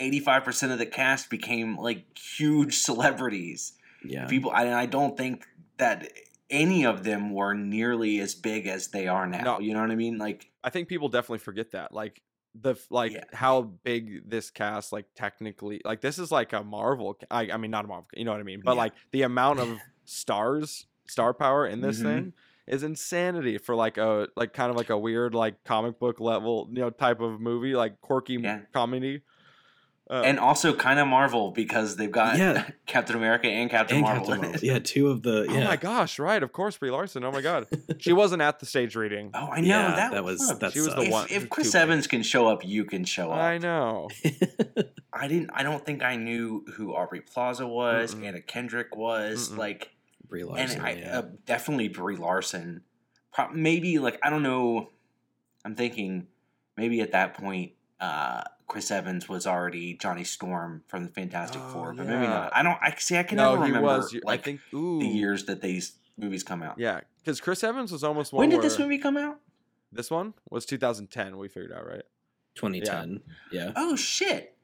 [0.01, 3.74] 85% of the cast became like huge celebrities.
[4.05, 4.26] Yeah.
[4.26, 5.47] people I, I don't think
[5.78, 6.09] that
[6.55, 9.61] any of them were nearly as big as they are now No.
[9.61, 12.23] you know what i mean like i think people definitely forget that like
[12.55, 13.25] the like Yeah.
[13.33, 17.71] how big this cast like technically like this is like a marvel i, I mean
[17.73, 18.83] not a marvel you know what i mean but Yeah.
[18.85, 22.03] like the amount of stars star power in this Mhm.
[22.03, 22.33] thing
[22.67, 26.69] is insanity for like a like kind of like a weird like comic book level
[26.73, 28.61] you know type of movie like quirky Yeah.
[28.73, 29.23] comedy
[30.11, 32.69] uh, and also kind of marvel because they've got Yeah.
[32.87, 34.61] captain america and captain and marvel Captain Marvel.
[34.67, 35.47] Yeah, two of the.
[35.51, 37.67] oh my gosh right of course brie larson oh my god
[37.99, 40.81] she wasn't at the stage reading oh i know Yeah, that, that was- that she
[40.81, 41.83] was the if, one if chris too big.
[41.83, 44.09] evans can show up you can show up i know
[45.17, 45.51] I didn't.
[45.55, 48.17] I don't think I knew who Aubrey Plaza was.
[48.17, 48.25] Mm-mm.
[48.27, 49.59] Anna Kendrick was Mm-mm.
[49.59, 49.95] like,
[50.29, 50.79] Brie Larson.
[50.79, 51.19] and I yeah.
[51.21, 52.81] uh, definitely Brie Larson.
[53.33, 54.91] Pro- maybe like I don't know.
[55.65, 56.27] I'm thinking
[56.77, 61.69] maybe at that point, uh, Chris Evans was already Johnny Storm from the Fantastic Oh,
[61.73, 62.51] Four, but maybe not.
[62.57, 62.79] I don't.
[62.81, 63.17] I see.
[63.19, 65.93] I can no never he remember was like i think ooh the years that these
[66.17, 66.79] movies come out.
[66.79, 69.39] yeah because chris evans was almost one When did this movie come out?
[69.93, 72.03] this one was 2010 we figured out right
[72.55, 73.21] 2010.
[73.53, 73.73] Yeah.
[73.77, 74.57] Oh shit.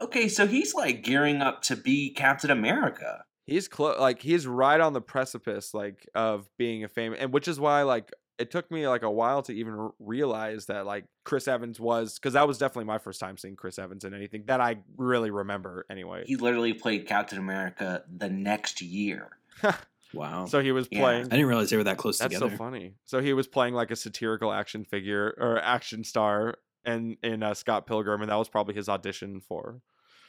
[0.00, 3.24] Okay, so he's like gearing up to be Captain America.
[3.44, 7.46] he's close like he's right on the precipice like of being a famous and which
[7.48, 8.10] is why like
[8.42, 12.34] it took me like a while to even realize that like chris evans was because
[12.34, 15.86] that was definitely my first time seeing chris evans in anything that i really remember
[15.90, 19.28] anyway He literally played Captain America the next year.
[20.14, 20.44] Wow.
[20.44, 21.00] so he was Yeah.
[21.00, 22.50] playing I didn't realize they were that close that's together.
[22.50, 26.56] That's so funny so he was playing like a satirical action figure or action star
[26.84, 29.80] and in uh, scott pilgrim and that was probably his audition for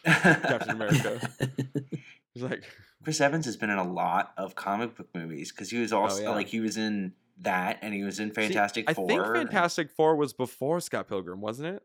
[0.06, 1.20] Captain America.
[2.34, 2.64] he's like
[3.04, 6.20] Chris Evans has been in a lot of comic book movies because he was also
[6.22, 6.30] Oh, yeah.
[6.30, 9.06] like he was in that and he was in Fantastic See, Four.
[9.06, 11.84] i think fantastic four was before scott pilgrim wasn't it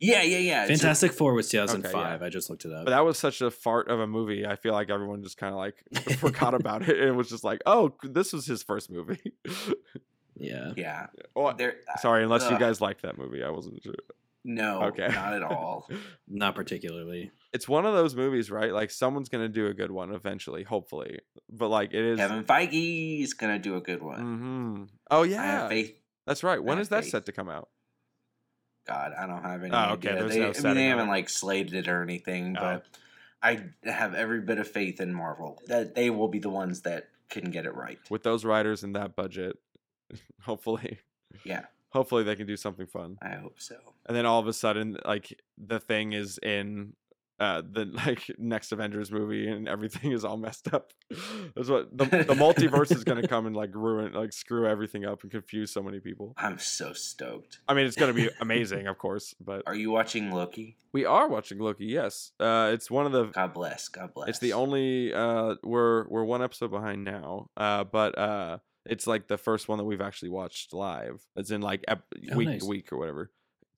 [0.00, 0.62] Yeah, yeah, yeah.
[0.64, 1.92] So- Fantastic Four was 2005.
[2.20, 2.26] yeah.
[2.26, 2.86] I just looked it up.
[2.86, 4.46] But that was such a fart of a movie.
[4.46, 5.76] I feel like everyone just kind of like
[6.18, 9.20] forgot about it and was just like, "Oh, this was his first movie."
[10.38, 10.72] yeah.
[10.74, 11.06] yeah.
[11.36, 13.92] oh, There, uh, sorry, unless you guys liked that movie, I wasn't sure.
[14.44, 15.08] No, Okay.
[15.08, 15.88] not at all.
[16.32, 17.32] Not particularly.
[17.52, 18.72] It's one of those movies, right?
[18.72, 21.18] Like someone's gonna do a good one eventually, hopefully.
[21.50, 22.18] But like it is.
[22.20, 24.20] Kevin Feige is gonna do a good one.
[24.20, 25.96] hmm Oh I yeah, have faith.
[26.26, 26.62] that's right.
[26.62, 27.10] When I is have that faith.
[27.10, 27.68] set to come out?
[28.86, 30.20] God, I don't have any Oh, okay, idea.
[30.20, 32.60] there's They, no I mean, they haven't like slated it or anything, Oh.
[32.60, 32.86] but
[33.42, 37.08] I have every bit of faith in Marvel that they will be the ones that
[37.28, 37.98] can get it right.
[38.08, 39.56] With those writers and that budget,
[40.42, 40.98] hopefully,
[41.44, 43.16] Yeah, hopefully they can do something fun.
[43.22, 43.76] I hope so.
[44.06, 46.94] and then all of a sudden like the thing is in
[47.38, 50.92] uh the like next avengers movie and everything is all messed up
[51.56, 55.06] that's what the, the multiverse is going to come and like ruin like screw everything
[55.06, 57.60] up and confuse so many people I'm so stoked.
[57.66, 60.76] i mean it's going to be amazing of course but Are you watching Loki?
[60.92, 63.88] we are watching loki yes uh it's one of the God bless.
[63.88, 64.28] God bless.
[64.28, 69.28] it's the only uh we're we're one episode behind now uh but uh it's like
[69.28, 72.60] the first one that we've actually watched live it's in like ep- Oh, week nice.
[72.62, 73.30] to week or whatever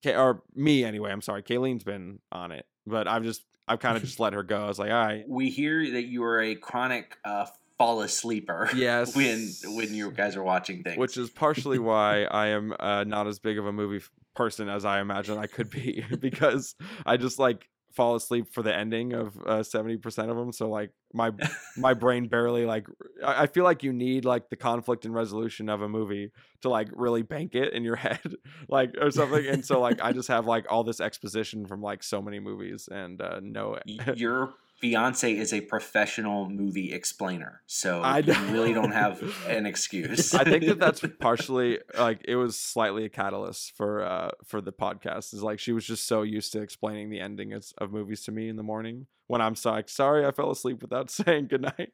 [0.04, 3.96] Ka- or me anyway i'm sorry kayleen's been on it but i've just i've kind
[3.96, 6.40] of just let her go i was like all right We hear that you are
[6.40, 7.46] a chronic uh,
[7.78, 8.68] fall asleeper.
[8.76, 9.16] Yes.
[9.16, 10.98] when when you guys are watching things.
[10.98, 14.84] which is partially why i am uh, not as big of a movie person as
[14.84, 16.74] i imagine i could be because
[17.06, 20.90] i just like fall asleep for the ending of uh, 70% of them so like
[21.12, 21.30] my
[21.76, 22.86] my brain barely like
[23.24, 26.32] I, feel like you need like the conflict and resolution of a movie
[26.62, 28.36] to like really bank it in your head
[28.68, 32.02] like or something and so like i just have like all this exposition from like
[32.02, 38.02] so many movies and uh no Y- your fiance is a professional movie explainer, so
[38.02, 40.34] I you really don't have an excuse.
[40.34, 44.72] I think that that's partially like it was slightly a catalyst for uh for the
[44.72, 45.32] podcast.
[45.32, 48.32] Is like she was just so used to explaining the ending of, of movies to
[48.32, 51.92] me in the morning when I'm so like sorry I fell asleep without saying goodnight.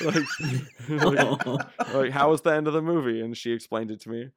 [0.00, 0.24] like,
[0.88, 1.46] like,
[1.92, 3.20] like how was the end of the movie?
[3.20, 4.30] And she explained it to me.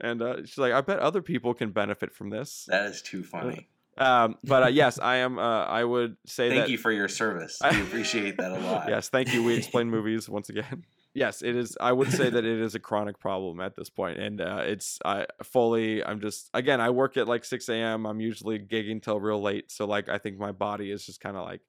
[0.00, 2.64] And uh, she's like, I bet other people can benefit from this.
[2.68, 3.68] that is too funny.
[3.98, 5.38] Um, but uh, yes, I am.
[5.38, 6.70] Uh, I would say Thank that.
[6.70, 7.58] you for your service.
[7.72, 8.88] We appreciate that a lot.
[8.88, 9.42] Yes, thank you.
[9.42, 10.84] We explain movies once again.
[11.14, 11.76] Yes, it is.
[11.78, 14.98] I would say that it is a chronic problem at this point, and uh, it's
[15.04, 16.02] I fully.
[16.02, 16.80] I'm just again.
[16.80, 18.06] I work at like 6 a.m.
[18.06, 21.36] I'm usually gigging till real late, so like I think my body is just kind
[21.36, 21.60] of like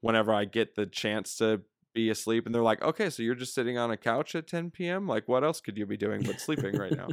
[0.00, 1.62] whenever I get the chance to
[1.94, 4.70] be asleep, and they're like, "Okay, so you're just sitting on a couch at 10
[4.70, 5.08] p.m.
[5.08, 7.08] Like, what else could you be doing but sleeping right now?"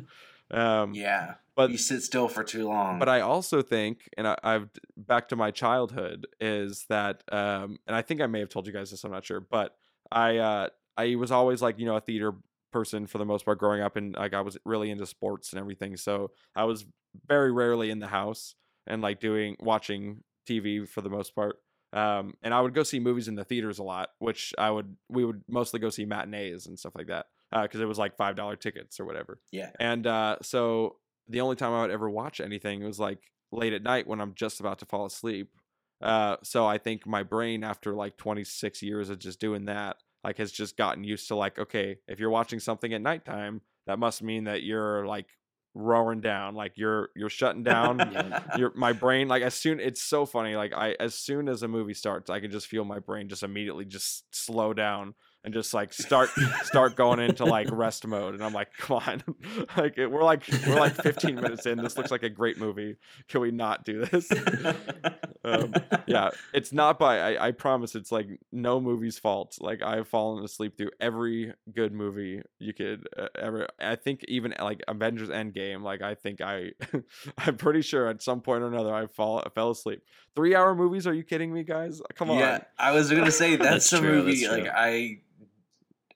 [0.52, 3.00] Um, Yeah, but you sit still for too long.
[3.00, 7.95] but I also think, and I, I've back to my childhood, is that, um, and
[7.95, 9.04] I think I may have told you guys this.
[9.04, 9.76] I'm not sure, but
[10.12, 12.34] I, uh, I was always like, you know, a theater
[12.72, 15.60] person for the most part growing up, and like I was really into sports and
[15.60, 15.97] everything.
[15.97, 16.86] So I was
[17.28, 18.56] very rarely in the house
[18.88, 21.58] and like doing watching TV for the most part.
[21.91, 24.95] Um, and I would go see movies in the theaters a lot, which I would
[25.10, 28.36] we would mostly go see matinees and stuff like that because it was like five
[28.36, 29.39] dollar tickets or whatever.
[29.52, 30.97] yeah, And uh, so
[31.28, 33.20] the only time I would ever watch anything was like
[33.52, 35.52] late at night when I'm just about to fall asleep.
[36.02, 40.38] Uh, so I think my brain, after like 26 years of just doing that, like
[40.38, 44.22] has just gotten used to like, okay, if you're watching something at nighttime, that must
[44.22, 45.28] mean that you're like
[45.76, 48.00] roaring down, like you're you're shutting down.
[48.00, 48.58] Yeah.
[48.58, 51.68] your my brain like as soon it's so funny like I as soon as a
[51.68, 55.73] movie starts I can just feel my brain just immediately just slow down and just
[55.73, 56.29] like start
[56.63, 58.33] start going into like rest mode.
[58.33, 59.23] And I'm like come on.
[59.77, 61.77] Like it- we're like we're like 15 minutes in.
[61.77, 62.97] This looks like a great movie.
[63.27, 64.29] Can we not do this?
[65.41, 65.73] Um,
[66.05, 69.55] yeah it's not by I, I promise it's like no movie's fault.
[69.61, 74.53] Like i've fallen asleep through every good movie you could uh, ever i think even
[74.59, 76.71] like avengers endgame like i think i
[77.37, 80.03] i'm pretty sure at some point or another i fall I fell asleep.
[80.35, 81.07] Three hour movies?
[81.07, 82.01] Are you kidding me guys?
[82.15, 82.39] Come on.
[82.39, 84.45] Yeah, I was gonna say that's, That's a true, movie.
[84.45, 84.67] that's Like.
[84.75, 85.19] I,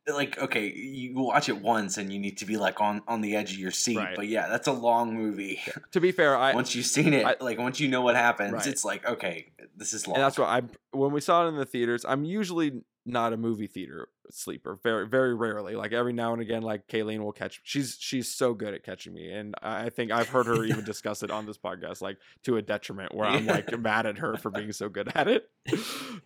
[0.08, 3.36] like okay, you watch it once and you need to be like on on the
[3.36, 3.97] edge of your seat.
[3.97, 4.16] Right.
[4.16, 5.62] But yeah, that's a long movie.
[5.91, 8.54] to be fair i once you've seen it, I- like once you know what happens,
[8.54, 8.68] Right.
[8.68, 10.16] it's like okay, this is long.
[10.18, 12.06] and that's what I when we saw it in the theaters.
[12.08, 14.78] I'm usually not a movie theater sleeper.
[14.82, 15.76] Very very rarely.
[15.76, 17.61] Like every now and again, like Kayleen will catch.
[17.63, 21.24] She's she's so good at catching me, and I think I've heard her even discuss
[21.24, 24.49] it on this podcast, like to a detriment, where I'm like mad at her for
[24.49, 25.49] being so good at it.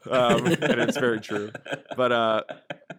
[0.09, 1.51] um, and it's very true.
[1.95, 2.43] But uh,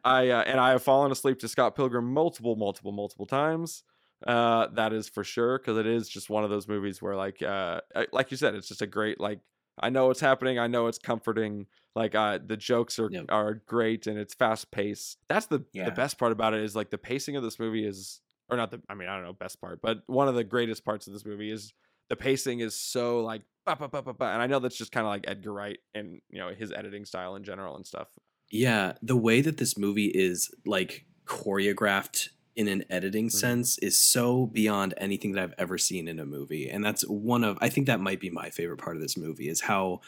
[0.05, 3.84] I uh, and I have fallen asleep to Scott Pilgrim multiple, multiple, multiple times.
[4.26, 7.40] Uh, that is for sure because it is just one of those movies where, like,
[7.40, 7.80] uh,
[8.12, 9.40] like you said, it's just a great like.
[9.83, 10.59] I know what's happening.
[10.59, 11.66] I know it's comforting.
[11.95, 13.26] Like, uh, the jokes are Yep.
[13.31, 15.18] are great and it's fast paced.
[15.29, 15.85] That's the Yeah.
[15.87, 18.70] the best part about it is like the pacing of this movie is, or not
[18.70, 18.81] the.
[18.89, 21.24] I mean, I don't know best part, but one of the greatest parts of this
[21.24, 21.72] movie is
[22.09, 24.26] the pacing is so like ba ba ba ba ba.
[24.26, 27.05] And I know that's just kind of like Edgar Wright and you know his editing
[27.05, 28.09] style in general and stuff.
[28.51, 32.29] Yeah, the way that this movie is like choreographed
[32.59, 33.33] in an editing Mhm.
[33.33, 36.69] sense is so beyond anything that I've ever seen in a movie.
[36.69, 39.49] And that's one of I think that might be my favorite part of this movie
[39.49, 40.01] is how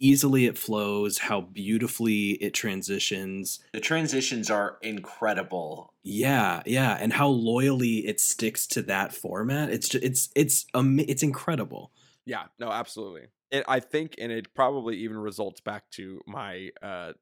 [0.00, 3.60] easily it flows, how beautifully it transitions.
[3.72, 5.92] the transitions are incredible.
[6.02, 9.70] Yeah, yeah, and how loyally it sticks to that format.
[9.70, 11.92] It's just, it's it's um, it's incredible.
[12.26, 13.28] Yeah, no, absolutely.
[13.50, 17.12] It, I think, and it probably even results back to my uh,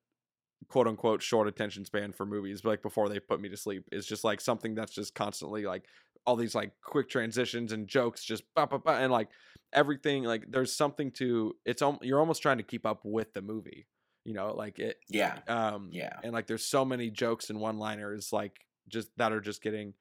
[0.72, 4.06] quote unquote short attention span for movies, like before they put me to sleep, is
[4.06, 5.84] just like something that's just constantly like
[6.26, 9.28] all these like quick transitions and jokes, just ba ba ba, and like
[9.72, 10.24] everything.
[10.24, 11.82] Like there's something to it's.
[11.82, 13.86] al- You're almost trying to keep up with the movie,
[14.24, 14.96] you know, like it.
[15.08, 16.16] Yeah, Um, yeah.
[16.24, 18.56] and like there's so many jokes and one liners like
[18.88, 19.94] just that are just getting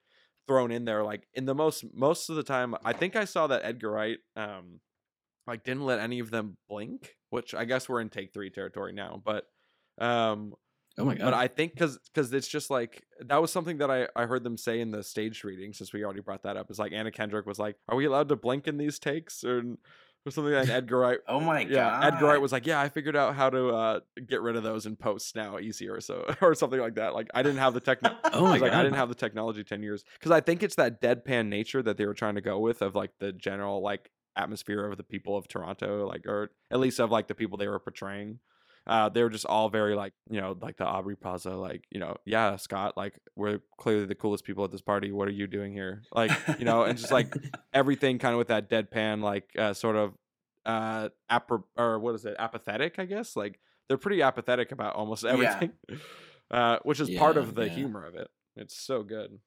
[0.48, 3.46] thrown in there like in the most most of the time i think i saw
[3.46, 4.80] that edgar wright um
[5.46, 8.92] like didn't let any of them blink which i guess we're in take three territory
[8.92, 9.44] now but
[9.98, 10.52] um
[10.98, 11.24] Oh my god.
[11.24, 14.44] but i think because because it's just like that was something that i i heard
[14.44, 17.10] them say in the stage reading since we already brought that up is like anna
[17.10, 19.62] kendrick was like are we allowed to blink in these takes or,
[20.26, 22.14] or something and edgar wright Oh my yeah, god.
[22.14, 24.86] Edgar Wright was like, "Yeah, I figured out how to uh, get rid of those
[24.86, 28.10] in post now easier, so or something like that." Like I didn't have the techno.
[28.32, 28.72] oh I my was like.
[28.72, 31.96] I didn't have the technology ten years because I think it's that deadpan nature that
[31.96, 35.36] they were trying to go with of like the general like atmosphere of the people
[35.36, 38.38] of Toronto, like or at least of like the people they were portraying.
[38.86, 42.00] Uh, they were just all very like you know like the Aubrey Plaza, like you
[42.00, 45.12] know, yeah, Scott, like we're clearly the coolest people at this party.
[45.12, 46.02] What are you doing here?
[46.12, 47.32] Like you know, and just like
[47.72, 50.14] everything kind of with that deadpan like uh, sort of
[50.64, 53.58] uh apro- or what is it apathetic i guess like
[53.88, 55.32] they're pretty apathetic about almost Yeah.
[55.32, 55.72] everything,
[56.50, 57.74] uh, which is part of the yeah.
[57.74, 58.28] humor of it.
[58.56, 59.38] It's so good.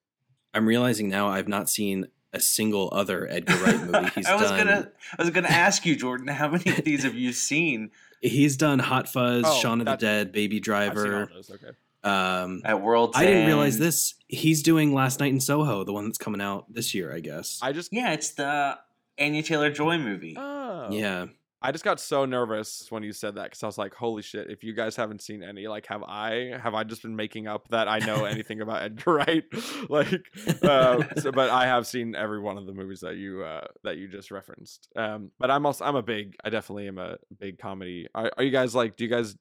[0.54, 4.10] I'm realizing now I've not seen a single other Edgar Wright movie.
[4.16, 4.68] He's I was done.
[4.68, 7.92] gonna, I was gonna ask you, Jordan, how many of these have you seen?
[8.26, 11.32] He's done Hot Fuzz, Oh, Shaun of the Dead, Baby I've seen all Driver.
[11.34, 11.52] those.
[11.52, 11.72] Okay.
[12.04, 14.14] Um, At World's I didn't realize this.
[14.28, 17.60] He's doing Last Night in Soho, the one that's coming out this year, I guess.
[17.62, 18.78] I just Yeah, it's the
[19.20, 20.36] Anya Taylor Joy movie.
[20.38, 21.26] oh yeah,
[21.62, 24.52] I just got so nervous when you said that because I was like, "Holy shit!
[24.52, 26.58] If you guys haven't seen any, like, have I?
[26.62, 29.44] Have I just been making up that I know anything about Edgar Wright?
[29.90, 30.26] like,
[30.62, 33.98] uh, so, but I have seen every one of the movies that you uh, that
[33.98, 34.90] you just referenced.
[34.96, 38.08] Um, but I'm also I'm a big I definitely am a big comedy.
[38.14, 38.98] Are, are you guys like?
[38.98, 39.36] Do you guys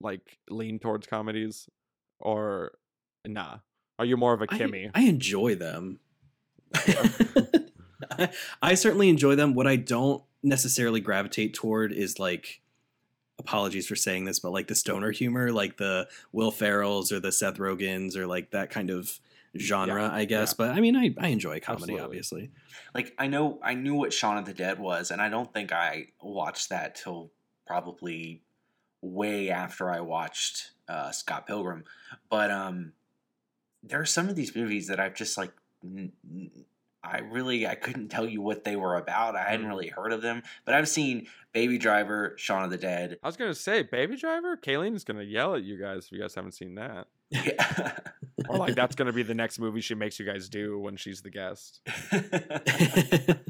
[0.00, 1.68] like lean towards comedies
[2.20, 2.72] or
[3.26, 3.58] nah?
[3.98, 4.90] Are you more of a Kimmy?
[4.94, 6.00] I, enjoy them.
[6.74, 9.54] I, I certainly enjoy them.
[9.54, 12.60] What I don't necessarily gravitate toward is like
[13.38, 17.32] apologies for saying this, but like the stoner humor, like the Will Ferrell's or the
[17.32, 19.18] Seth Rogen's or like that kind of
[19.58, 20.50] genre, Yeah, I guess.
[20.50, 20.54] yeah.
[20.66, 22.04] But I mean, I, I enjoy comedy, Absolutely.
[22.04, 22.50] obviously.
[22.94, 25.72] Like I know, I knew what Shaun of the Dead was, and I don't think
[25.72, 27.30] I watched that till
[27.66, 28.42] probably
[29.00, 31.84] way after I watched uh, Scott Pilgrim.
[32.30, 32.92] But um,
[33.82, 35.52] there are some of these movies that I've just like.
[35.84, 36.50] n- n-
[37.04, 39.34] I really I couldn't tell you what they were about.
[39.36, 39.70] I hadn't Mm.
[39.70, 43.18] really heard of them, but I've seen Baby Driver, Shaun of the Dead.
[43.22, 44.56] I was gonna say, Baby Driver.
[44.56, 47.08] Kayleen's gonna yell at you guys if you guys haven't seen that.
[47.30, 47.98] Yeah.
[48.48, 51.22] Or like that's gonna be the next movie she makes you guys do when she's
[51.22, 51.80] the guest.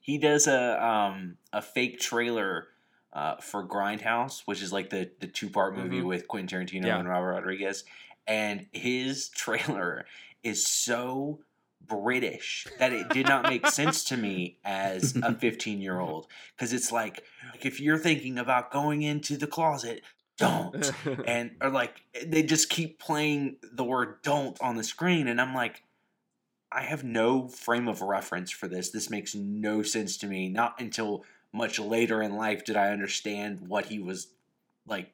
[0.00, 2.68] he does a um a fake trailer
[3.12, 6.04] uh, for Grindhouse, which is like the the two part movie Mhm.
[6.06, 6.98] with Quentin Tarantino Yeah.
[6.98, 7.84] and Robert Rodriguez,
[8.26, 10.04] and his trailer
[10.42, 11.40] is so
[11.86, 16.26] British that it did not make sense to me as a 15 year old
[16.56, 17.22] because it's like
[17.52, 20.02] like if you're thinking about going into the closet,
[20.36, 20.92] don't.
[21.26, 25.54] And or like they just keep playing the word don't on the screen and i'm
[25.54, 25.82] like
[26.72, 28.90] i have no frame of reference for this.
[28.90, 30.48] This makes no sense to me.
[30.48, 34.28] Not until much later in life did i understand what he was
[34.86, 35.12] like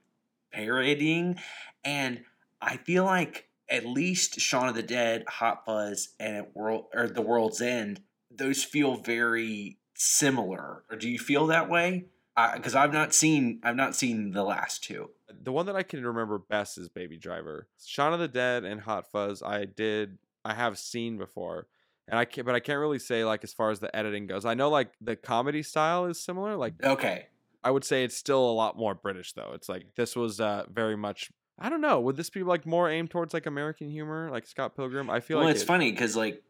[0.53, 1.37] parodying.
[1.85, 2.25] And
[2.63, 7.23] i feel like at least Shaun of the Dead, Hot Fuzz, and World or The
[7.23, 8.01] World's End,
[8.31, 10.83] those feel very similar.
[10.91, 12.07] Or do you feel that way?
[12.55, 15.11] Because I've not seen I've not seen the last two.
[15.43, 17.69] the one that I can remember best is Baby Driver.
[17.85, 21.67] Shaun of the Dead and Hot Fuzz, I did, I have seen before,
[22.09, 24.45] and I can't, but I can't really say like as far as the editing goes.
[24.47, 26.57] I know like the comedy style is similar.
[26.57, 27.27] Like Okay,
[27.63, 29.53] I would say it's still a lot more British though.
[29.55, 31.31] It's like this was uh very much.
[31.61, 32.01] I don't know.
[32.01, 35.11] Would this be like more aimed towards like American humor, like Scott Pilgrim?
[35.11, 36.43] I feel well, like it's it- funny because like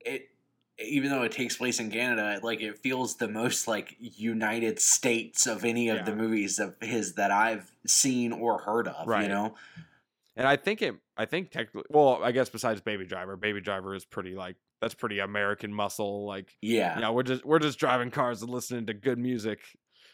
[0.00, 0.28] it,
[0.78, 5.46] even though it takes place in Canada, like it feels the most like United States
[5.46, 9.06] of any of the movies of his that I've seen or heard of.
[9.06, 9.54] You know,
[10.36, 10.94] And I think it.
[11.16, 14.94] I think technically, well, I guess besides Baby Driver, Baby Driver is pretty like that's
[14.94, 16.26] pretty American muscle.
[16.26, 19.60] Like, yeah, yeah, we're just we're just driving cars and listening to good music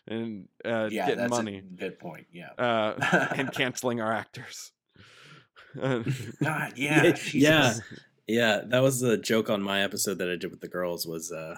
[0.09, 2.27] and uh, yeah, getting that's money a good point.
[2.33, 4.73] Yeah, uh, and canceling our actors.
[5.81, 6.05] God,
[6.43, 7.33] yeah, Yeah, Jesus.
[7.43, 7.75] yeah.
[8.31, 11.33] Yeah, that was the joke on my episode that I did with the girls was
[11.33, 11.57] uh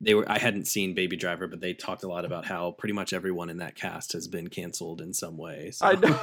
[0.00, 2.94] they were I hadn't seen Baby Driver, but they talked a lot about how pretty
[2.94, 5.70] much everyone in that cast has been canceled in some way.
[5.72, 5.86] So.
[5.86, 6.20] I know.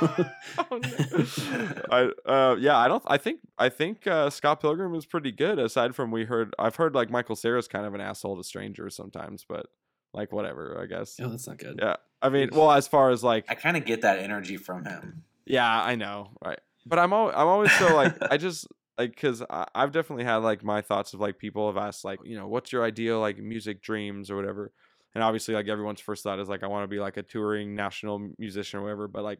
[0.57, 1.81] Oh, no.
[1.91, 5.59] I uh yeah, I don't I think I think uh Scott Pilgrim is pretty good
[5.59, 8.95] aside from we heard I've heard like Michael Cera's kind of an asshole to strangers
[8.95, 9.67] sometimes, but
[10.13, 11.19] like whatever, I guess.
[11.21, 11.79] oh, that's not good.
[11.81, 11.95] Yeah.
[12.21, 15.23] I mean, well, as far as like I kind of get that energy from him.
[15.45, 16.59] yeah, I know, right.
[16.85, 20.63] But I'm always, I'm always so like I just like cuz I've definitely had like
[20.63, 23.81] my thoughts of like people have asked like, you know, what's your ideal like music
[23.81, 24.71] dreams or whatever.
[25.13, 27.75] And obviously like everyone's first thought is like I want to be like a touring
[27.75, 29.39] national musician or whatever, but like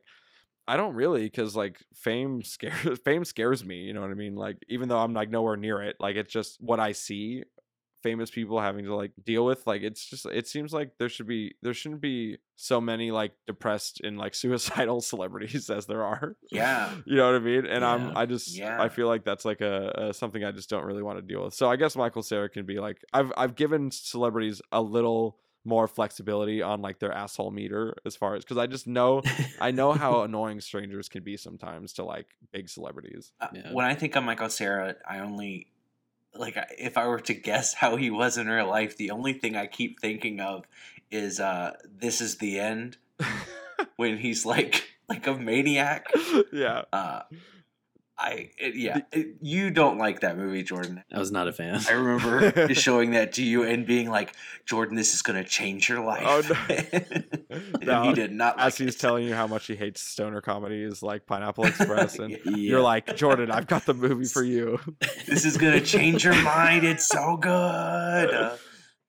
[0.67, 3.77] I don't really because like fame scares fame scares me.
[3.77, 4.35] You know what I mean?
[4.35, 7.43] Like even though I'm like nowhere near it, like it's just what I see
[8.01, 9.65] famous people having to like deal with.
[9.67, 13.33] Like it's just it seems like there should be there shouldn't be so many like
[13.47, 16.35] depressed and like suicidal celebrities as there are.
[16.51, 16.91] Yeah.
[17.05, 17.65] You know what I mean?
[17.65, 17.89] And Yeah.
[17.93, 18.81] I'm I just Yeah.
[18.81, 21.43] I feel like that's like a, a something I just don't really want to deal
[21.45, 21.53] with.
[21.53, 25.87] So I guess Michael Cera can be like I've I've given celebrities a little more
[25.87, 29.21] flexibility on like their asshole meter as far as because I just know
[29.59, 33.31] I know how annoying strangers can be sometimes to like big celebrities.
[33.39, 33.71] Uh, Yeah.
[33.71, 35.67] When I think of Michael Cera, I only
[36.35, 39.55] like if I were to guess how he was in real life, the only thing
[39.55, 40.65] I keep thinking of
[41.09, 42.97] is uh this is the end
[43.97, 46.07] when he's like like a maniac.
[46.51, 46.83] yeah.
[46.93, 47.21] Uh
[48.23, 51.03] I it, yeah, it, you don't like that movie, Jordan.
[51.11, 51.81] I was not a fan.
[51.89, 54.33] I remember showing that to you and being like,
[54.65, 56.23] Jordan, this is going to change your life.
[56.25, 56.75] Oh, no.
[57.51, 58.99] and No, he did not like As he's it.
[58.99, 62.37] telling you how much he hates stoner comedies like Pineapple Express, and Yeah.
[62.45, 62.55] Yeah.
[62.57, 64.79] you're like, Jordan, I've got the movie for you.
[65.27, 66.83] this is going to change your mind.
[66.85, 67.49] It's so good.
[68.33, 68.55] Uh,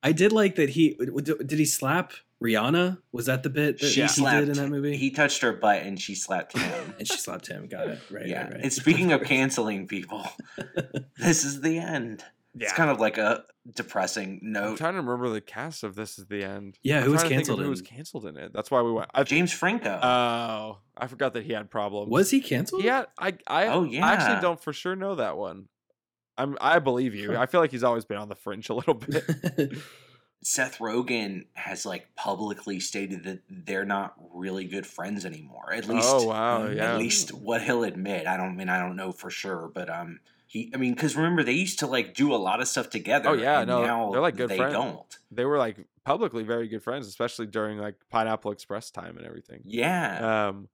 [0.02, 2.12] I did like that he did he slap
[2.42, 2.98] Rihanna?
[3.12, 4.96] Was that the bit that she he slapped did in that movie?
[4.96, 6.94] He touched her butt and she slapped him.
[6.98, 7.68] and she slapped him.
[7.68, 7.98] Got it.
[8.10, 8.26] Right.
[8.26, 8.44] yeah.
[8.44, 8.60] Right, right.
[8.62, 10.26] And speaking of canceling people,
[11.18, 12.24] this is the end.
[12.58, 14.70] It's kind of like a depressing note.
[14.72, 16.78] I'm trying to remember the cast of This Is the End.
[16.82, 18.52] Yeah, I'm who was trying to think of canceled Who in- was canceled in it?
[18.52, 19.08] That's why we went.
[19.14, 19.88] I, James Franco.
[20.02, 22.10] oh, I forgot that he had problems.
[22.10, 22.84] was he canceled?
[22.84, 23.04] Yeah.
[23.18, 23.34] I.
[23.46, 23.68] I.
[23.68, 25.68] Oh, I actually don't for sure know that one.
[26.36, 26.58] I'm.
[26.60, 27.34] I believe you.
[27.38, 29.24] I feel like he's always been on the fringe a little bit.
[30.42, 35.72] Seth Rogen has like publicly stated that they're not really good friends anymore.
[35.72, 36.94] At least, oh wow, yeah.
[36.94, 38.26] at least what he'll admit.
[38.26, 40.70] I don't mean I don't know for sure, but um, he.
[40.74, 43.30] I mean, because remember they used to like do a lot of stuff together.
[43.30, 44.72] Oh, yeah, and no, now they're, like, good they friends.
[44.72, 45.18] don't.
[45.30, 49.60] they were like publicly very good friends, especially during like Pineapple Express time and everything.
[49.64, 50.68] Yeah, Um,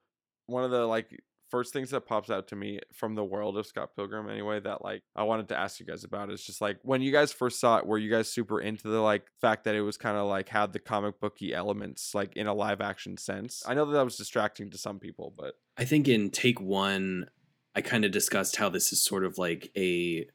[0.46, 3.66] one of the like first things that pops out to me from the world of
[3.66, 6.78] Scott Pilgrim, anyway, that like I wanted to ask you guys about is just like
[6.82, 9.74] when you guys first saw it, were you guys super into the like fact that
[9.74, 13.16] it was kind of like had the comic booky elements like in a live action
[13.16, 13.62] sense?
[13.66, 17.28] I know that that was distracting to some people, but I think in take one,
[17.74, 20.26] I kind of discussed how this is sort of like a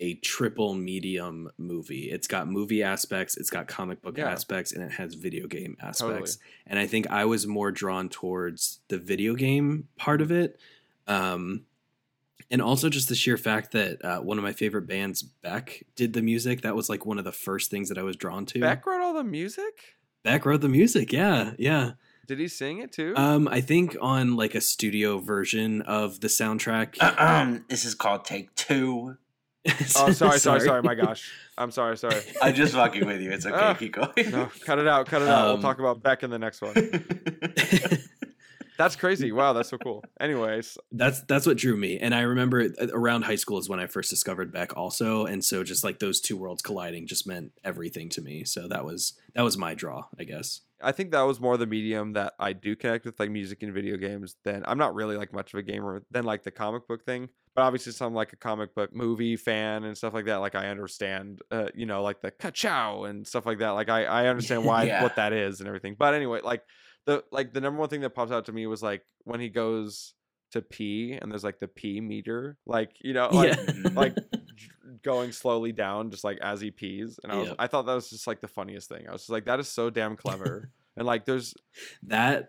[0.00, 2.10] a triple medium movie.
[2.10, 4.30] It's got movie aspects, it's got comic book Yeah.
[4.30, 6.14] aspects, and it has video game Totally.
[6.14, 6.38] aspects.
[6.66, 10.58] And I think I was more drawn towards the video game part of it.
[11.06, 11.64] Um,
[12.50, 16.12] and also just the sheer fact that uh, one of my favorite bands, Beck, did
[16.12, 16.62] the music.
[16.62, 18.60] That was like one of the first things that I was drawn to.
[18.60, 19.96] Beck wrote all the music.
[20.22, 21.12] Beck wrote the music.
[21.12, 21.92] Yeah, yeah.
[22.26, 23.14] Did he sing it too?
[23.16, 26.96] Um, I think on like a studio version of the soundtrack.
[27.00, 29.16] Uh, um, this is called Take Two.
[29.96, 30.82] oh, sorry, sorry, sorry.
[30.82, 32.20] My gosh, I'm sorry, sorry.
[32.42, 33.30] I'm just fucking with you.
[33.30, 33.54] It's okay.
[33.56, 34.30] Ah, Keep going.
[34.30, 35.46] No, cut it out, cut it out.
[35.46, 36.74] We'll Um, talk about Beck in the next one.
[38.78, 39.32] That's crazy.
[39.32, 40.04] Wow, that's so cool.
[40.20, 43.80] Anyways, that's that's what drew me and i remember uh, around high school is when
[43.80, 47.50] i first discovered beck also and so just like those two worlds colliding just meant
[47.64, 51.22] everything to me so that was that was my draw i guess I think that
[51.22, 54.36] was more the medium that I do connect with, like music and video games.
[54.44, 57.30] Than I'm not really like much of a gamer than like the comic book thing.
[57.58, 60.36] But obviously, some like a comic book movie fan and stuff like that.
[60.36, 63.70] Like I understand, uh, you know, like the ka-chow and stuff like that.
[63.70, 65.02] Like I I understand why Yeah.
[65.02, 65.96] what that is and everything.
[65.98, 66.62] But anyway, like
[67.04, 69.48] the like the number one thing that pops out to me was like when he
[69.48, 70.14] goes
[70.52, 74.14] to pee and there's like the pee meter, like you know, like yeah like
[75.02, 78.10] going slowly down just like as he pees and i was i thought that was
[78.10, 81.06] just like the funniest thing i was just like that is so damn clever and
[81.06, 81.54] like there's
[82.04, 82.48] that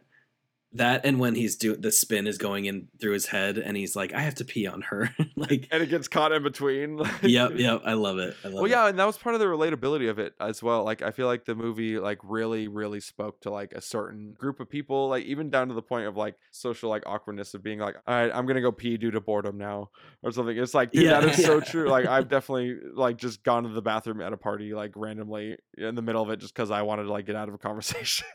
[0.73, 3.95] that and when he's doing the spin is going in through his head and he's
[3.95, 5.09] like i have to pee on her.
[5.35, 8.55] Like and it gets caught in between like- yep yep i love it i love
[8.55, 8.69] well it.
[8.71, 11.27] yeah and that was part of the relatability of it as well like i feel
[11.27, 15.23] like the movie like really really spoke to like a certain group of people like
[15.25, 18.31] even down to the point of like social like awkwardness of being like all right
[18.35, 19.89] i'm gonna go pee due to boredom now
[20.23, 23.41] or something it's like dude Yeah, that is so true like i've definitely like just
[23.43, 26.53] gone to the bathroom at a party like randomly in the middle of it just
[26.53, 28.27] because i wanted to like get out of a conversation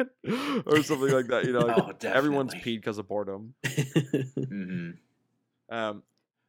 [0.66, 1.92] or something like that you know like, Oh,
[2.24, 3.54] everyone's peed because of boredom
[4.36, 4.90] hmm
[5.68, 6.02] um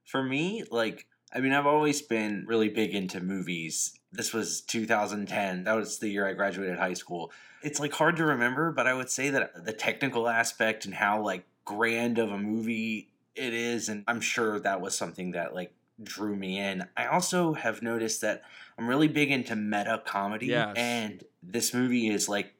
[0.05, 3.97] For me, like, I mean, I've always been really big into movies.
[4.11, 5.63] This was 2010.
[5.63, 7.31] That was the year I graduated high school.
[7.63, 11.23] It's like hard to remember, but I would say that the technical aspect and how
[11.23, 15.73] like grand of a movie it is, and I'm sure that was something that like
[16.03, 16.83] drew me in.
[16.95, 18.43] I also have noticed that
[18.77, 20.75] I'm really big into meta comedy, Yes.
[20.77, 22.53] and this movie is like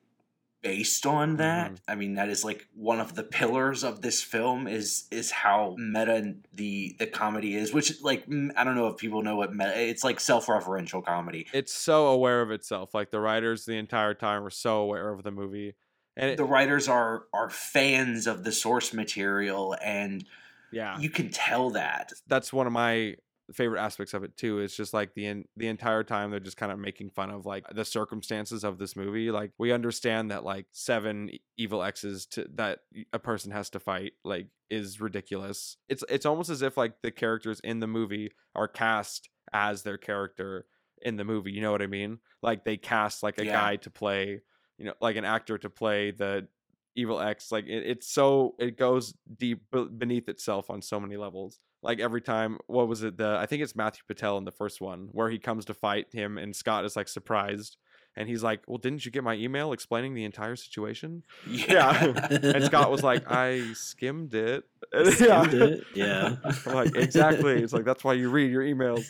[0.65, 1.71] based on that.
[1.73, 1.77] Mhm.
[1.87, 5.75] I mean, that is like one of the pillars of this film is is how
[5.77, 7.71] meta the the comedy is.
[7.71, 8.23] Which like
[8.57, 9.79] I don't know if people know what meta.
[9.79, 11.45] It's like self referential comedy.
[11.53, 15.21] it's so aware of itself like the writers the entire time were so aware of
[15.23, 15.75] the movie
[16.17, 20.25] and it, The writers are are fans of the source material, and
[20.71, 22.11] yeah you can tell that.
[22.27, 23.15] that's one of my
[23.53, 26.57] favorite aspects of it too is just like the en- the entire time they're just
[26.57, 30.43] kind of making fun of like the circumstances of this movie like we understand that
[30.43, 32.79] like seven evil exes to that
[33.13, 35.77] a person has to fight like is ridiculous.
[35.87, 39.97] It's it's almost as if like the characters in the movie are cast as their
[39.97, 40.65] character
[41.01, 42.19] in the movie you know what i mean?
[42.41, 43.53] Like they cast like a Yeah.
[43.53, 44.41] guy to play
[44.79, 46.47] you know like an actor to play the
[46.95, 49.63] evil x like it, it's so it goes deep
[49.97, 53.63] beneath itself on so many levels like every time what was it the i think
[53.63, 56.83] it's matthew patel in the first one where he comes to fight him and scott
[56.83, 57.77] is like surprised
[58.17, 62.03] and he's like well didn't you get my email explaining the entire situation Yeah.
[62.29, 64.63] and scott was like i skimmed it
[65.05, 65.83] Skimmed it.
[65.93, 66.35] Yeah.
[66.65, 67.61] like exactly.
[67.61, 69.05] It's like that's why you read your emails.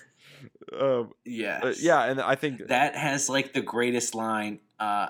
[0.80, 1.60] Um, Yeah.
[1.62, 5.10] uh, yeah, and I think That has like the greatest line uh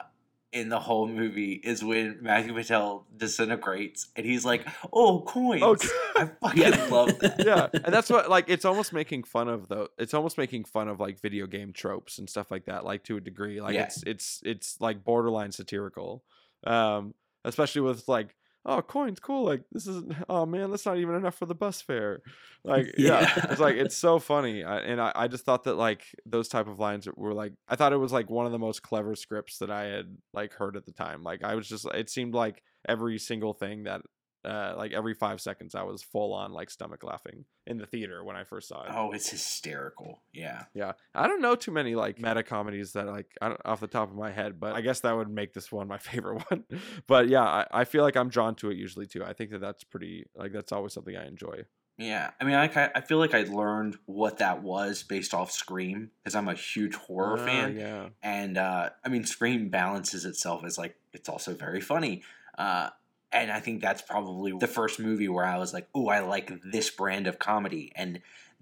[0.56, 5.76] in the whole movie is when Matthew Patel disintegrates and he's like, "Oh, coins." Oh,
[6.16, 7.36] I fucking love that.
[7.46, 9.90] yeah, and that's what like it's almost making fun of though.
[10.00, 13.18] It's almost making fun of like video game tropes and stuff like that, like to
[13.18, 13.60] a degree.
[13.62, 13.84] Like Yeah.
[13.84, 16.24] it's it's it's like borderline satirical,
[16.66, 17.14] um,
[17.44, 18.34] especially with like
[18.66, 21.82] oh coins cool like this is oh man that's not even enough for the bus
[21.82, 22.22] fare
[22.64, 23.46] like yeah, Yeah.
[23.52, 26.68] it's like it's so funny I, and I, I just thought that like those type
[26.68, 29.60] of lines were like i thought it was like one of the most clever scripts
[29.60, 32.62] that i had like heard at the time like i was just it seemed like
[32.88, 34.02] every single thing that
[34.46, 38.24] uh like every five seconds i was full on like stomach laughing in the theater
[38.24, 38.92] when i first saw it.
[38.94, 40.22] Oh, it's hysterical.
[40.34, 40.66] Yeah.
[40.74, 40.94] yeah.
[41.14, 44.10] I don't know too many like meta comedies that like I don't, off the top
[44.12, 46.64] of my head but i guess that would make this one my favorite one.
[47.08, 49.24] But yeah I, I feel like i'm drawn to it usually too.
[49.24, 51.66] I think that that's pretty like that's always something i enjoy.
[51.98, 56.12] Yeah, I mean, I, I feel like I learned what that was based off Scream
[56.22, 58.10] because I'm a huge horror Ah, fan, yeah.
[58.22, 62.24] And uh, I mean, Scream balances itself as like it's also very funny,
[62.58, 62.90] uh,
[63.36, 66.52] and I think that's probably the first movie where I was like, "Oh, I like
[66.64, 68.22] this brand of comedy," and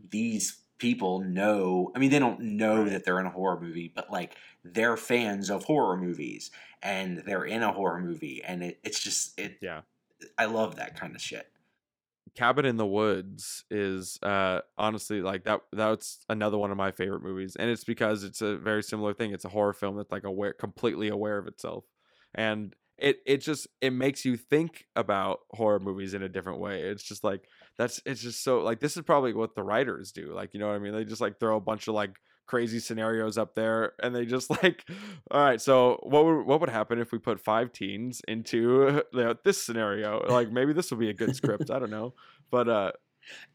[0.10, 1.92] these people know.
[1.96, 5.52] I mean, they don't know that they're in a horror movie, but like they're fans
[5.52, 6.50] of horror movies,
[6.82, 9.60] and they're in a horror movie, and it, it's just it.
[9.62, 9.82] yeah
[10.38, 11.48] I love that kind of shit.
[12.36, 17.22] Cabin in the Woods is uh honestly like that that's another one of my favorite
[17.22, 20.24] movies and it's because it's a very similar thing it's a horror film that's like
[20.24, 21.84] aware completely aware of itself
[22.34, 22.74] and
[23.04, 26.82] it it just it makes you think about horror movies in a different way.
[26.82, 27.44] It's just like
[27.78, 30.70] that's it's just so like this is probably what the writers do like you know
[30.70, 30.94] what I mean?
[30.94, 32.16] They just like throw a bunch of like
[32.46, 34.86] crazy scenarios up there and they just like
[35.32, 39.24] all right so what would what would happen if we put five teens into you
[39.24, 40.26] know, this scenario?
[40.30, 42.14] Like maybe this will be a good script i don't know.
[42.50, 42.92] But uh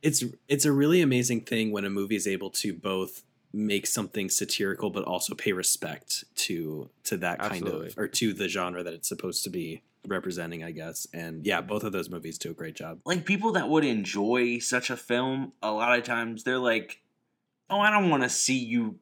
[0.03, 3.23] it's it's a really amazing thing when a movie is able to both
[3.53, 7.89] make something satirical but also pay respect to to that kind Absolutely.
[7.89, 11.07] of or to the genre that it's supposed to be representing i guess.
[11.13, 13.01] And yeah both of those movies do a great job.
[13.05, 17.01] Like people that would enjoy such a film a lot of times they're like
[17.71, 18.99] oh i don't want to see you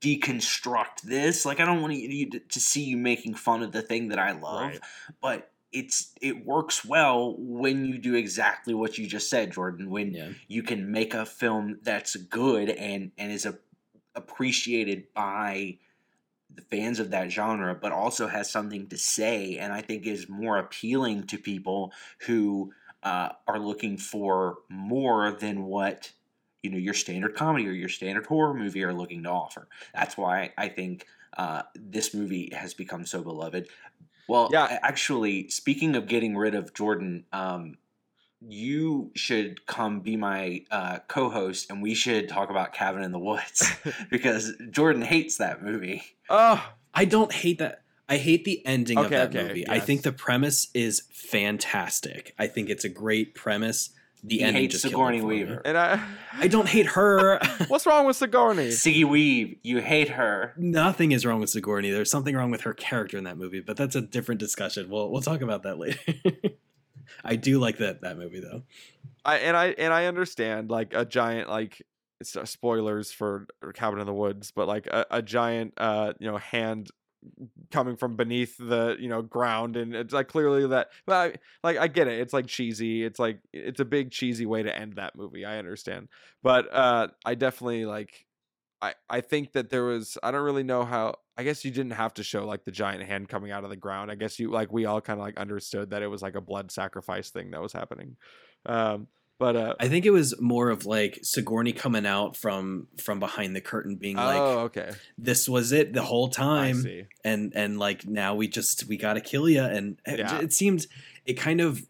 [0.00, 1.44] deconstruct this.
[1.46, 4.18] Like i don't want you to, to see you making fun of the thing that
[4.18, 4.70] i love.
[4.70, 4.80] Right.
[5.20, 10.12] but it's it works well when you do exactly what you just said jordan when
[10.12, 10.28] yeah.
[10.48, 13.56] you can make a film that's good and and is a,
[14.20, 15.78] appreciated by
[16.54, 20.28] the fans of that genre but also has something to say and i think is
[20.28, 21.92] more appealing to people
[22.26, 22.72] who
[23.02, 26.12] uh, are looking for more than what
[26.62, 30.16] you know your standard comedy or your standard horror movie are looking to offer that's
[30.16, 31.06] why i think
[31.38, 33.68] uh, this movie has become so beloved
[34.28, 34.78] well Yeah.
[34.82, 37.76] actually speaking of getting rid of jordan um,
[38.46, 43.18] you should come be my uh, co-host and we should talk about cabin in the
[43.18, 43.70] woods
[44.10, 49.10] because jordan hates that movie oh i don't hate that i hate the ending of
[49.10, 53.90] that okay, movie i think the premise is fantastic i think it's a great premise
[54.22, 55.34] the He ending hates just killed it Sigourney for me.
[55.36, 55.62] Weaver.
[55.64, 56.02] and i
[56.38, 57.38] i don't hate her
[57.68, 61.90] what's wrong with sigourney siggy weave you hate her Nothing is wrong with Sigourney.
[61.90, 64.88] There's something wrong with her character in that movie, but that's a different discussion.
[64.90, 65.98] We'll we'll talk about that later.
[67.24, 68.62] I do like that that movie though.
[69.24, 71.82] I and I and I understand like a giant like
[72.22, 76.90] spoilers for Cabin in the Woods, but like a, a giant uh you know hand
[77.70, 81.76] coming from beneath the you know ground and it's like clearly that but I, like
[81.76, 84.94] I get it it's like cheesy it's like it's a big cheesy way to end
[84.94, 86.08] that movie I understand
[86.42, 88.26] but uh I definitely like
[88.82, 91.92] I I think that there was I don't really know how I guess you didn't
[91.92, 94.50] have to show like the giant hand coming out of the ground I guess you
[94.50, 97.50] like we all kind of like understood that it was like a blood sacrifice thing
[97.50, 98.16] that was happening
[98.66, 99.06] um
[99.38, 103.56] but uh I think it was more of like Sigourney coming out from from behind
[103.56, 106.84] the curtain, being like, oh okay "This was it the whole time,"
[107.24, 109.62] and and like now we just we got to kill you.
[109.62, 110.40] And it, Yeah.
[110.40, 110.86] it seemed
[111.24, 111.80] it kind of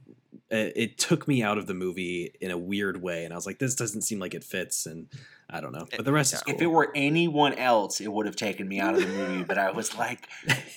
[0.53, 3.47] uh, it took me out of the movie in a weird way, and I was
[3.47, 5.09] like, "This doesn't seem like it fits." And
[5.53, 6.55] I don't know, but the rest is cool.
[6.55, 9.59] if it were anyone else it would have taken me out of the movie but
[9.59, 10.29] i was like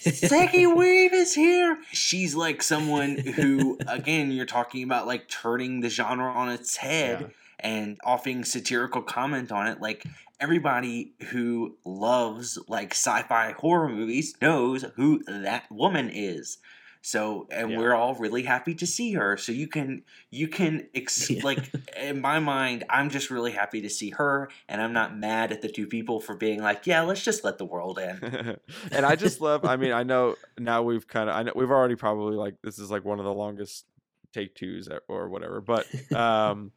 [0.03, 1.77] Siggy Weave is here.
[1.91, 7.21] She's like someone who, again, you're talking about like turning the genre on its head
[7.21, 7.27] Yeah.
[7.59, 9.79] and offering satirical comment on it.
[9.79, 10.03] Like
[10.39, 16.57] everybody who loves like sci-fi horror movies knows who that woman is.
[17.05, 17.77] So, and Yeah.
[17.77, 19.35] we're all really happy to see her.
[19.35, 21.41] So you can, you can, ex- Yeah.
[21.43, 25.51] like, in my mind, I'm just really happy to see her, and I'm not mad
[25.51, 28.57] at the two people for being like, yeah, let's just let the world in.
[28.93, 29.65] and I just love.
[29.65, 31.35] I mean, I know now we've kind of.
[31.35, 33.85] I know we've already probably like this is like one of the longest
[34.33, 35.59] take twos or- or whatever.
[35.59, 35.85] But
[36.15, 36.71] um,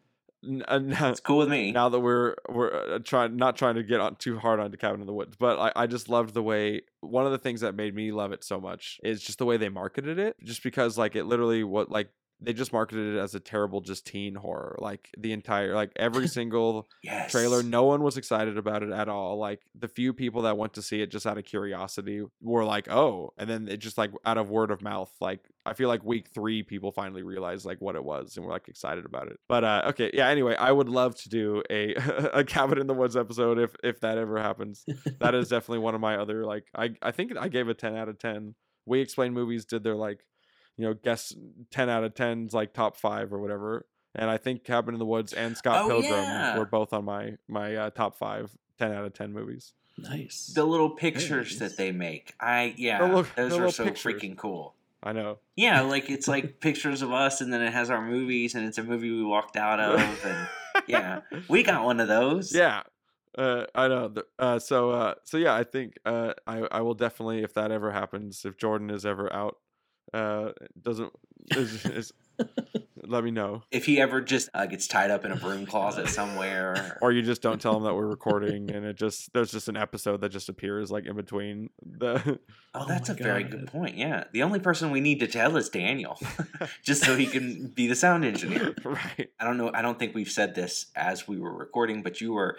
[0.44, 0.80] n- uh,
[1.10, 1.72] It's cool with me.
[1.72, 5.00] now that we're we're uh, trying not trying to get on too hard onto Cabin
[5.00, 7.74] in the Woods, but I, I just loved the way one of the things that
[7.74, 10.36] made me love it so much is just the way they marketed it.
[10.42, 12.10] Just because like it literally what like
[12.40, 14.76] they just marketed it as a terrible just teen horror.
[14.78, 17.30] Like the entire like every single yes.
[17.30, 19.38] trailer, no one was excited about it at all.
[19.38, 22.90] Like the few people that went to see it just out of curiosity were like,
[22.90, 25.10] "Oh," and then it just like out of word of mouth.
[25.20, 28.52] Like I feel like week three, people finally realized like what it was and were
[28.52, 29.40] like excited about it.
[29.48, 30.28] But uh, okay, yeah.
[30.28, 31.94] Anyway, I would love to do a
[32.34, 34.84] a cabin in the woods episode if if that ever happens.
[35.20, 37.96] That is definitely one of my other like I I think I gave a ten
[37.96, 38.54] out of ten.
[38.84, 40.20] We explain movies did their like
[40.76, 41.34] you know guess
[41.70, 45.06] 10 out of 10's like top five or whatever and i think cabin in the
[45.06, 46.58] woods and scott Oh, pilgrim yeah.
[46.58, 50.52] were both on my my uh, top five 10 out of 10 movies nice.
[50.54, 51.70] The little pictures nice.
[51.70, 52.34] that they make.
[52.38, 54.12] I yeah, The little- those the are so pictures.
[54.12, 54.74] freaking cool.
[55.02, 58.54] i know Yeah, like it's like pictures of us, and then it has our movies,
[58.54, 60.48] and it's a movie we walked out of, and
[60.86, 62.54] yeah, we got one of those.
[62.54, 62.82] yeah
[63.38, 64.14] uh, I know.
[64.38, 67.92] Uh, so, uh, so yeah, I think uh, I I will definitely, if that ever
[67.92, 69.56] happens, if Jordan is ever out,
[70.12, 71.12] uh, doesn't
[71.50, 72.12] is, is
[73.06, 76.08] let me know, If he ever just uh, gets tied up in a broom closet
[76.08, 79.68] somewhere, or you just don't tell him that we're recording, and it just there's just
[79.68, 82.38] an episode that just appears like in between the.
[82.74, 83.96] oh, Oh that's my a very good point.
[83.96, 86.18] Yeah, the only person we need to tell is Daniel,
[86.82, 88.74] just so he can be the sound engineer.
[88.84, 89.30] right.
[89.40, 89.70] I don't know.
[89.72, 92.58] I don't think we've said this as we were recording, but you were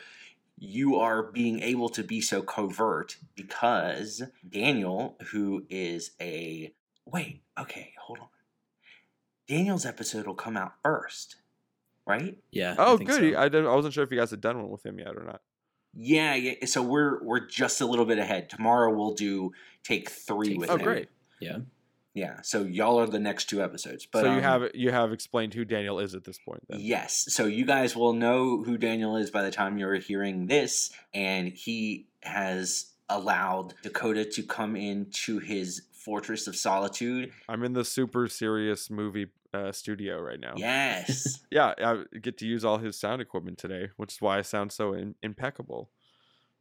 [0.59, 6.73] you are being able to be so covert because Daniel, who is a
[7.11, 8.27] wait, okay, hold on.
[9.47, 11.38] Daniel's episode will come out first,
[12.05, 12.38] right?
[12.51, 12.75] yeah.
[12.77, 13.34] Oh, think good.
[13.34, 13.39] so.
[13.39, 13.67] I didn't.
[13.67, 15.41] I wasn't sure if you guys had done one with him yet or not.
[15.95, 16.65] Yeah, yeah.
[16.65, 18.49] So we're we're just a little bit ahead.
[18.49, 19.53] Tomorrow we'll do
[19.84, 20.84] take three Take with Oh, him.
[20.84, 21.09] great.
[21.39, 21.57] Yeah.
[22.13, 22.41] Yeah.
[22.41, 24.05] So y'all are the next two episodes.
[24.11, 26.61] But so you um, have you have explained who Daniel is at this point.
[26.67, 26.79] Then.
[26.81, 27.25] Yes.
[27.29, 30.91] So you guys will know who Daniel is by the time you're hearing this.
[31.13, 37.31] And he has allowed Dakota to come into his fortress of solitude.
[37.49, 40.53] I'm in the super serious movie uh, studio right now.
[40.55, 41.39] Yes.
[41.51, 44.71] Yeah, I get to use all his sound equipment today, which is why I sound
[44.71, 45.89] so in- impeccable.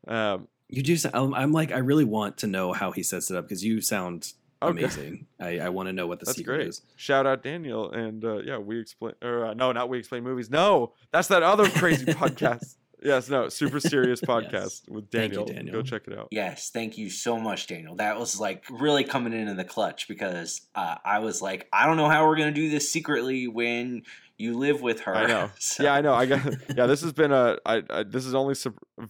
[0.06, 0.97] Um, You do.
[0.97, 3.64] Sound, I'm, I'm like, I really want to know how he sets it up because
[3.64, 4.32] you sound
[4.62, 4.85] Okay.
[4.85, 5.27] amazing.
[5.39, 6.68] I, I want to know what the That's secret great.
[6.68, 6.81] is.
[6.97, 10.48] Shout out Daniel and uh, yeah, we explain or uh, no, not we explain movies.
[10.48, 12.77] No, that's that other crazy podcast.
[13.07, 15.47] Yes, no, super serious podcast with Thank you, Daniel.
[15.47, 15.73] Daniel.
[15.77, 16.28] Go check it out.
[16.31, 16.70] yes.
[16.70, 17.95] Thank you so much, Daniel.
[17.97, 21.87] That was like really coming in in the clutch because uh, I was like, I
[21.87, 24.03] don't know how we're going to do this secretly when
[24.39, 25.15] you live with her.
[25.15, 25.51] I know.
[25.59, 26.12] So- Yeah, I know.
[26.15, 26.41] I got.
[26.77, 27.57] Yeah, this has been a.
[27.65, 28.55] I, I this is only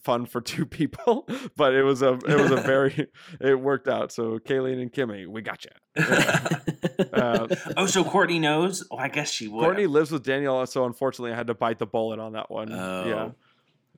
[0.04, 2.12] fun for two people, but it was a.
[2.14, 3.08] It was a very.
[3.40, 4.12] it worked out.
[4.12, 5.70] So Kayleen and Kimmy, we got you.
[7.12, 8.86] Uh, oh, so Courtney knows?
[8.90, 9.60] Oh, I guess she would.
[9.60, 12.72] Courtney lives with Daniel, so unfortunately, I had to bite the bullet on that one.
[12.72, 13.30] oh, Yeah,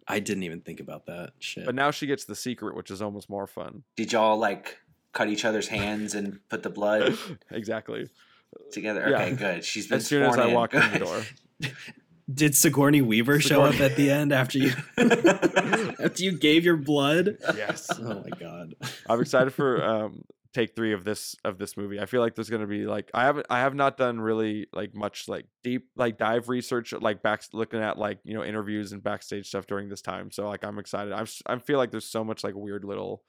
[0.08, 1.32] I didn't even think about that.
[1.38, 1.66] Shit.
[1.66, 3.82] but now she gets the secret, which is almost more fun.
[3.96, 4.78] Did y'all like
[5.12, 7.16] cut each other's hands and put the blood
[7.50, 8.08] exactly.
[8.72, 9.06] together?
[9.08, 9.22] Yeah.
[9.22, 9.64] Okay, good.
[9.64, 10.54] She's been As soon as I in.
[10.54, 11.22] walk in the door.
[12.32, 17.38] Did Sigourney Weaver show up at the end after you after you gave your blood?
[17.56, 17.88] Yes.
[17.98, 18.74] Oh my god.
[19.08, 20.24] I'm excited for um
[20.54, 22.00] take three of this of this movie.
[22.00, 24.94] I feel like there's gonna be like I haven't I have not done really like
[24.94, 29.02] much like deep like dive research like back looking at like you know interviews and
[29.02, 30.30] backstage stuff during this time.
[30.30, 31.12] So like I'm excited.
[31.12, 33.22] I'm s- I feel like there's so much like weird little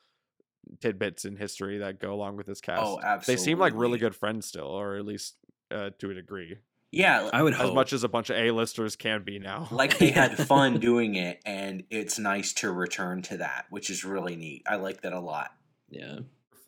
[0.82, 2.82] tidbits in history that go along with this cast.
[2.84, 3.36] Oh, absolutely.
[3.36, 5.36] They seem like really good friends still, or at least
[5.72, 6.58] uh, to a degree,
[6.92, 7.76] Yeah, I would as hope.
[7.76, 9.68] much as a bunch of A-listers can be now.
[9.72, 14.04] like they had fun doing it, and it's nice to return to that, which is
[14.04, 14.64] really neat.
[14.68, 15.52] I like that a lot.
[15.90, 16.20] yeah.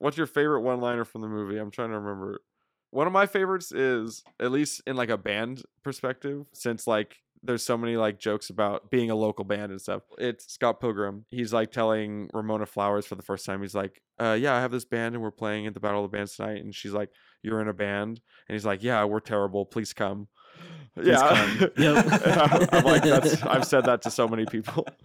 [0.02, 1.57] What's your favorite one-liner from the movie?
[1.57, 2.41] I'm trying to remember.
[2.90, 7.64] One of my favorites is at least in like a band perspective, since like there's
[7.64, 10.02] so many like jokes about being a local band and stuff.
[10.18, 11.26] It's Scott Pilgrim.
[11.30, 13.61] He's like telling Ramona Flowers for the first time.
[13.61, 16.11] He's like, uh, "Yeah, I have this band and we're playing at the Battle of
[16.11, 17.10] the Bands tonight." And she's like,
[17.44, 19.68] "You're in a band?" And he's like, "Yeah, we're terrible.
[19.68, 20.28] Please come."
[21.02, 21.69] yeah, come.
[21.78, 22.69] Yep.
[22.73, 23.44] I'm like, that's.
[23.44, 24.88] I've said that to so many people.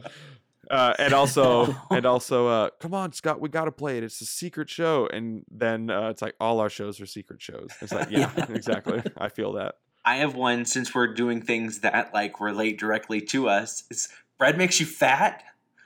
[0.70, 4.04] Uh, and also, and also, uh, come on, Scott, we gotta play it.
[4.04, 7.70] It's a secret show, and then uh, it's like all our shows are secret shows.
[7.80, 8.46] It's like, yeah, Yeah.
[8.50, 9.02] exactly.
[9.16, 9.76] I feel that.
[10.04, 13.84] I have one since we're doing things that like relate directly to us.
[13.90, 15.42] It's bread makes you fat.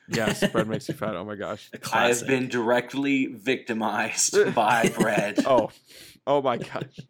[0.09, 1.15] Yes, bread makes you fat.
[1.17, 1.71] Oh my gosh.
[1.93, 5.45] I have been directly victimized by bread.
[5.47, 5.71] Oh,
[6.27, 7.01] oh my gosh.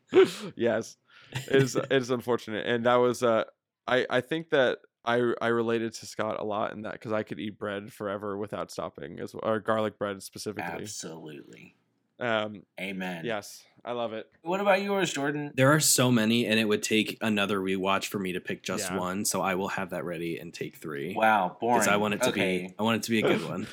[0.54, 0.96] yes,
[1.32, 1.76] it is.
[1.76, 3.22] It is unfortunate, and that was.
[3.22, 3.44] Uh,
[3.88, 7.22] I I think that I I related to Scott a lot in that because I
[7.22, 10.82] could eat bread forever without stopping, as or garlic bread specifically.
[10.82, 11.74] Absolutely.
[12.18, 13.24] Um, Amen.
[13.24, 14.28] yes, I love it.
[14.42, 15.52] What about yours, Jordan?
[15.54, 18.90] There are so many, and it would take another rewatch for me to pick just
[18.90, 18.98] Yeah.
[18.98, 19.24] one.
[19.24, 21.14] So I will have that ready and take three.
[21.14, 21.76] Wow, boring.
[21.78, 22.66] Because I want it to okay.
[22.68, 23.66] be, I want it to be a good one.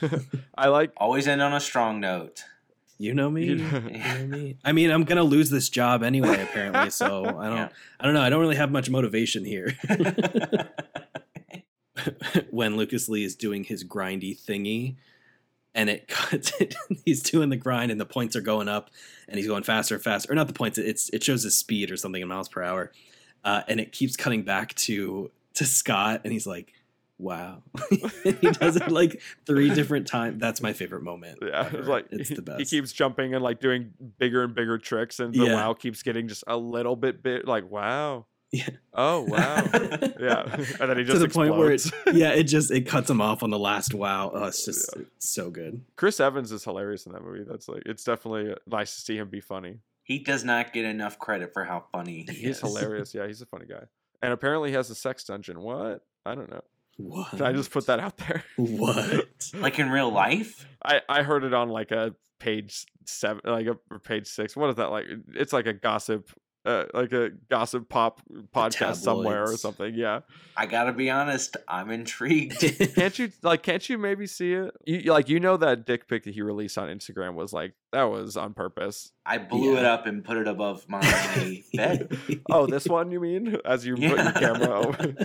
[0.58, 0.94] I like.
[0.96, 2.46] Always end on a strong note.
[2.98, 3.44] You know me.
[3.48, 4.58] You You know- know me.
[4.64, 6.90] I mean, I'm gonna lose this job anyway, apparently.
[6.90, 7.58] So I don't.
[7.58, 7.70] Yeah.
[8.00, 8.22] I don't know.
[8.22, 9.76] I don't really have much motivation here.
[12.50, 14.96] when Lucas Lee is doing his grindy thingy,
[15.76, 16.52] and it cuts.
[16.60, 16.76] It,
[17.06, 18.90] he's doing the grind, and the points are going up,
[19.28, 20.32] and he's going faster and faster.
[20.32, 20.78] Or not the points.
[20.78, 22.92] It's it shows his speed or something in miles per hour,
[23.44, 26.74] uh, and it keeps cutting back to to Scott, and he's like.
[27.20, 27.64] Wow,
[28.24, 30.40] he does it like three different times.
[30.40, 31.40] That's my favorite moment.
[31.42, 31.80] Yeah, ever.
[31.80, 32.60] it's like it's he, the best.
[32.60, 35.56] he keeps jumping and like doing bigger and bigger tricks, and the Yeah.
[35.56, 38.28] wow keeps getting just a little bit bit like wow.
[38.52, 38.70] Yeah.
[38.94, 39.56] Oh wow.
[40.20, 40.44] yeah,
[40.80, 43.10] and then he just to just the point where it, yeah, it just it cuts
[43.10, 44.32] him off on the last wow.
[44.34, 45.84] Oh, it's just it's so good.
[45.98, 47.44] Chris Evans is hilarious in that movie.
[47.48, 49.80] That's like it's definitely nice to see him be funny.
[50.04, 52.38] he does not get enough credit for how funny he is.
[52.38, 52.60] He's is.
[52.62, 53.14] hilarious.
[53.14, 53.84] Yeah, he's a funny guy.
[54.22, 55.60] And apparently he has a sex dungeon.
[55.60, 56.06] What?
[56.26, 56.64] I don't know.
[56.98, 57.30] What?
[57.32, 58.44] Can I just put that out there?
[58.56, 59.52] what?
[59.54, 60.66] Like in real life?
[60.84, 64.56] I I heard it on like a page seven, like a page six.
[64.56, 65.06] What is that like?
[65.36, 66.32] It's like a gossip,
[66.68, 68.22] uh, like a gossip pop
[68.54, 69.96] podcast somewhere or something.
[69.96, 70.20] Yeah.
[70.56, 72.60] I gotta be honest, I'm intrigued.
[72.96, 73.64] Can't you like?
[73.64, 74.76] Can't you maybe see it?
[74.86, 78.04] You like you know that dick pic that he released on Instagram was like that
[78.04, 79.12] was on purpose.
[79.26, 81.00] I blew it up and put it above my
[81.74, 82.18] bed.
[82.52, 83.58] Oh, this one you mean?
[83.64, 85.16] As you put your camera over.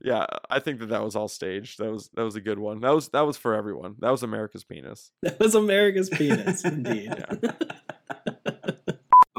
[0.00, 1.78] yeah, I think that that was all staged.
[1.78, 2.80] That was that was a good one.
[2.80, 3.96] That was that was for everyone.
[3.98, 5.10] That was America's penis.
[5.22, 7.12] that was America's penis, indeed.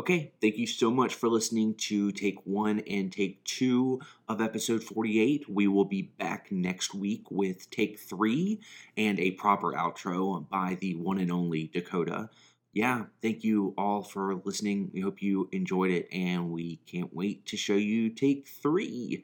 [0.03, 4.84] Okay, thank you so much for listening to take one and take two of episode
[4.84, 5.47] 48.
[5.47, 8.59] We will be back next week with take three
[8.97, 12.30] and a proper outro by the one and only Dakota.
[12.73, 14.91] Yeah, thank you all for listening.
[14.93, 19.23] We hope you enjoyed it, and we can't wait to show you take three.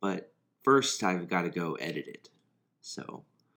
[0.00, 0.32] But
[0.62, 2.28] first, I've got to go edit it.
[2.82, 3.24] So